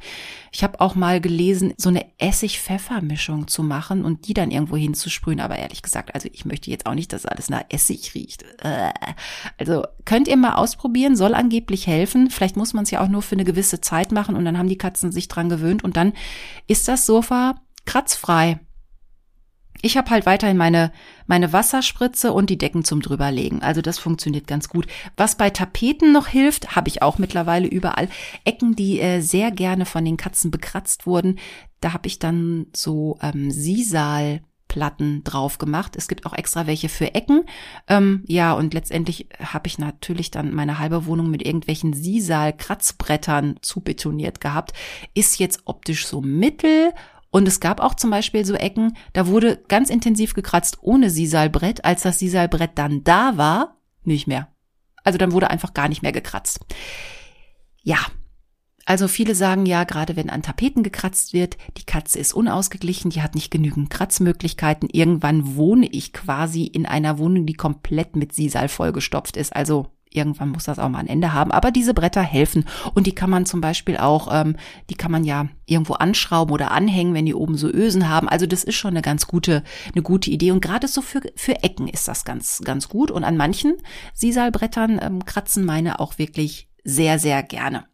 Ich 0.52 0.64
habe 0.64 0.80
auch 0.80 0.94
mal 0.94 1.20
gelesen, 1.20 1.74
so 1.76 1.90
eine 1.90 2.06
Essig-Pfeffer-Mischung 2.16 3.46
zu 3.46 3.62
machen 3.62 4.06
und 4.06 4.26
die 4.26 4.32
dann 4.32 4.50
irgendwo 4.50 4.78
hinzusprühen. 4.78 5.38
Aber 5.38 5.56
ehrlich 5.56 5.82
gesagt, 5.82 6.14
also 6.14 6.30
ich 6.32 6.46
möchte 6.46 6.70
jetzt 6.70 6.86
auch 6.86 6.94
nicht, 6.94 7.12
dass 7.12 7.26
alles 7.26 7.50
nach 7.50 7.64
Essig 7.68 8.14
riecht. 8.14 8.42
Äh. 8.62 8.88
Also 9.58 9.84
könnt 10.06 10.28
ihr 10.28 10.38
mal 10.38 10.54
ausprobieren, 10.54 11.14
soll 11.14 11.34
angeblich 11.34 11.86
helfen. 11.86 12.30
Vielleicht 12.30 12.56
muss 12.56 12.72
man 12.72 12.84
es 12.84 12.90
ja 12.90 13.02
auch 13.02 13.08
nur 13.08 13.20
für 13.20 13.34
eine 13.34 13.44
gewisse 13.44 13.82
Zeit 13.82 14.12
machen 14.12 14.34
und 14.34 14.46
dann 14.46 14.56
haben 14.56 14.70
die 14.70 14.78
Katzen 14.78 15.12
sich 15.12 15.28
dran 15.28 15.50
gewöhnt 15.50 15.84
und 15.84 15.98
dann 15.98 16.14
ist 16.68 16.88
das 16.88 17.04
Sofa 17.04 17.56
kratzfrei. 17.84 18.60
Ich 19.82 19.96
habe 19.96 20.10
halt 20.10 20.26
weiterhin 20.26 20.56
meine, 20.56 20.92
meine 21.26 21.52
Wasserspritze 21.52 22.32
und 22.32 22.50
die 22.50 22.58
Decken 22.58 22.84
zum 22.84 23.00
drüberlegen. 23.00 23.62
Also 23.62 23.80
das 23.80 23.98
funktioniert 23.98 24.46
ganz 24.46 24.68
gut. 24.68 24.86
Was 25.16 25.36
bei 25.36 25.50
Tapeten 25.50 26.12
noch 26.12 26.26
hilft, 26.26 26.76
habe 26.76 26.88
ich 26.88 27.02
auch 27.02 27.18
mittlerweile 27.18 27.68
überall. 27.68 28.08
Ecken, 28.44 28.76
die 28.76 29.00
äh, 29.00 29.20
sehr 29.20 29.50
gerne 29.50 29.86
von 29.86 30.04
den 30.04 30.16
Katzen 30.16 30.50
bekratzt 30.50 31.06
wurden. 31.06 31.38
Da 31.80 31.92
habe 31.92 32.06
ich 32.08 32.18
dann 32.18 32.66
so 32.74 33.18
ähm, 33.22 33.50
Sisal. 33.50 34.40
Platten 34.70 35.24
drauf 35.24 35.58
gemacht. 35.58 35.96
Es 35.96 36.06
gibt 36.06 36.24
auch 36.24 36.32
extra 36.32 36.68
welche 36.68 36.88
für 36.88 37.12
Ecken. 37.12 37.42
Ähm, 37.88 38.22
ja, 38.28 38.52
und 38.52 38.72
letztendlich 38.72 39.26
habe 39.40 39.66
ich 39.66 39.78
natürlich 39.78 40.30
dann 40.30 40.54
meine 40.54 40.78
halbe 40.78 41.06
Wohnung 41.06 41.28
mit 41.28 41.44
irgendwelchen 41.44 41.92
Sisal-Kratzbrettern 41.92 43.56
zubetoniert 43.62 44.40
gehabt. 44.40 44.72
Ist 45.12 45.40
jetzt 45.40 45.62
optisch 45.64 46.06
so 46.06 46.20
mittel 46.20 46.92
und 47.30 47.46
es 47.46 47.60
gab 47.60 47.80
auch 47.80 47.94
zum 47.94 48.10
Beispiel 48.10 48.44
so 48.44 48.54
Ecken, 48.54 48.96
da 49.12 49.26
wurde 49.26 49.62
ganz 49.68 49.88
intensiv 49.90 50.34
gekratzt 50.34 50.78
ohne 50.80 51.10
Sisalbrett. 51.10 51.84
Als 51.84 52.02
das 52.02 52.18
Sisalbrett 52.18 52.72
dann 52.74 53.04
da 53.04 53.36
war, 53.36 53.76
nicht 54.02 54.26
mehr. 54.26 54.48
Also 55.04 55.16
dann 55.18 55.32
wurde 55.32 55.50
einfach 55.50 55.72
gar 55.72 55.88
nicht 55.88 56.02
mehr 56.02 56.12
gekratzt. 56.12 56.60
Ja, 57.82 57.98
Also 58.86 59.06
viele 59.08 59.34
sagen 59.36 59.66
ja, 59.66 59.84
gerade 59.84 60.16
wenn 60.16 60.30
an 60.30 60.42
Tapeten 60.42 60.82
gekratzt 60.82 61.32
wird, 61.32 61.56
die 61.76 61.84
Katze 61.84 62.18
ist 62.18 62.32
unausgeglichen, 62.32 63.10
die 63.10 63.22
hat 63.22 63.36
nicht 63.36 63.50
genügend 63.50 63.90
Kratzmöglichkeiten. 63.90 64.88
Irgendwann 64.90 65.54
wohne 65.54 65.86
ich 65.86 66.12
quasi 66.12 66.64
in 66.64 66.86
einer 66.86 67.18
Wohnung, 67.18 67.46
die 67.46 67.54
komplett 67.54 68.16
mit 68.16 68.32
Sisal 68.32 68.68
vollgestopft 68.68 69.36
ist. 69.36 69.54
Also 69.54 69.86
irgendwann 70.10 70.50
muss 70.50 70.64
das 70.64 70.78
auch 70.78 70.88
mal 70.88 70.98
ein 70.98 71.06
Ende 71.06 71.32
haben. 71.32 71.52
Aber 71.52 71.70
diese 71.70 71.94
Bretter 71.94 72.22
helfen 72.22 72.64
und 72.94 73.06
die 73.06 73.14
kann 73.14 73.30
man 73.30 73.46
zum 73.46 73.60
Beispiel 73.60 73.96
auch, 73.96 74.28
ähm, 74.32 74.56
die 74.90 74.94
kann 74.94 75.12
man 75.12 75.24
ja 75.24 75.48
irgendwo 75.66 75.94
anschrauben 75.94 76.52
oder 76.52 76.72
anhängen, 76.72 77.14
wenn 77.14 77.26
die 77.26 77.34
oben 77.34 77.56
so 77.56 77.68
Ösen 77.68 78.08
haben. 78.08 78.28
Also 78.28 78.46
das 78.46 78.64
ist 78.64 78.74
schon 78.74 78.90
eine 78.90 79.02
ganz 79.02 79.26
gute, 79.26 79.62
eine 79.92 80.02
gute 80.02 80.30
Idee 80.30 80.50
und 80.50 80.60
gerade 80.60 80.88
so 80.88 81.00
für 81.00 81.20
für 81.36 81.62
Ecken 81.62 81.88
ist 81.88 82.08
das 82.08 82.24
ganz 82.24 82.60
ganz 82.64 82.88
gut. 82.88 83.10
Und 83.10 83.24
an 83.24 83.36
manchen 83.36 83.76
Sisalbrettern 84.14 84.98
ähm, 85.00 85.24
kratzen 85.24 85.64
meine 85.64 86.00
auch 86.00 86.18
wirklich 86.18 86.68
sehr 86.84 87.18
sehr 87.18 87.42
gerne. 87.42 87.84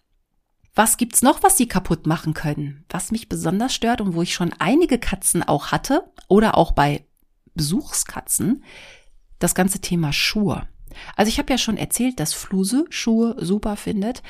Was 0.75 0.99
gibt's 0.99 1.23
noch, 1.23 1.43
was 1.43 1.57
sie 1.57 1.69
kaputt 1.69 2.07
machen 2.07 2.35
können? 2.35 2.85
Was 2.91 3.11
mich 3.11 3.29
besonders 3.29 3.75
stört 3.75 4.03
und 4.03 4.15
wo 4.15 4.23
ich 4.23 4.35
schon 4.35 4.53
einige 4.59 4.99
Katzen 4.99 5.43
auch 5.43 5.69
hatte 5.69 6.13
oder 6.29 6.59
auch 6.59 6.73
bei 6.73 7.07
Besuchskatzen, 7.55 8.63
das 9.39 9.55
ganze 9.55 9.81
Thema 9.81 10.13
Schuhe. 10.13 10.69
Also 11.17 11.29
ich 11.29 11.39
habe 11.39 11.53
ja 11.53 11.59
schon 11.59 11.77
erzählt, 11.77 12.21
dass 12.21 12.33
Fluse 12.33 12.85
Schuhe 12.91 13.37
super 13.39 13.77
findet. 13.77 14.23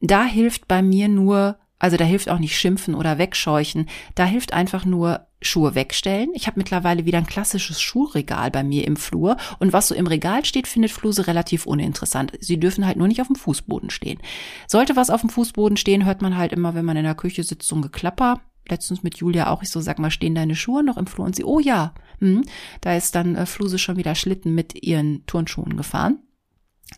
Da 0.00 0.24
hilft 0.24 0.68
bei 0.68 0.82
mir 0.82 1.08
nur, 1.08 1.58
also 1.78 1.96
da 1.96 2.04
hilft 2.04 2.28
auch 2.28 2.38
nicht 2.38 2.58
schimpfen 2.58 2.94
oder 2.94 3.18
wegscheuchen. 3.18 3.88
Da 4.14 4.24
hilft 4.24 4.52
einfach 4.52 4.84
nur 4.84 5.26
Schuhe 5.46 5.74
wegstellen. 5.74 6.30
Ich 6.34 6.46
habe 6.46 6.58
mittlerweile 6.58 7.04
wieder 7.04 7.18
ein 7.18 7.26
klassisches 7.26 7.80
Schuhregal 7.80 8.50
bei 8.50 8.62
mir 8.62 8.86
im 8.86 8.96
Flur 8.96 9.36
und 9.58 9.72
was 9.72 9.88
so 9.88 9.94
im 9.94 10.06
Regal 10.06 10.44
steht, 10.44 10.66
findet 10.66 10.90
Fluse 10.90 11.26
relativ 11.26 11.66
uninteressant. 11.66 12.32
Sie 12.40 12.58
dürfen 12.58 12.86
halt 12.86 12.96
nur 12.96 13.08
nicht 13.08 13.20
auf 13.20 13.26
dem 13.26 13.36
Fußboden 13.36 13.90
stehen. 13.90 14.18
Sollte 14.66 14.96
was 14.96 15.10
auf 15.10 15.20
dem 15.20 15.30
Fußboden 15.30 15.76
stehen, 15.76 16.04
hört 16.04 16.22
man 16.22 16.36
halt 16.36 16.52
immer, 16.52 16.74
wenn 16.74 16.84
man 16.84 16.96
in 16.96 17.04
der 17.04 17.14
Küche 17.14 17.44
sitzt, 17.44 17.68
so 17.68 17.76
ein 17.76 17.82
Geklapper. 17.82 18.40
Letztens 18.68 19.02
mit 19.02 19.18
Julia 19.18 19.50
auch. 19.50 19.62
Ich 19.62 19.70
so, 19.70 19.80
sag 19.80 19.98
mal, 19.98 20.10
stehen 20.10 20.34
deine 20.34 20.56
Schuhe 20.56 20.82
noch 20.82 20.96
im 20.96 21.06
Flur? 21.06 21.26
Und 21.26 21.36
sie, 21.36 21.44
oh 21.44 21.60
ja. 21.60 21.94
Hm. 22.20 22.42
Da 22.80 22.96
ist 22.96 23.14
dann 23.14 23.36
äh, 23.36 23.46
Fluse 23.46 23.78
schon 23.78 23.96
wieder 23.96 24.14
Schlitten 24.14 24.54
mit 24.54 24.82
ihren 24.82 25.26
Turnschuhen 25.26 25.76
gefahren. 25.76 26.18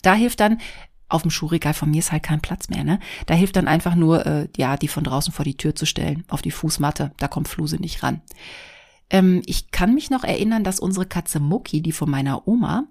Da 0.03 0.15
hilft 0.15 0.41
dann 0.41 0.59
auf 1.09 1.23
dem 1.23 1.31
Schuhregal 1.31 1.75
von 1.75 1.91
mir 1.91 2.01
ist 2.01 2.13
halt 2.13 2.25
kein 2.25 2.41
Platz 2.41 2.69
mehr, 2.69 2.83
ne? 2.83 2.99
Da 3.27 3.35
hilft 3.35 3.57
dann 3.57 3.69
einfach 3.69 3.95
nur, 3.95 4.27
äh, 4.27 4.49
ja, 4.57 4.77
die 4.77 4.89
von 4.89 5.05
draußen 5.05 5.33
vor 5.33 5.45
die 5.45 5.57
Tür 5.57 5.75
zu 5.75 5.87
stellen, 5.87 6.25
auf 6.29 6.43
die 6.43 6.51
Fußmatte. 6.51 7.13
Da 7.19 7.29
kommt 7.29 7.49
Fluse 7.49 7.77
nicht 7.77 8.03
ran. 8.03 8.23
Ähm, 9.09 9.43
ich 9.47 9.71
kann 9.71 9.95
mich 9.95 10.11
noch 10.11 10.25
erinnern, 10.25 10.65
dass 10.65 10.81
unsere 10.81 11.07
Katze 11.07 11.39
Mucki, 11.39 11.81
die 11.81 11.93
von 11.93 12.11
meiner 12.11 12.49
Oma, 12.49 12.89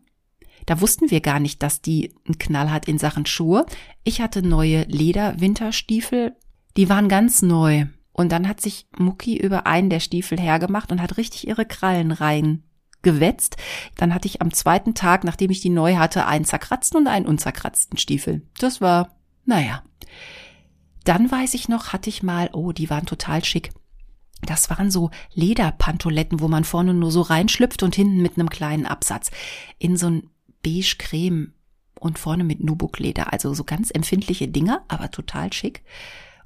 da 0.65 0.81
wussten 0.81 1.11
wir 1.11 1.21
gar 1.21 1.39
nicht, 1.39 1.61
dass 1.61 1.81
die 1.81 2.15
einen 2.25 2.39
Knall 2.39 2.71
hat 2.71 2.87
in 2.87 2.97
Sachen 2.97 3.25
Schuhe. 3.25 3.65
Ich 4.03 4.21
hatte 4.21 4.41
neue 4.41 4.83
Leder-Winterstiefel. 4.83 6.35
Die 6.77 6.89
waren 6.89 7.09
ganz 7.09 7.41
neu. 7.41 7.85
Und 8.15 8.31
dann 8.31 8.47
hat 8.47 8.61
sich 8.61 8.87
Mucki 8.97 9.35
über 9.35 9.67
einen 9.67 9.89
der 9.89 9.99
Stiefel 9.99 10.39
hergemacht 10.39 10.89
und 10.93 11.01
hat 11.01 11.17
richtig 11.17 11.49
ihre 11.49 11.65
Krallen 11.65 12.13
rein 12.13 12.63
gewetzt. 13.01 13.57
Dann 13.97 14.13
hatte 14.13 14.29
ich 14.29 14.41
am 14.41 14.53
zweiten 14.53 14.93
Tag, 14.93 15.25
nachdem 15.25 15.51
ich 15.51 15.59
die 15.59 15.69
neu 15.69 15.97
hatte, 15.97 16.25
einen 16.25 16.45
zerkratzten 16.45 17.01
und 17.01 17.07
einen 17.07 17.25
unzerkratzten 17.25 17.97
Stiefel. 17.97 18.41
Das 18.57 18.79
war, 18.79 19.09
naja. 19.43 19.83
Dann 21.03 21.29
weiß 21.29 21.55
ich 21.55 21.67
noch, 21.67 21.91
hatte 21.91 22.09
ich 22.09 22.23
mal, 22.23 22.49
oh, 22.53 22.71
die 22.71 22.89
waren 22.89 23.05
total 23.05 23.43
schick. 23.43 23.71
Das 24.45 24.69
waren 24.69 24.91
so 24.91 25.11
Lederpantoletten, 25.33 26.39
wo 26.39 26.47
man 26.47 26.63
vorne 26.63 26.93
nur 26.93 27.11
so 27.11 27.21
reinschlüpft 27.21 27.83
und 27.83 27.95
hinten 27.95 28.21
mit 28.21 28.37
einem 28.37 28.49
kleinen 28.49 28.85
Absatz. 28.85 29.29
In 29.77 29.97
so 29.97 30.07
ein 30.07 30.29
beige 30.63 30.95
Creme 30.97 31.53
und 31.99 32.17
vorne 32.17 32.45
mit 32.45 32.63
Nubuck-Leder. 32.63 33.33
Also 33.33 33.53
so 33.53 33.65
ganz 33.65 33.91
empfindliche 33.91 34.47
Dinger, 34.47 34.85
aber 34.87 35.11
total 35.11 35.51
schick. 35.51 35.83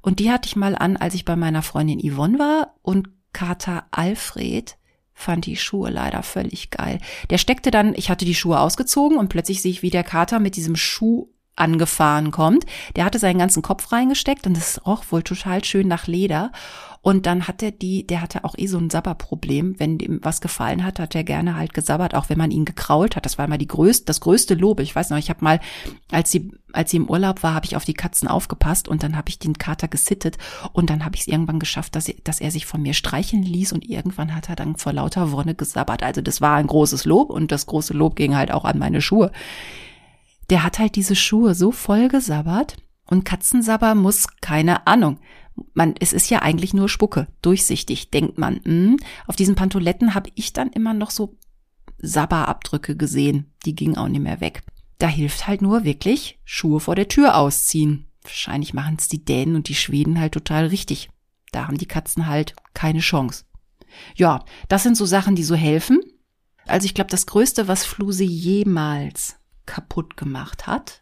Und 0.02 0.18
die 0.18 0.30
hatte 0.30 0.46
ich 0.46 0.56
mal 0.56 0.74
an, 0.74 0.96
als 0.96 1.14
ich 1.14 1.24
bei 1.24 1.36
meiner 1.36 1.62
Freundin 1.62 2.00
Yvonne 2.00 2.38
war 2.38 2.74
und 2.82 3.08
Kater 3.32 3.86
Alfred 3.90 4.76
fand 5.12 5.46
die 5.46 5.56
Schuhe 5.56 5.90
leider 5.90 6.22
völlig 6.22 6.70
geil. 6.70 6.98
Der 7.28 7.38
steckte 7.38 7.70
dann, 7.70 7.94
ich 7.94 8.10
hatte 8.10 8.24
die 8.24 8.34
Schuhe 8.34 8.58
ausgezogen 8.58 9.18
und 9.18 9.28
plötzlich 9.28 9.60
sehe 9.60 9.70
ich, 9.70 9.82
wie 9.82 9.90
der 9.90 10.04
Kater 10.04 10.40
mit 10.40 10.56
diesem 10.56 10.76
Schuh 10.76 11.28
angefahren 11.60 12.30
kommt. 12.30 12.64
Der 12.96 13.04
hatte 13.04 13.18
seinen 13.18 13.38
ganzen 13.38 13.62
Kopf 13.62 13.92
reingesteckt 13.92 14.46
und 14.46 14.56
das 14.56 14.84
roch 14.86 15.04
wohl 15.10 15.22
total 15.22 15.64
schön 15.64 15.88
nach 15.88 16.06
Leder. 16.06 16.50
Und 17.02 17.24
dann 17.24 17.48
hat 17.48 17.62
er 17.62 17.70
die, 17.70 18.06
der 18.06 18.20
hatte 18.20 18.44
auch 18.44 18.54
eh 18.58 18.66
so 18.66 18.76
ein 18.76 18.90
Sabberproblem. 18.90 19.76
Wenn 19.78 19.96
dem 19.96 20.20
was 20.22 20.42
gefallen 20.42 20.84
hat, 20.84 20.98
hat 20.98 21.14
er 21.14 21.24
gerne 21.24 21.56
halt 21.56 21.72
gesabbert, 21.72 22.14
auch 22.14 22.28
wenn 22.28 22.36
man 22.36 22.50
ihn 22.50 22.66
gekrault 22.66 23.16
hat. 23.16 23.24
Das 23.24 23.38
war 23.38 23.46
immer 23.46 23.56
die 23.56 23.66
größte, 23.66 24.04
das 24.04 24.20
größte 24.20 24.54
Lob. 24.54 24.80
Ich 24.80 24.94
weiß 24.94 25.08
noch, 25.08 25.16
ich 25.16 25.30
habe 25.30 25.42
mal, 25.42 25.60
als 26.10 26.30
sie, 26.30 26.52
als 26.74 26.90
sie 26.90 26.98
im 26.98 27.08
Urlaub 27.08 27.42
war, 27.42 27.54
habe 27.54 27.64
ich 27.64 27.74
auf 27.74 27.86
die 27.86 27.94
Katzen 27.94 28.28
aufgepasst 28.28 28.86
und 28.86 29.02
dann 29.02 29.16
habe 29.16 29.30
ich 29.30 29.38
den 29.38 29.56
Kater 29.56 29.88
gesittet 29.88 30.36
und 30.74 30.90
dann 30.90 31.02
habe 31.06 31.16
ich 31.16 31.22
es 31.22 31.28
irgendwann 31.28 31.58
geschafft, 31.58 31.96
dass 31.96 32.06
er, 32.06 32.16
dass 32.22 32.40
er 32.40 32.50
sich 32.50 32.66
von 32.66 32.82
mir 32.82 32.92
streicheln 32.92 33.44
ließ 33.44 33.72
und 33.72 33.88
irgendwann 33.88 34.34
hat 34.34 34.50
er 34.50 34.56
dann 34.56 34.76
vor 34.76 34.92
lauter 34.92 35.32
Wonne 35.32 35.54
gesabbert. 35.54 36.02
Also 36.02 36.20
das 36.20 36.42
war 36.42 36.56
ein 36.56 36.66
großes 36.66 37.06
Lob 37.06 37.30
und 37.30 37.50
das 37.50 37.64
große 37.64 37.94
Lob 37.94 38.14
ging 38.14 38.36
halt 38.36 38.50
auch 38.50 38.66
an 38.66 38.78
meine 38.78 39.00
Schuhe. 39.00 39.32
Der 40.50 40.64
hat 40.64 40.78
halt 40.78 40.96
diese 40.96 41.16
Schuhe 41.16 41.54
so 41.54 41.72
voll 41.72 42.08
gesabbert 42.08 42.76
und 43.06 43.24
Katzensabber 43.24 43.94
muss 43.94 44.26
keine 44.40 44.86
Ahnung 44.86 45.18
man, 45.74 45.94
es 45.98 46.12
ist 46.12 46.30
ja 46.30 46.42
eigentlich 46.42 46.74
nur 46.74 46.88
Spucke, 46.88 47.28
durchsichtig, 47.42 48.10
denkt 48.10 48.38
man. 48.38 48.60
Mh. 48.64 48.64
Hm, 48.64 48.96
auf 49.26 49.36
diesen 49.36 49.54
Pantoletten 49.54 50.14
habe 50.14 50.30
ich 50.34 50.52
dann 50.52 50.70
immer 50.70 50.94
noch 50.94 51.10
so 51.10 51.36
Sabberabdrücke 51.98 52.96
gesehen. 52.96 53.52
Die 53.66 53.74
gingen 53.74 53.96
auch 53.96 54.08
nicht 54.08 54.22
mehr 54.22 54.40
weg. 54.40 54.62
Da 54.98 55.08
hilft 55.08 55.46
halt 55.46 55.62
nur 55.62 55.84
wirklich 55.84 56.38
Schuhe 56.44 56.80
vor 56.80 56.94
der 56.94 57.08
Tür 57.08 57.36
ausziehen. 57.36 58.06
Wahrscheinlich 58.22 58.74
machen 58.74 58.96
es 58.98 59.08
die 59.08 59.24
Dänen 59.24 59.56
und 59.56 59.68
die 59.68 59.74
Schweden 59.74 60.20
halt 60.20 60.32
total 60.32 60.66
richtig. 60.66 61.10
Da 61.52 61.66
haben 61.66 61.78
die 61.78 61.86
Katzen 61.86 62.26
halt 62.26 62.54
keine 62.74 63.00
Chance. 63.00 63.44
Ja, 64.14 64.44
das 64.68 64.82
sind 64.82 64.96
so 64.96 65.04
Sachen, 65.06 65.34
die 65.34 65.42
so 65.42 65.54
helfen. 65.54 66.00
Also 66.66 66.84
ich 66.84 66.94
glaube, 66.94 67.10
das 67.10 67.26
Größte, 67.26 67.66
was 67.66 67.84
Fluse 67.84 68.24
jemals 68.24 69.39
kaputt 69.66 70.16
gemacht 70.16 70.66
hat, 70.66 71.00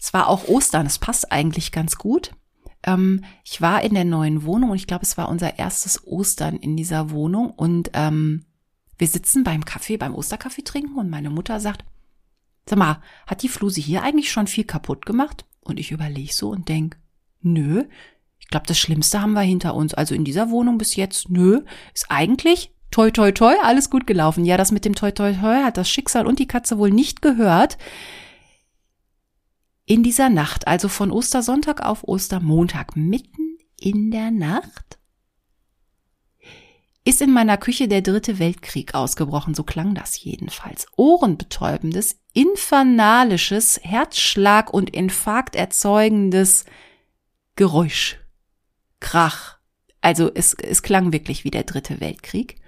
es 0.00 0.12
war 0.14 0.28
auch 0.28 0.46
Ostern. 0.46 0.86
Es 0.86 0.98
passt 0.98 1.32
eigentlich 1.32 1.72
ganz 1.72 1.96
gut. 1.96 2.32
Ähm, 2.84 3.24
ich 3.44 3.60
war 3.60 3.82
in 3.82 3.94
der 3.94 4.04
neuen 4.04 4.44
Wohnung 4.44 4.70
und 4.70 4.76
ich 4.76 4.86
glaube, 4.86 5.02
es 5.02 5.18
war 5.18 5.28
unser 5.28 5.58
erstes 5.58 6.06
Ostern 6.06 6.56
in 6.56 6.76
dieser 6.76 7.10
Wohnung 7.10 7.50
und 7.50 7.90
ähm, 7.94 8.46
wir 8.96 9.08
sitzen 9.08 9.44
beim 9.44 9.64
Kaffee, 9.64 9.96
beim 9.96 10.14
Osterkaffee 10.14 10.62
trinken 10.62 10.96
und 10.96 11.10
meine 11.10 11.30
Mutter 11.30 11.60
sagt, 11.60 11.84
sag 12.66 12.78
mal, 12.78 13.00
hat 13.26 13.42
die 13.42 13.48
Fluse 13.48 13.80
hier 13.80 14.02
eigentlich 14.02 14.30
schon 14.30 14.46
viel 14.46 14.64
kaputt 14.64 15.06
gemacht? 15.06 15.44
Und 15.60 15.78
ich 15.78 15.90
überlege 15.90 16.32
so 16.32 16.50
und 16.50 16.68
denk, 16.68 16.98
nö, 17.40 17.84
ich 18.38 18.48
glaube, 18.48 18.66
das 18.66 18.78
Schlimmste 18.78 19.20
haben 19.20 19.32
wir 19.32 19.42
hinter 19.42 19.74
uns. 19.74 19.94
Also 19.94 20.14
in 20.14 20.24
dieser 20.24 20.50
Wohnung 20.50 20.78
bis 20.78 20.96
jetzt, 20.96 21.28
nö, 21.28 21.64
ist 21.94 22.10
eigentlich 22.10 22.72
toi 22.90 23.10
toi 23.10 23.32
toi 23.32 23.54
alles 23.62 23.90
gut 23.90 24.06
gelaufen. 24.06 24.44
Ja, 24.44 24.56
das 24.56 24.72
mit 24.72 24.84
dem 24.84 24.94
toi 24.94 25.10
toi 25.10 25.32
toi 25.32 25.62
hat 25.62 25.76
das 25.76 25.90
Schicksal 25.90 26.26
und 26.26 26.38
die 26.38 26.48
Katze 26.48 26.78
wohl 26.78 26.90
nicht 26.90 27.22
gehört. 27.22 27.78
In 29.84 30.02
dieser 30.02 30.28
Nacht, 30.28 30.68
also 30.68 30.88
von 30.88 31.10
Ostersonntag 31.10 31.82
auf 31.82 32.06
Ostermontag, 32.06 32.94
mitten 32.94 33.56
in 33.80 34.10
der 34.10 34.30
Nacht, 34.30 34.98
ist 37.08 37.22
in 37.22 37.32
meiner 37.32 37.56
Küche 37.56 37.88
der 37.88 38.02
dritte 38.02 38.38
Weltkrieg 38.38 38.94
ausgebrochen, 38.94 39.54
so 39.54 39.62
klang 39.62 39.94
das 39.94 40.22
jedenfalls. 40.22 40.86
Ohrenbetäubendes, 40.96 42.20
infernalisches, 42.34 43.80
Herzschlag 43.82 44.74
und 44.74 44.90
Infarkt 44.90 45.56
erzeugendes 45.56 46.66
Geräusch. 47.56 48.18
Krach. 49.00 49.56
Also 50.02 50.30
es, 50.34 50.52
es 50.52 50.82
klang 50.82 51.14
wirklich 51.14 51.44
wie 51.44 51.50
der 51.50 51.64
dritte 51.64 51.98
Weltkrieg. 52.00 52.60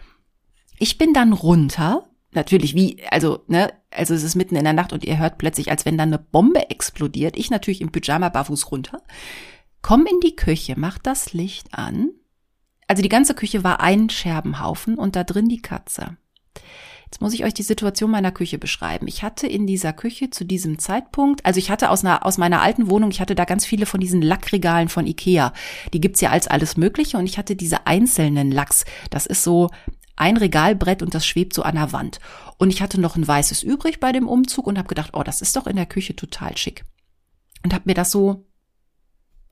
Ich 0.80 0.96
bin 0.96 1.12
dann 1.12 1.34
runter 1.34 2.06
natürlich 2.32 2.74
wie, 2.74 3.02
also, 3.10 3.44
ne, 3.48 3.70
also 3.90 4.14
es 4.14 4.22
ist 4.22 4.34
mitten 4.34 4.56
in 4.56 4.64
der 4.64 4.72
Nacht 4.72 4.94
und 4.94 5.04
ihr 5.04 5.18
hört 5.18 5.36
plötzlich, 5.36 5.70
als 5.70 5.84
wenn 5.84 5.98
da 5.98 6.04
eine 6.04 6.18
Bombe 6.18 6.70
explodiert. 6.70 7.36
Ich 7.36 7.50
natürlich 7.50 7.82
im 7.82 7.92
Pyjama 7.92 8.30
barfuß 8.30 8.72
runter. 8.72 9.02
Komm 9.82 10.06
in 10.06 10.20
die 10.20 10.36
Küche, 10.36 10.74
mach 10.78 10.98
das 10.98 11.34
Licht 11.34 11.74
an. 11.74 12.10
Also 12.88 13.02
die 13.02 13.10
ganze 13.10 13.34
Küche 13.34 13.62
war 13.62 13.80
ein 13.80 14.08
Scherbenhaufen 14.08 14.96
und 14.96 15.16
da 15.16 15.24
drin 15.24 15.48
die 15.48 15.60
Katze. 15.60 16.16
Jetzt 17.04 17.20
muss 17.20 17.34
ich 17.34 17.44
euch 17.44 17.54
die 17.54 17.62
Situation 17.62 18.10
meiner 18.10 18.30
Küche 18.30 18.56
beschreiben. 18.56 19.08
Ich 19.08 19.24
hatte 19.24 19.48
in 19.48 19.66
dieser 19.66 19.92
Küche 19.92 20.30
zu 20.30 20.44
diesem 20.44 20.78
Zeitpunkt, 20.78 21.44
also 21.44 21.58
ich 21.58 21.70
hatte 21.70 21.90
aus, 21.90 22.04
einer, 22.04 22.24
aus 22.24 22.38
meiner 22.38 22.62
alten 22.62 22.88
Wohnung, 22.88 23.10
ich 23.10 23.20
hatte 23.20 23.34
da 23.34 23.44
ganz 23.44 23.66
viele 23.66 23.84
von 23.84 24.00
diesen 24.00 24.22
Lackregalen 24.22 24.88
von 24.88 25.06
Ikea. 25.06 25.52
Die 25.92 26.00
gibt's 26.00 26.20
ja 26.20 26.30
als 26.30 26.46
alles 26.46 26.76
Mögliche 26.76 27.18
und 27.18 27.26
ich 27.26 27.36
hatte 27.36 27.56
diese 27.56 27.86
einzelnen 27.86 28.52
Lacks. 28.52 28.84
Das 29.10 29.26
ist 29.26 29.42
so 29.42 29.70
ein 30.20 30.36
Regalbrett 30.36 31.02
und 31.02 31.14
das 31.14 31.26
schwebt 31.26 31.54
so 31.54 31.62
an 31.62 31.76
der 31.76 31.92
Wand. 31.92 32.20
Und 32.58 32.70
ich 32.70 32.82
hatte 32.82 33.00
noch 33.00 33.16
ein 33.16 33.26
weißes 33.26 33.62
übrig 33.62 34.00
bei 34.00 34.12
dem 34.12 34.28
Umzug 34.28 34.66
und 34.66 34.76
habe 34.76 34.88
gedacht, 34.88 35.10
oh, 35.14 35.22
das 35.22 35.40
ist 35.40 35.56
doch 35.56 35.66
in 35.66 35.76
der 35.76 35.86
Küche 35.86 36.14
total 36.14 36.56
schick. 36.56 36.84
Und 37.64 37.72
habe 37.72 37.84
mir 37.86 37.94
das 37.94 38.10
so 38.10 38.46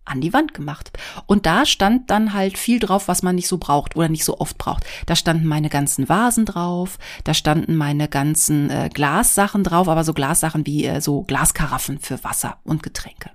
an 0.04 0.20
die 0.20 0.32
Wand 0.32 0.54
gemacht. 0.54 0.90
Und 1.26 1.46
da 1.46 1.64
stand 1.64 2.10
dann 2.10 2.34
halt 2.34 2.58
viel 2.58 2.78
drauf, 2.78 3.08
was 3.08 3.22
man 3.22 3.34
nicht 3.34 3.48
so 3.48 3.58
braucht 3.58 3.96
oder 3.96 4.08
nicht 4.08 4.24
so 4.24 4.38
oft 4.38 4.58
braucht. 4.58 4.84
Da 5.06 5.16
standen 5.16 5.46
meine 5.46 5.70
ganzen 5.70 6.08
Vasen 6.08 6.44
drauf, 6.44 6.98
da 7.24 7.34
standen 7.34 7.76
meine 7.76 8.08
ganzen 8.08 8.70
äh, 8.70 8.90
Glassachen 8.92 9.64
drauf, 9.64 9.88
aber 9.88 10.04
so 10.04 10.14
Glassachen 10.14 10.66
wie 10.66 10.84
äh, 10.84 11.00
so 11.00 11.22
Glaskaraffen 11.22 11.98
für 11.98 12.22
Wasser 12.24 12.58
und 12.64 12.82
Getränke 12.82 13.30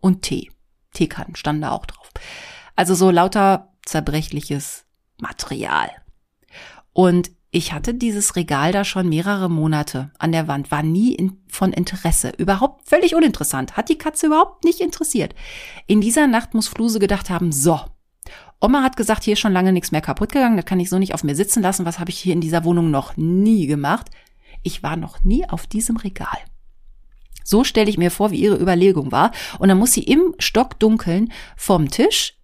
und 0.00 0.22
Tee. 0.22 0.50
Teekannen 0.92 1.36
standen 1.36 1.62
da 1.62 1.70
auch 1.72 1.86
drauf. 1.86 2.10
Also 2.76 2.94
so 2.94 3.10
lauter 3.10 3.72
zerbrechliches 3.84 4.84
Material. 5.18 5.90
Und 6.92 7.30
ich 7.50 7.72
hatte 7.72 7.94
dieses 7.94 8.36
Regal 8.36 8.72
da 8.72 8.84
schon 8.84 9.08
mehrere 9.08 9.48
Monate 9.48 10.10
an 10.18 10.32
der 10.32 10.48
Wand, 10.48 10.70
war 10.70 10.82
nie 10.82 11.14
in, 11.14 11.38
von 11.48 11.72
Interesse, 11.72 12.32
überhaupt 12.36 12.86
völlig 12.86 13.14
uninteressant, 13.14 13.76
hat 13.76 13.88
die 13.88 13.96
Katze 13.96 14.26
überhaupt 14.26 14.64
nicht 14.64 14.80
interessiert. 14.80 15.34
In 15.86 16.02
dieser 16.02 16.26
Nacht 16.26 16.52
muss 16.52 16.68
Fluse 16.68 16.98
gedacht 16.98 17.30
haben, 17.30 17.50
so, 17.50 17.80
Oma 18.60 18.82
hat 18.82 18.96
gesagt, 18.96 19.24
hier 19.24 19.32
ist 19.32 19.40
schon 19.40 19.52
lange 19.52 19.72
nichts 19.72 19.92
mehr 19.92 20.00
kaputt 20.00 20.32
gegangen, 20.32 20.56
das 20.56 20.66
kann 20.66 20.80
ich 20.80 20.90
so 20.90 20.98
nicht 20.98 21.14
auf 21.14 21.24
mir 21.24 21.34
sitzen 21.34 21.62
lassen, 21.62 21.86
was 21.86 21.98
habe 21.98 22.10
ich 22.10 22.18
hier 22.18 22.34
in 22.34 22.40
dieser 22.40 22.64
Wohnung 22.64 22.90
noch 22.90 23.16
nie 23.16 23.66
gemacht? 23.66 24.10
Ich 24.62 24.82
war 24.82 24.96
noch 24.96 25.24
nie 25.24 25.48
auf 25.48 25.66
diesem 25.66 25.96
Regal. 25.96 26.38
So 27.44 27.64
stelle 27.64 27.88
ich 27.88 27.96
mir 27.96 28.10
vor, 28.10 28.30
wie 28.30 28.40
ihre 28.40 28.60
Überlegung 28.60 29.10
war. 29.10 29.30
Und 29.58 29.68
dann 29.68 29.78
muss 29.78 29.92
sie 29.92 30.02
im 30.02 30.34
Stockdunkeln 30.38 31.32
vom 31.56 31.88
Tisch 31.88 32.37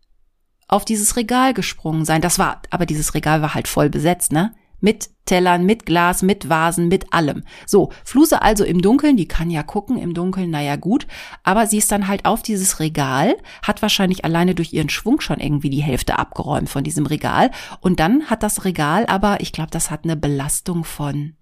auf 0.75 0.85
dieses 0.85 1.17
Regal 1.17 1.55
gesprungen 1.55 2.05
sein. 2.05 2.21
Das 2.21 2.39
war, 2.39 2.61
aber 2.71 2.85
dieses 2.85 3.15
Regal 3.15 3.43
war 3.43 3.55
halt 3.55 3.69
voll 3.69 3.89
besetzt, 3.89 4.33
ne? 4.33 4.55
Mit 4.81 5.09
Tellern, 5.25 5.65
mit 5.65 5.87
Glas, 5.87 6.23
mit 6.23 6.51
Vasen, 6.51 6.89
mit 6.89 7.15
allem. 7.15 7.45
So, 7.65 7.91
Fluse 8.05 8.43
also 8.43 8.65
im 8.65 8.83
Dunkeln, 8.83 9.17
die 9.17 9.29
kann 9.29 9.51
ja 9.51 9.63
gucken 9.63 9.97
im 9.97 10.13
Dunkeln, 10.13 10.51
naja 10.51 10.77
gut, 10.77 11.07
aber 11.43 11.67
sie 11.67 11.79
ist 11.79 11.91
dann 11.91 12.07
halt 12.09 12.27
auf 12.27 12.43
dieses 12.43 12.81
Regal, 12.81 13.37
hat 13.63 13.81
wahrscheinlich 13.81 14.27
alleine 14.27 14.55
durch 14.55 14.75
ihren 14.75 14.91
Schwung 14.91 15.23
schon 15.23 15.41
irgendwie 15.41 15.71
die 15.71 15.83
Hälfte 15.83 16.19
abgeräumt 16.19 16.69
von 16.69 16.85
diesem 16.85 17.07
Regal 17.07 17.51
und 17.81 17.99
dann 17.99 18.27
hat 18.27 18.43
das 18.43 18.67
Regal 18.67 19.07
aber, 19.07 19.41
ich 19.41 19.53
glaube, 19.53 19.71
das 19.71 19.91
hat 19.91 20.05
eine 20.05 20.17
Belastung 20.17 20.85
von, 20.85 21.35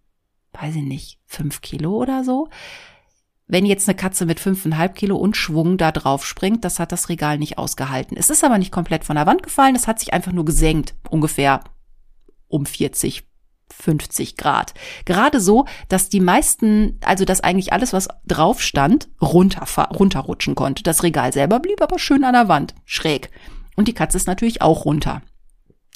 weiß 0.53 0.77
ich 0.77 0.85
nicht, 0.85 1.19
fünf 1.27 1.63
Kilo 1.63 1.97
oder 1.97 2.23
so. 2.23 2.49
Wenn 3.53 3.67
jetzt 3.67 3.87
eine 3.87 3.95
Katze 3.95 4.25
mit 4.25 4.41
fünfeinhalb 4.41 4.95
Kilo 4.95 5.15
und 5.15 5.37
Schwung 5.37 5.77
da 5.77 5.93
drauf 5.93 6.25
springt, 6.25 6.65
das 6.65 6.79
hat 6.79 6.91
das 6.91 7.11
Regal 7.11 7.37
nicht 7.37 7.59
ausgehalten. 7.59 8.17
Es 8.17 8.31
ist 8.31 8.43
aber 8.45 8.57
nicht 8.57 8.73
komplett 8.73 9.05
von 9.05 9.15
der 9.15 9.27
Wand 9.27 9.43
gefallen, 9.43 9.77
es 9.77 9.87
hat 9.87 10.01
sich 10.01 10.15
einfach 10.15 10.33
nur 10.33 10.47
gesenkt, 10.47 10.95
ungefähr 11.11 11.63
um 12.49 12.65
40, 12.65 13.29
50 13.71 14.39
Grad. 14.39 14.73
Gerade 15.05 15.39
so, 15.39 15.67
dass 15.91 16.09
die 16.09 16.21
meisten, 16.21 16.99
also 17.03 17.27
dass 17.27 17.43
eigentlich 17.43 17.75
alles, 17.75 17.93
was 17.93 18.09
drauf 18.27 18.63
stand, 18.63 19.11
runter, 19.21 19.67
runterrutschen 19.91 20.55
konnte. 20.55 20.83
Das 20.83 21.03
Regal 21.03 21.35
selber 21.35 21.61
blieb 21.61 21.83
aber 21.83 21.99
schön 21.99 22.25
an 22.25 22.33
der 22.33 22.49
Wand, 22.49 22.75
schräg. 22.87 23.31
Und 23.77 23.87
die 23.87 23.93
Katze 23.93 24.17
ist 24.17 24.27
natürlich 24.27 24.63
auch 24.63 24.87
runter. 24.87 25.21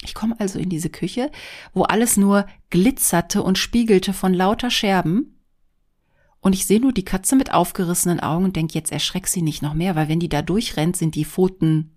Ich 0.03 0.13
komme 0.13 0.37
also 0.39 0.59
in 0.59 0.69
diese 0.69 0.91
Küche, 0.91 1.31
wo 1.73 1.85
alles 1.85 2.19
nur 2.19 2.45
glitzerte 2.69 3.43
und 3.43 3.57
spiegelte 3.57 4.13
von 4.13 4.35
lauter 4.35 4.69
Scherben. 4.69 5.36
Und 6.41 6.55
ich 6.55 6.67
sehe 6.67 6.81
nur 6.81 6.93
die 6.93 7.05
Katze 7.05 7.37
mit 7.37 7.53
aufgerissenen 7.53 8.21
Augen 8.21 8.45
und 8.45 8.57
denke, 8.57 8.75
jetzt 8.75 8.93
erschreck 8.93 9.27
sie 9.27 9.43
nicht 9.43 9.63
noch 9.63 9.75
mehr, 9.75 9.97
weil 9.97 10.09
wenn 10.09 10.21
die 10.21 10.29
da 10.29 10.43
durchrennt, 10.43 10.97
sind 10.97 11.15
die 11.15 11.25
Pfoten 11.25 11.97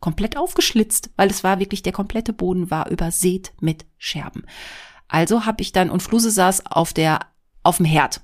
komplett 0.00 0.36
aufgeschlitzt, 0.36 1.10
weil 1.16 1.30
es 1.30 1.44
war 1.44 1.60
wirklich, 1.60 1.82
der 1.82 1.92
komplette 1.92 2.32
Boden 2.32 2.70
war 2.70 2.90
übersät 2.90 3.52
mit 3.60 3.86
Scherben. 3.98 4.44
Also 5.08 5.44
habe 5.44 5.62
ich 5.62 5.72
dann, 5.72 5.90
und 5.90 6.02
Fluse 6.02 6.30
saß 6.30 6.66
auf 6.66 6.92
der, 6.92 7.20
auf 7.62 7.76
dem 7.76 7.86
Herd. 7.86 8.22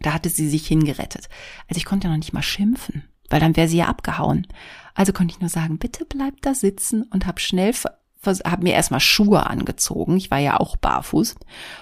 Da 0.00 0.12
hatte 0.12 0.28
sie 0.28 0.48
sich 0.48 0.66
hingerettet. 0.66 1.28
Also 1.68 1.78
ich 1.78 1.84
konnte 1.84 2.08
noch 2.08 2.16
nicht 2.16 2.32
mal 2.32 2.42
schimpfen, 2.42 3.04
weil 3.30 3.40
dann 3.40 3.56
wäre 3.56 3.68
sie 3.68 3.78
ja 3.78 3.86
abgehauen. 3.86 4.46
Also 4.94 5.12
konnte 5.12 5.34
ich 5.34 5.40
nur 5.40 5.50
sagen, 5.50 5.78
bitte 5.78 6.04
bleib 6.04 6.40
da 6.42 6.54
sitzen 6.54 7.02
und 7.04 7.26
hab 7.26 7.40
schnell 7.40 7.72
habe 8.26 8.64
mir 8.64 8.74
erstmal 8.74 9.00
Schuhe 9.00 9.46
angezogen. 9.46 10.16
Ich 10.16 10.30
war 10.30 10.38
ja 10.38 10.58
auch 10.58 10.76
barfuß 10.76 11.36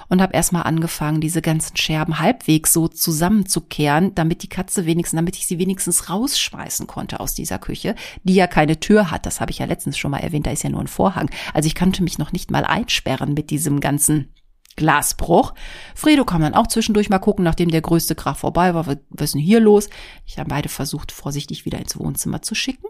und 0.08 0.20
habe 0.22 0.34
erstmal 0.34 0.64
angefangen, 0.64 1.20
diese 1.20 1.42
ganzen 1.42 1.76
Scherben 1.76 2.18
halbwegs 2.18 2.72
so 2.72 2.88
zusammenzukehren, 2.88 4.14
damit 4.14 4.42
die 4.42 4.48
Katze 4.48 4.86
wenigstens, 4.86 5.18
damit 5.18 5.36
ich 5.36 5.46
sie 5.46 5.58
wenigstens 5.58 6.10
rausschmeißen 6.10 6.86
konnte 6.86 7.20
aus 7.20 7.34
dieser 7.34 7.58
Küche, 7.58 7.94
die 8.22 8.34
ja 8.34 8.46
keine 8.46 8.78
Tür 8.80 9.10
hat. 9.10 9.26
Das 9.26 9.40
habe 9.40 9.50
ich 9.50 9.58
ja 9.58 9.66
letztens 9.66 9.98
schon 9.98 10.10
mal 10.10 10.18
erwähnt. 10.18 10.46
Da 10.46 10.50
ist 10.50 10.62
ja 10.62 10.70
nur 10.70 10.80
ein 10.80 10.88
Vorhang. 10.88 11.30
Also 11.54 11.66
ich 11.66 11.74
konnte 11.74 12.02
mich 12.02 12.18
noch 12.18 12.32
nicht 12.32 12.50
mal 12.50 12.64
einsperren 12.64 13.34
mit 13.34 13.50
diesem 13.50 13.80
ganzen 13.80 14.32
Glasbruch. 14.76 15.54
Fredo 15.94 16.24
kam 16.24 16.42
dann 16.42 16.54
auch 16.54 16.66
zwischendurch 16.66 17.08
mal 17.08 17.18
gucken, 17.18 17.44
nachdem 17.44 17.70
der 17.70 17.80
größte 17.80 18.14
Krach 18.14 18.36
vorbei 18.36 18.74
war. 18.74 18.86
Was 18.86 18.98
ist 19.20 19.34
denn 19.34 19.40
hier 19.40 19.60
los? 19.60 19.88
Ich 20.26 20.38
habe 20.38 20.50
beide 20.50 20.68
versucht, 20.68 21.12
vorsichtig 21.12 21.64
wieder 21.64 21.78
ins 21.78 21.98
Wohnzimmer 21.98 22.42
zu 22.42 22.54
schicken. 22.54 22.86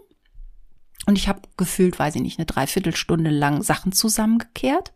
Und 1.07 1.17
ich 1.17 1.29
habe 1.29 1.41
gefühlt, 1.55 1.97
weiß 1.97 2.15
ich 2.15 2.21
nicht, 2.21 2.37
eine 2.37 2.45
Dreiviertelstunde 2.45 3.29
lang 3.29 3.63
Sachen 3.63 3.93
zusammengekehrt. 3.93 4.91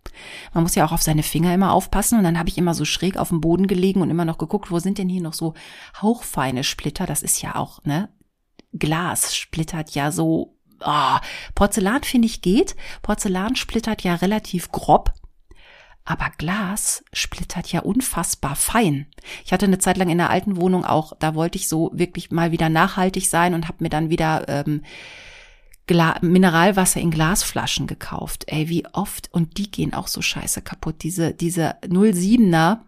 Man 0.53 0.63
muss 0.63 0.75
ja 0.75 0.85
auch 0.85 0.91
auf 0.91 1.01
seine 1.01 1.23
Finger 1.23 1.53
immer 1.53 1.71
aufpassen. 1.71 2.17
Und 2.17 2.25
dann 2.25 2.37
habe 2.37 2.49
ich 2.49 2.57
immer 2.57 2.73
so 2.73 2.83
schräg 2.83 3.15
auf 3.15 3.29
dem 3.29 3.39
Boden 3.39 3.65
gelegen 3.65 4.01
und 4.01 4.09
immer 4.09 4.25
noch 4.25 4.37
geguckt, 4.37 4.71
wo 4.71 4.79
sind 4.79 4.97
denn 4.97 5.07
hier 5.07 5.21
noch 5.21 5.33
so 5.33 5.53
hauchfeine 6.01 6.65
Splitter? 6.65 7.05
Das 7.05 7.21
ist 7.21 7.41
ja 7.41 7.55
auch, 7.55 7.81
ne? 7.85 8.09
Glas 8.73 9.33
splittert 9.33 9.91
ja 9.91 10.11
so. 10.11 10.57
Oh, 10.81 11.17
Porzellan 11.55 12.03
finde 12.03 12.25
ich 12.25 12.41
geht. 12.41 12.75
Porzellan 13.03 13.55
splittert 13.55 14.03
ja 14.03 14.15
relativ 14.15 14.69
grob. 14.69 15.13
Aber 16.03 16.29
Glas 16.37 17.05
splittert 17.13 17.71
ja 17.71 17.81
unfassbar 17.81 18.57
fein. 18.57 19.05
Ich 19.45 19.53
hatte 19.53 19.65
eine 19.65 19.79
Zeit 19.79 19.95
lang 19.95 20.09
in 20.09 20.17
der 20.17 20.29
alten 20.29 20.57
Wohnung 20.57 20.83
auch, 20.83 21.13
da 21.19 21.35
wollte 21.35 21.57
ich 21.57 21.69
so 21.69 21.89
wirklich 21.93 22.31
mal 22.31 22.51
wieder 22.51 22.67
nachhaltig 22.67 23.29
sein 23.29 23.53
und 23.53 23.69
habe 23.69 23.83
mir 23.83 23.89
dann 23.89 24.09
wieder 24.09 24.49
ähm, 24.49 24.81
Gla 25.87 26.17
Mineralwasser 26.21 27.01
in 27.01 27.11
Glasflaschen 27.11 27.87
gekauft. 27.87 28.45
Ey, 28.47 28.69
wie 28.69 28.85
oft 28.93 29.29
und 29.33 29.57
die 29.57 29.69
gehen 29.69 29.93
auch 29.93 30.07
so 30.07 30.21
scheiße 30.21 30.61
kaputt. 30.61 31.03
Diese 31.03 31.33
diese 31.33 31.75
07er 31.81 32.79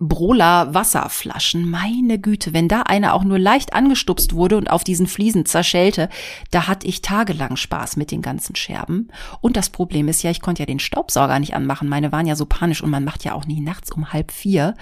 Brola 0.00 0.74
Wasserflaschen. 0.74 1.68
Meine 1.68 2.20
Güte, 2.20 2.52
wenn 2.52 2.68
da 2.68 2.82
eine 2.82 3.14
auch 3.14 3.24
nur 3.24 3.38
leicht 3.38 3.72
angestupst 3.72 4.32
wurde 4.32 4.56
und 4.56 4.70
auf 4.70 4.84
diesen 4.84 5.08
Fliesen 5.08 5.44
zerschellte, 5.44 6.08
da 6.52 6.68
hatte 6.68 6.86
ich 6.86 7.02
tagelang 7.02 7.56
Spaß 7.56 7.96
mit 7.96 8.12
den 8.12 8.22
ganzen 8.22 8.54
Scherben. 8.54 9.08
Und 9.40 9.56
das 9.56 9.70
Problem 9.70 10.06
ist 10.06 10.22
ja, 10.22 10.30
ich 10.30 10.40
konnte 10.40 10.62
ja 10.62 10.66
den 10.66 10.78
Staubsauger 10.78 11.40
nicht 11.40 11.54
anmachen. 11.54 11.88
Meine 11.88 12.12
waren 12.12 12.26
ja 12.26 12.36
so 12.36 12.46
panisch 12.46 12.82
und 12.82 12.90
man 12.90 13.04
macht 13.04 13.24
ja 13.24 13.34
auch 13.34 13.46
nie 13.46 13.60
nachts 13.60 13.90
um 13.90 14.12
halb 14.12 14.30
vier 14.30 14.74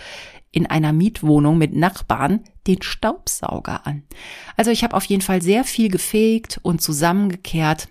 in 0.52 0.66
einer 0.66 0.92
Mietwohnung 0.92 1.58
mit 1.58 1.74
Nachbarn 1.74 2.44
den 2.66 2.82
Staubsauger 2.82 3.86
an. 3.86 4.04
Also 4.56 4.70
ich 4.70 4.84
habe 4.84 4.96
auf 4.96 5.04
jeden 5.04 5.22
Fall 5.22 5.42
sehr 5.42 5.64
viel 5.64 5.90
gefegt 5.90 6.58
und 6.62 6.80
zusammengekehrt 6.80 7.88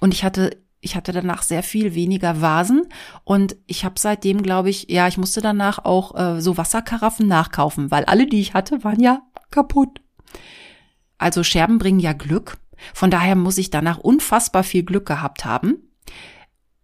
und 0.00 0.14
ich 0.14 0.24
hatte 0.24 0.62
ich 0.84 0.96
hatte 0.96 1.12
danach 1.12 1.42
sehr 1.42 1.62
viel 1.62 1.94
weniger 1.94 2.40
Vasen 2.40 2.88
und 3.22 3.56
ich 3.66 3.84
habe 3.84 3.94
seitdem, 3.98 4.42
glaube 4.42 4.68
ich, 4.68 4.90
ja, 4.90 5.06
ich 5.06 5.16
musste 5.16 5.40
danach 5.40 5.84
auch 5.84 6.16
äh, 6.18 6.40
so 6.40 6.56
Wasserkaraffen 6.56 7.28
nachkaufen, 7.28 7.92
weil 7.92 8.04
alle, 8.04 8.26
die 8.26 8.40
ich 8.40 8.52
hatte, 8.52 8.82
waren 8.82 9.00
ja 9.00 9.22
kaputt. 9.52 10.00
Also 11.18 11.44
Scherben 11.44 11.78
bringen 11.78 12.00
ja 12.00 12.14
Glück. 12.14 12.58
Von 12.94 13.12
daher 13.12 13.36
muss 13.36 13.58
ich 13.58 13.70
danach 13.70 13.98
unfassbar 13.98 14.64
viel 14.64 14.82
Glück 14.82 15.06
gehabt 15.06 15.44
haben. 15.44 15.76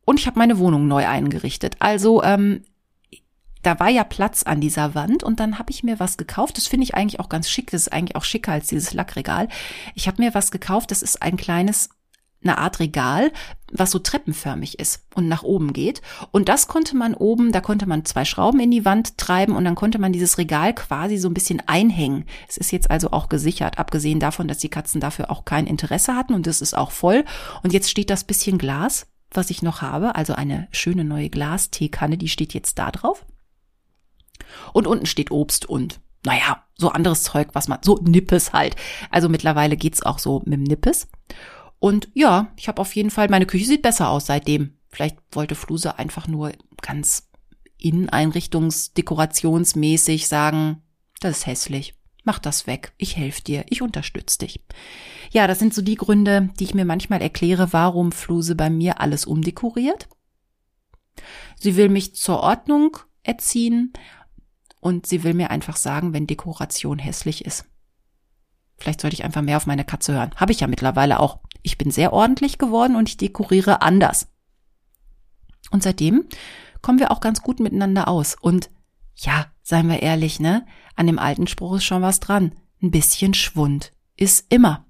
Und 0.05 0.21
ich 0.21 0.29
habe 0.29 0.39
meine 0.39 0.59
Wohnung 0.59 0.87
neu 0.87 1.07
eingerichtet. 1.07 1.75
Also 1.81 2.23
ähm, 2.23 2.63
da 3.63 3.81
war 3.81 3.89
ja 3.89 4.05
Platz 4.05 4.43
an 4.43 4.61
dieser 4.61 4.95
Wand 4.95 5.23
und 5.23 5.41
dann 5.41 5.59
habe 5.59 5.71
ich 5.71 5.83
mir 5.83 6.01
was 6.01 6.17
gekauft. 6.17 6.57
Das 6.57 6.67
finde 6.67 6.85
ich 6.85 6.95
eigentlich 6.95 7.21
auch 7.21 7.29
ganz 7.29 7.51
schick. 7.51 7.71
Das 7.71 7.83
ist 7.83 7.93
eigentlich 7.93 8.17
auch 8.17 8.25
schicker 8.25 8.53
als 8.53 8.69
dieses 8.69 8.95
Lackregal. 8.95 9.49
Ich 9.95 10.07
habe 10.07 10.23
mir 10.23 10.35
was 10.35 10.51
gekauft. 10.51 10.91
Das 10.91 11.03
ist 11.03 11.23
ein 11.23 11.37
kleines 11.37 11.91
eine 12.43 12.59
Art 12.59 12.79
Regal, 12.79 13.33
was 13.73 13.91
so 13.91 13.99
treppenförmig 13.99 14.79
ist 14.79 15.05
und 15.15 15.29
nach 15.29 15.43
oben 15.43 15.73
geht. 15.73 16.03
Und 16.31 16.49
das 16.49 16.69
konnte 16.69 16.97
man 16.97 17.15
oben, 17.15 17.53
da 17.53 17.61
konnte 17.61 17.87
man 17.87 18.05
zwei 18.05 18.25
Schrauben 18.25 18.61
in 18.61 18.71
die 18.71 18.85
Wand 18.85 19.19
treiben 19.19 19.57
und 19.57 19.65
dann 19.65 19.75
konnte 19.75 19.99
man 19.99 20.13
dieses 20.13 20.39
Regal 20.39 20.75
quasi 20.75 21.19
so 21.19 21.29
ein 21.29 21.35
bisschen 21.35 21.63
einhängen. 21.67 22.25
Es 22.49 22.57
ist 22.57 22.71
jetzt 22.71 22.91
also 22.91 23.11
auch 23.11 23.29
gesichert, 23.29 23.79
abgesehen 23.79 24.21
davon, 24.21 24.49
dass 24.49 24.59
die 24.59 24.71
Katzen 24.71 25.01
dafür 25.01 25.31
auch 25.31 25.45
kein 25.45 25.67
Interesse 25.67 26.15
hatten 26.15 26.35
und 26.35 26.47
es 26.47 26.61
ist 26.61 26.75
auch 26.75 26.93
voll. 26.93 27.25
Und 27.63 27.73
jetzt 27.73 27.91
steht 27.91 28.11
das 28.11 28.25
bisschen 28.25 28.57
Glas, 28.57 29.07
was 29.31 29.51
ich 29.51 29.63
noch 29.63 29.83
habe, 29.83 30.15
also 30.15 30.33
eine 30.35 30.69
schöne 30.71 31.05
neue 31.05 31.29
Glasteekanne, 31.29 32.17
die 32.17 32.29
steht 32.29 32.55
jetzt 32.55 32.79
da 32.79 32.91
drauf. 32.91 33.27
Und 34.73 34.87
unten 34.87 35.07
steht 35.07 35.31
Obst 35.31 35.67
und, 35.67 36.01
naja, 36.25 36.65
so 36.77 36.91
anderes 36.91 37.23
Zeug, 37.23 37.49
was 37.53 37.69
man, 37.69 37.79
so 37.83 37.99
Nippes 38.03 38.53
halt. 38.53 38.75
Also 39.11 39.29
mittlerweile 39.29 39.77
geht's 39.77 40.03
auch 40.03 40.19
so 40.19 40.43
mit 40.45 40.55
dem 40.55 40.65
Nippes. 40.65 41.09
Und 41.79 42.09
ja, 42.15 42.49
ich 42.57 42.69
habe 42.69 42.81
auf 42.81 42.97
jeden 42.97 43.11
Fall, 43.11 43.29
meine 43.29 43.47
Küche 43.47 43.67
sieht 43.67 43.83
besser 43.83 44.11
aus 44.11 44.27
seitdem. 44.27 44.75
Vielleicht 44.89 45.19
wollte 45.33 45.55
Fluse 45.55 45.99
einfach 45.99 46.27
nur 46.27 46.53
ganz 46.81 47.29
inneneinrichtungsdekorationsmäßig 47.79 50.29
sagen, 50.29 50.83
das 51.21 51.39
ist 51.39 51.47
hässlich. 51.47 51.95
Mach 52.25 52.39
das 52.39 52.67
weg. 52.67 52.93
Ich 52.99 53.17
helfe 53.17 53.43
dir. 53.43 53.65
Ich 53.71 53.81
unterstütze 53.81 54.39
dich. 54.39 54.61
Ja, 55.31 55.47
das 55.47 55.59
sind 55.59 55.73
so 55.73 55.83
die 55.83 55.95
Gründe, 55.95 56.51
die 56.59 56.65
ich 56.65 56.75
mir 56.75 56.85
manchmal 56.85 57.23
erkläre, 57.23 57.73
warum 57.73 58.13
Fluse 58.13 58.55
bei 58.55 58.71
mir 58.71 59.01
alles 59.01 59.25
umdekoriert. 59.25 60.09
Sie 61.59 61.77
will 61.77 61.89
mich 61.89 62.15
zur 62.15 62.41
Ordnung 62.41 62.99
erziehen 63.23 63.93
und 64.81 65.07
sie 65.07 65.25
will 65.25 65.35
mir 65.35 65.51
einfach 65.51 65.77
sagen, 65.77 66.13
wenn 66.13 66.27
Dekoration 66.27 66.99
hässlich 66.99 67.45
ist. 67.45 67.65
Vielleicht 68.79 69.01
sollte 69.01 69.15
ich 69.15 69.25
einfach 69.25 69.43
mehr 69.43 69.57
auf 69.57 69.67
meine 69.67 69.85
Katze 69.85 70.13
hören. 70.15 70.31
Habe 70.37 70.53
ich 70.53 70.61
ja 70.61 70.67
mittlerweile 70.69 71.19
auch. 71.21 71.41
Ich 71.63 71.79
bin 71.79 71.91
sehr 71.91 72.13
ordentlich 72.13 72.59
geworden 72.59 72.95
und 72.95 73.09
ich 73.09 73.17
dekoriere 73.17 73.83
anders. 73.83 74.29
Und 75.71 75.83
seitdem 75.83 76.27
kommen 76.81 77.01
wir 77.01 77.11
auch 77.11 77.21
ganz 77.21 77.43
gut 77.43 77.59
miteinander 77.59 78.09
aus. 78.09 78.37
Und 78.41 78.71
ja, 79.17 79.47
seien 79.63 79.89
wir 79.89 80.01
ehrlich, 80.01 80.39
ne? 80.39 80.65
An 80.95 81.07
dem 81.07 81.19
alten 81.19 81.49
Spruch 81.49 81.77
ist 81.77 81.85
schon 81.85 82.03
was 82.03 82.21
dran. 82.21 82.53
Ein 82.81 82.93
bisschen 82.93 83.35
Schwund 83.35 83.93
ist 84.17 84.47
immer. 84.49 84.87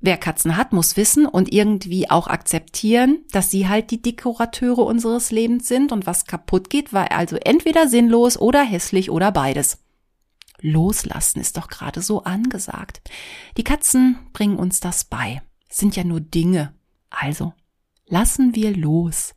Wer 0.00 0.16
Katzen 0.16 0.56
hat, 0.56 0.72
muss 0.72 0.96
wissen 0.96 1.26
und 1.26 1.52
irgendwie 1.52 2.08
auch 2.08 2.28
akzeptieren, 2.28 3.24
dass 3.32 3.50
sie 3.50 3.68
halt 3.68 3.90
die 3.90 4.00
Dekorateure 4.00 4.84
unseres 4.84 5.32
Lebens 5.32 5.66
sind 5.66 5.90
und 5.90 6.06
was 6.06 6.26
kaputt 6.26 6.70
geht, 6.70 6.92
war 6.92 7.10
also 7.10 7.36
entweder 7.36 7.88
sinnlos 7.88 8.38
oder 8.38 8.62
hässlich 8.62 9.10
oder 9.10 9.32
beides. 9.32 9.78
Loslassen 10.60 11.40
ist 11.40 11.56
doch 11.56 11.68
gerade 11.68 12.00
so 12.00 12.22
angesagt. 12.22 13.00
Die 13.56 13.64
Katzen 13.64 14.18
bringen 14.32 14.56
uns 14.56 14.80
das 14.80 15.04
bei. 15.04 15.42
Es 15.68 15.78
sind 15.78 15.96
ja 15.96 16.04
nur 16.04 16.20
Dinge. 16.20 16.74
Also, 17.10 17.52
lassen 18.06 18.54
wir 18.54 18.76
los. 18.76 19.34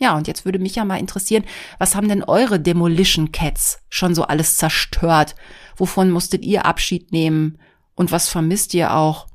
Ja, 0.00 0.16
und 0.16 0.28
jetzt 0.28 0.44
würde 0.44 0.60
mich 0.60 0.76
ja 0.76 0.84
mal 0.84 0.98
interessieren, 0.98 1.44
was 1.78 1.96
haben 1.96 2.08
denn 2.08 2.22
eure 2.22 2.60
Demolition 2.60 3.32
Cats 3.32 3.80
schon 3.88 4.14
so 4.14 4.24
alles 4.24 4.56
zerstört? 4.56 5.34
Wovon 5.76 6.10
musstet 6.10 6.44
ihr 6.44 6.66
Abschied 6.66 7.10
nehmen? 7.10 7.58
Und 7.98 8.12
was 8.12 8.28
vermisst 8.28 8.74
ihr 8.74 8.94
auch? 8.94 9.26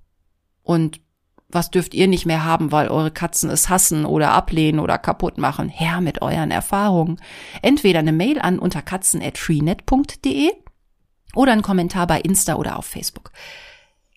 Und 0.61 1.01
was 1.49 1.70
dürft 1.70 1.93
ihr 1.93 2.07
nicht 2.07 2.26
mehr 2.26 2.45
haben, 2.45 2.72
weil 2.72 2.88
eure 2.88 3.11
Katzen 3.11 3.49
es 3.49 3.68
hassen 3.68 4.05
oder 4.05 4.32
ablehnen 4.32 4.80
oder 4.80 4.97
kaputt 4.97 5.38
machen? 5.38 5.68
Herr 5.68 5.99
mit 5.99 6.22
euren 6.22 6.49
Erfahrungen. 6.49 7.20
Entweder 7.61 7.99
eine 7.99 8.14
Mail 8.14 8.39
an 8.39 8.59
unter 8.59 8.82
katzen.freenet.de 8.82 10.49
oder 11.36 11.51
ein 11.51 11.61
Kommentar 11.61 12.07
bei 12.07 12.22
Insta 12.22 12.55
oder 12.55 12.80
auf 12.80 12.86
Facebook. 12.86 13.34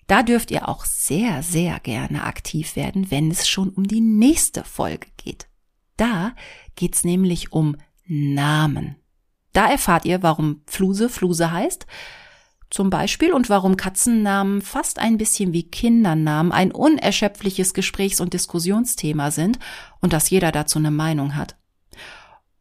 Da 0.07 0.23
dürft 0.23 0.49
ihr 0.49 0.69
auch 0.69 0.85
sehr, 0.85 1.43
sehr 1.43 1.81
gerne 1.81 2.23
aktiv 2.23 2.77
werden, 2.77 3.11
wenn 3.11 3.29
es 3.29 3.49
schon 3.49 3.67
um 3.71 3.85
die 3.85 3.99
nächste 3.99 4.63
Folge 4.63 5.07
geht. 5.17 5.49
Da 5.97 6.31
geht's 6.77 7.03
nämlich 7.03 7.51
um 7.51 7.75
Namen. 8.05 8.95
Da 9.51 9.69
erfahrt 9.69 10.05
ihr, 10.05 10.23
warum 10.23 10.61
Fluse 10.67 11.09
Fluse 11.09 11.51
heißt 11.51 11.85
zum 12.69 12.89
Beispiel 12.89 13.33
und 13.33 13.49
warum 13.49 13.77
Katzennamen 13.77 14.61
fast 14.61 14.99
ein 14.99 15.17
bisschen 15.17 15.53
wie 15.53 15.63
Kindernamen 15.63 16.51
ein 16.51 16.71
unerschöpfliches 16.71 17.73
Gesprächs- 17.73 18.19
und 18.19 18.33
Diskussionsthema 18.33 19.31
sind 19.31 19.59
und 20.01 20.13
dass 20.13 20.29
jeder 20.29 20.51
dazu 20.51 20.79
eine 20.79 20.91
Meinung 20.91 21.35
hat. 21.35 21.55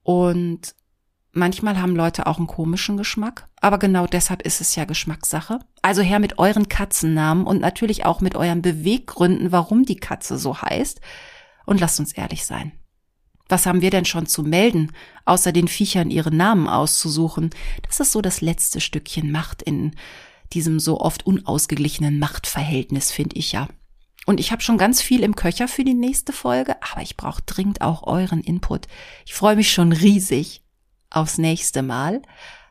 Und 0.02 0.74
manchmal 1.32 1.80
haben 1.80 1.96
Leute 1.96 2.26
auch 2.26 2.38
einen 2.38 2.46
komischen 2.46 2.96
Geschmack, 2.96 3.48
aber 3.61 3.78
genau 3.78 4.07
deshalb 4.07 4.42
ist 4.42 4.61
es 4.61 4.76
ja 4.76 4.84
Geschmackssache. 4.84 5.59
Also 5.82 6.02
her 6.02 6.20
mit 6.20 6.38
euren 6.38 6.68
Katzennamen 6.68 7.44
und 7.44 7.61
natürlich 7.61 8.04
auch 8.04 8.20
mit 8.20 8.36
euren 8.36 8.62
Beweggründen, 8.62 9.50
warum 9.50 9.84
die 9.84 9.96
Katze 9.96 10.38
so 10.38 10.62
heißt. 10.62 11.00
Und 11.64 11.80
lasst 11.80 11.98
uns 11.98 12.12
ehrlich 12.12 12.44
sein. 12.44 12.72
Was 13.49 13.66
haben 13.66 13.80
wir 13.80 13.90
denn 13.90 14.05
schon 14.05 14.26
zu 14.26 14.42
melden, 14.42 14.92
außer 15.24 15.53
den 15.53 15.68
Viechern 15.68 16.11
ihre 16.11 16.34
Namen 16.34 16.68
auszusuchen? 16.68 17.51
Das 17.86 18.01
ist 18.01 18.12
so 18.12 18.20
das 18.20 18.40
letzte 18.40 18.80
Stückchen 18.80 19.30
Macht 19.30 19.62
in 19.62 19.94
diesem 20.53 20.80
so 20.80 21.01
oft 21.01 21.26
unausgeglichenen 21.26 22.18
Machtverhältnis, 22.18 23.11
finde 23.11 23.36
ich 23.36 23.53
ja. 23.53 23.68
Und 24.26 24.40
ich 24.40 24.51
habe 24.51 24.62
schon 24.62 24.78
ganz 24.78 25.01
viel 25.01 25.22
im 25.22 25.36
Köcher 25.36 25.68
für 25.68 25.84
die 25.84 25.94
nächste 25.94 26.32
Folge, 26.32 26.76
aber 26.82 27.03
ich 27.03 27.16
brauche 27.16 27.42
dringend 27.42 27.80
auch 27.80 28.03
euren 28.05 28.40
Input. 28.40 28.88
Ich 29.24 29.34
freue 29.34 29.57
mich 29.57 29.72
schon 29.72 29.92
riesig 29.92 30.62
aufs 31.11 31.38
nächste 31.38 31.82
Mal. 31.82 32.22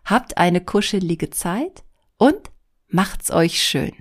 Habt 0.03 0.38
eine 0.38 0.59
kuschelige 0.59 1.30
Zeit 1.30 1.84
und 2.17 2.51
macht's 2.89 3.32
euch 3.32 3.63
schön. 3.63 3.93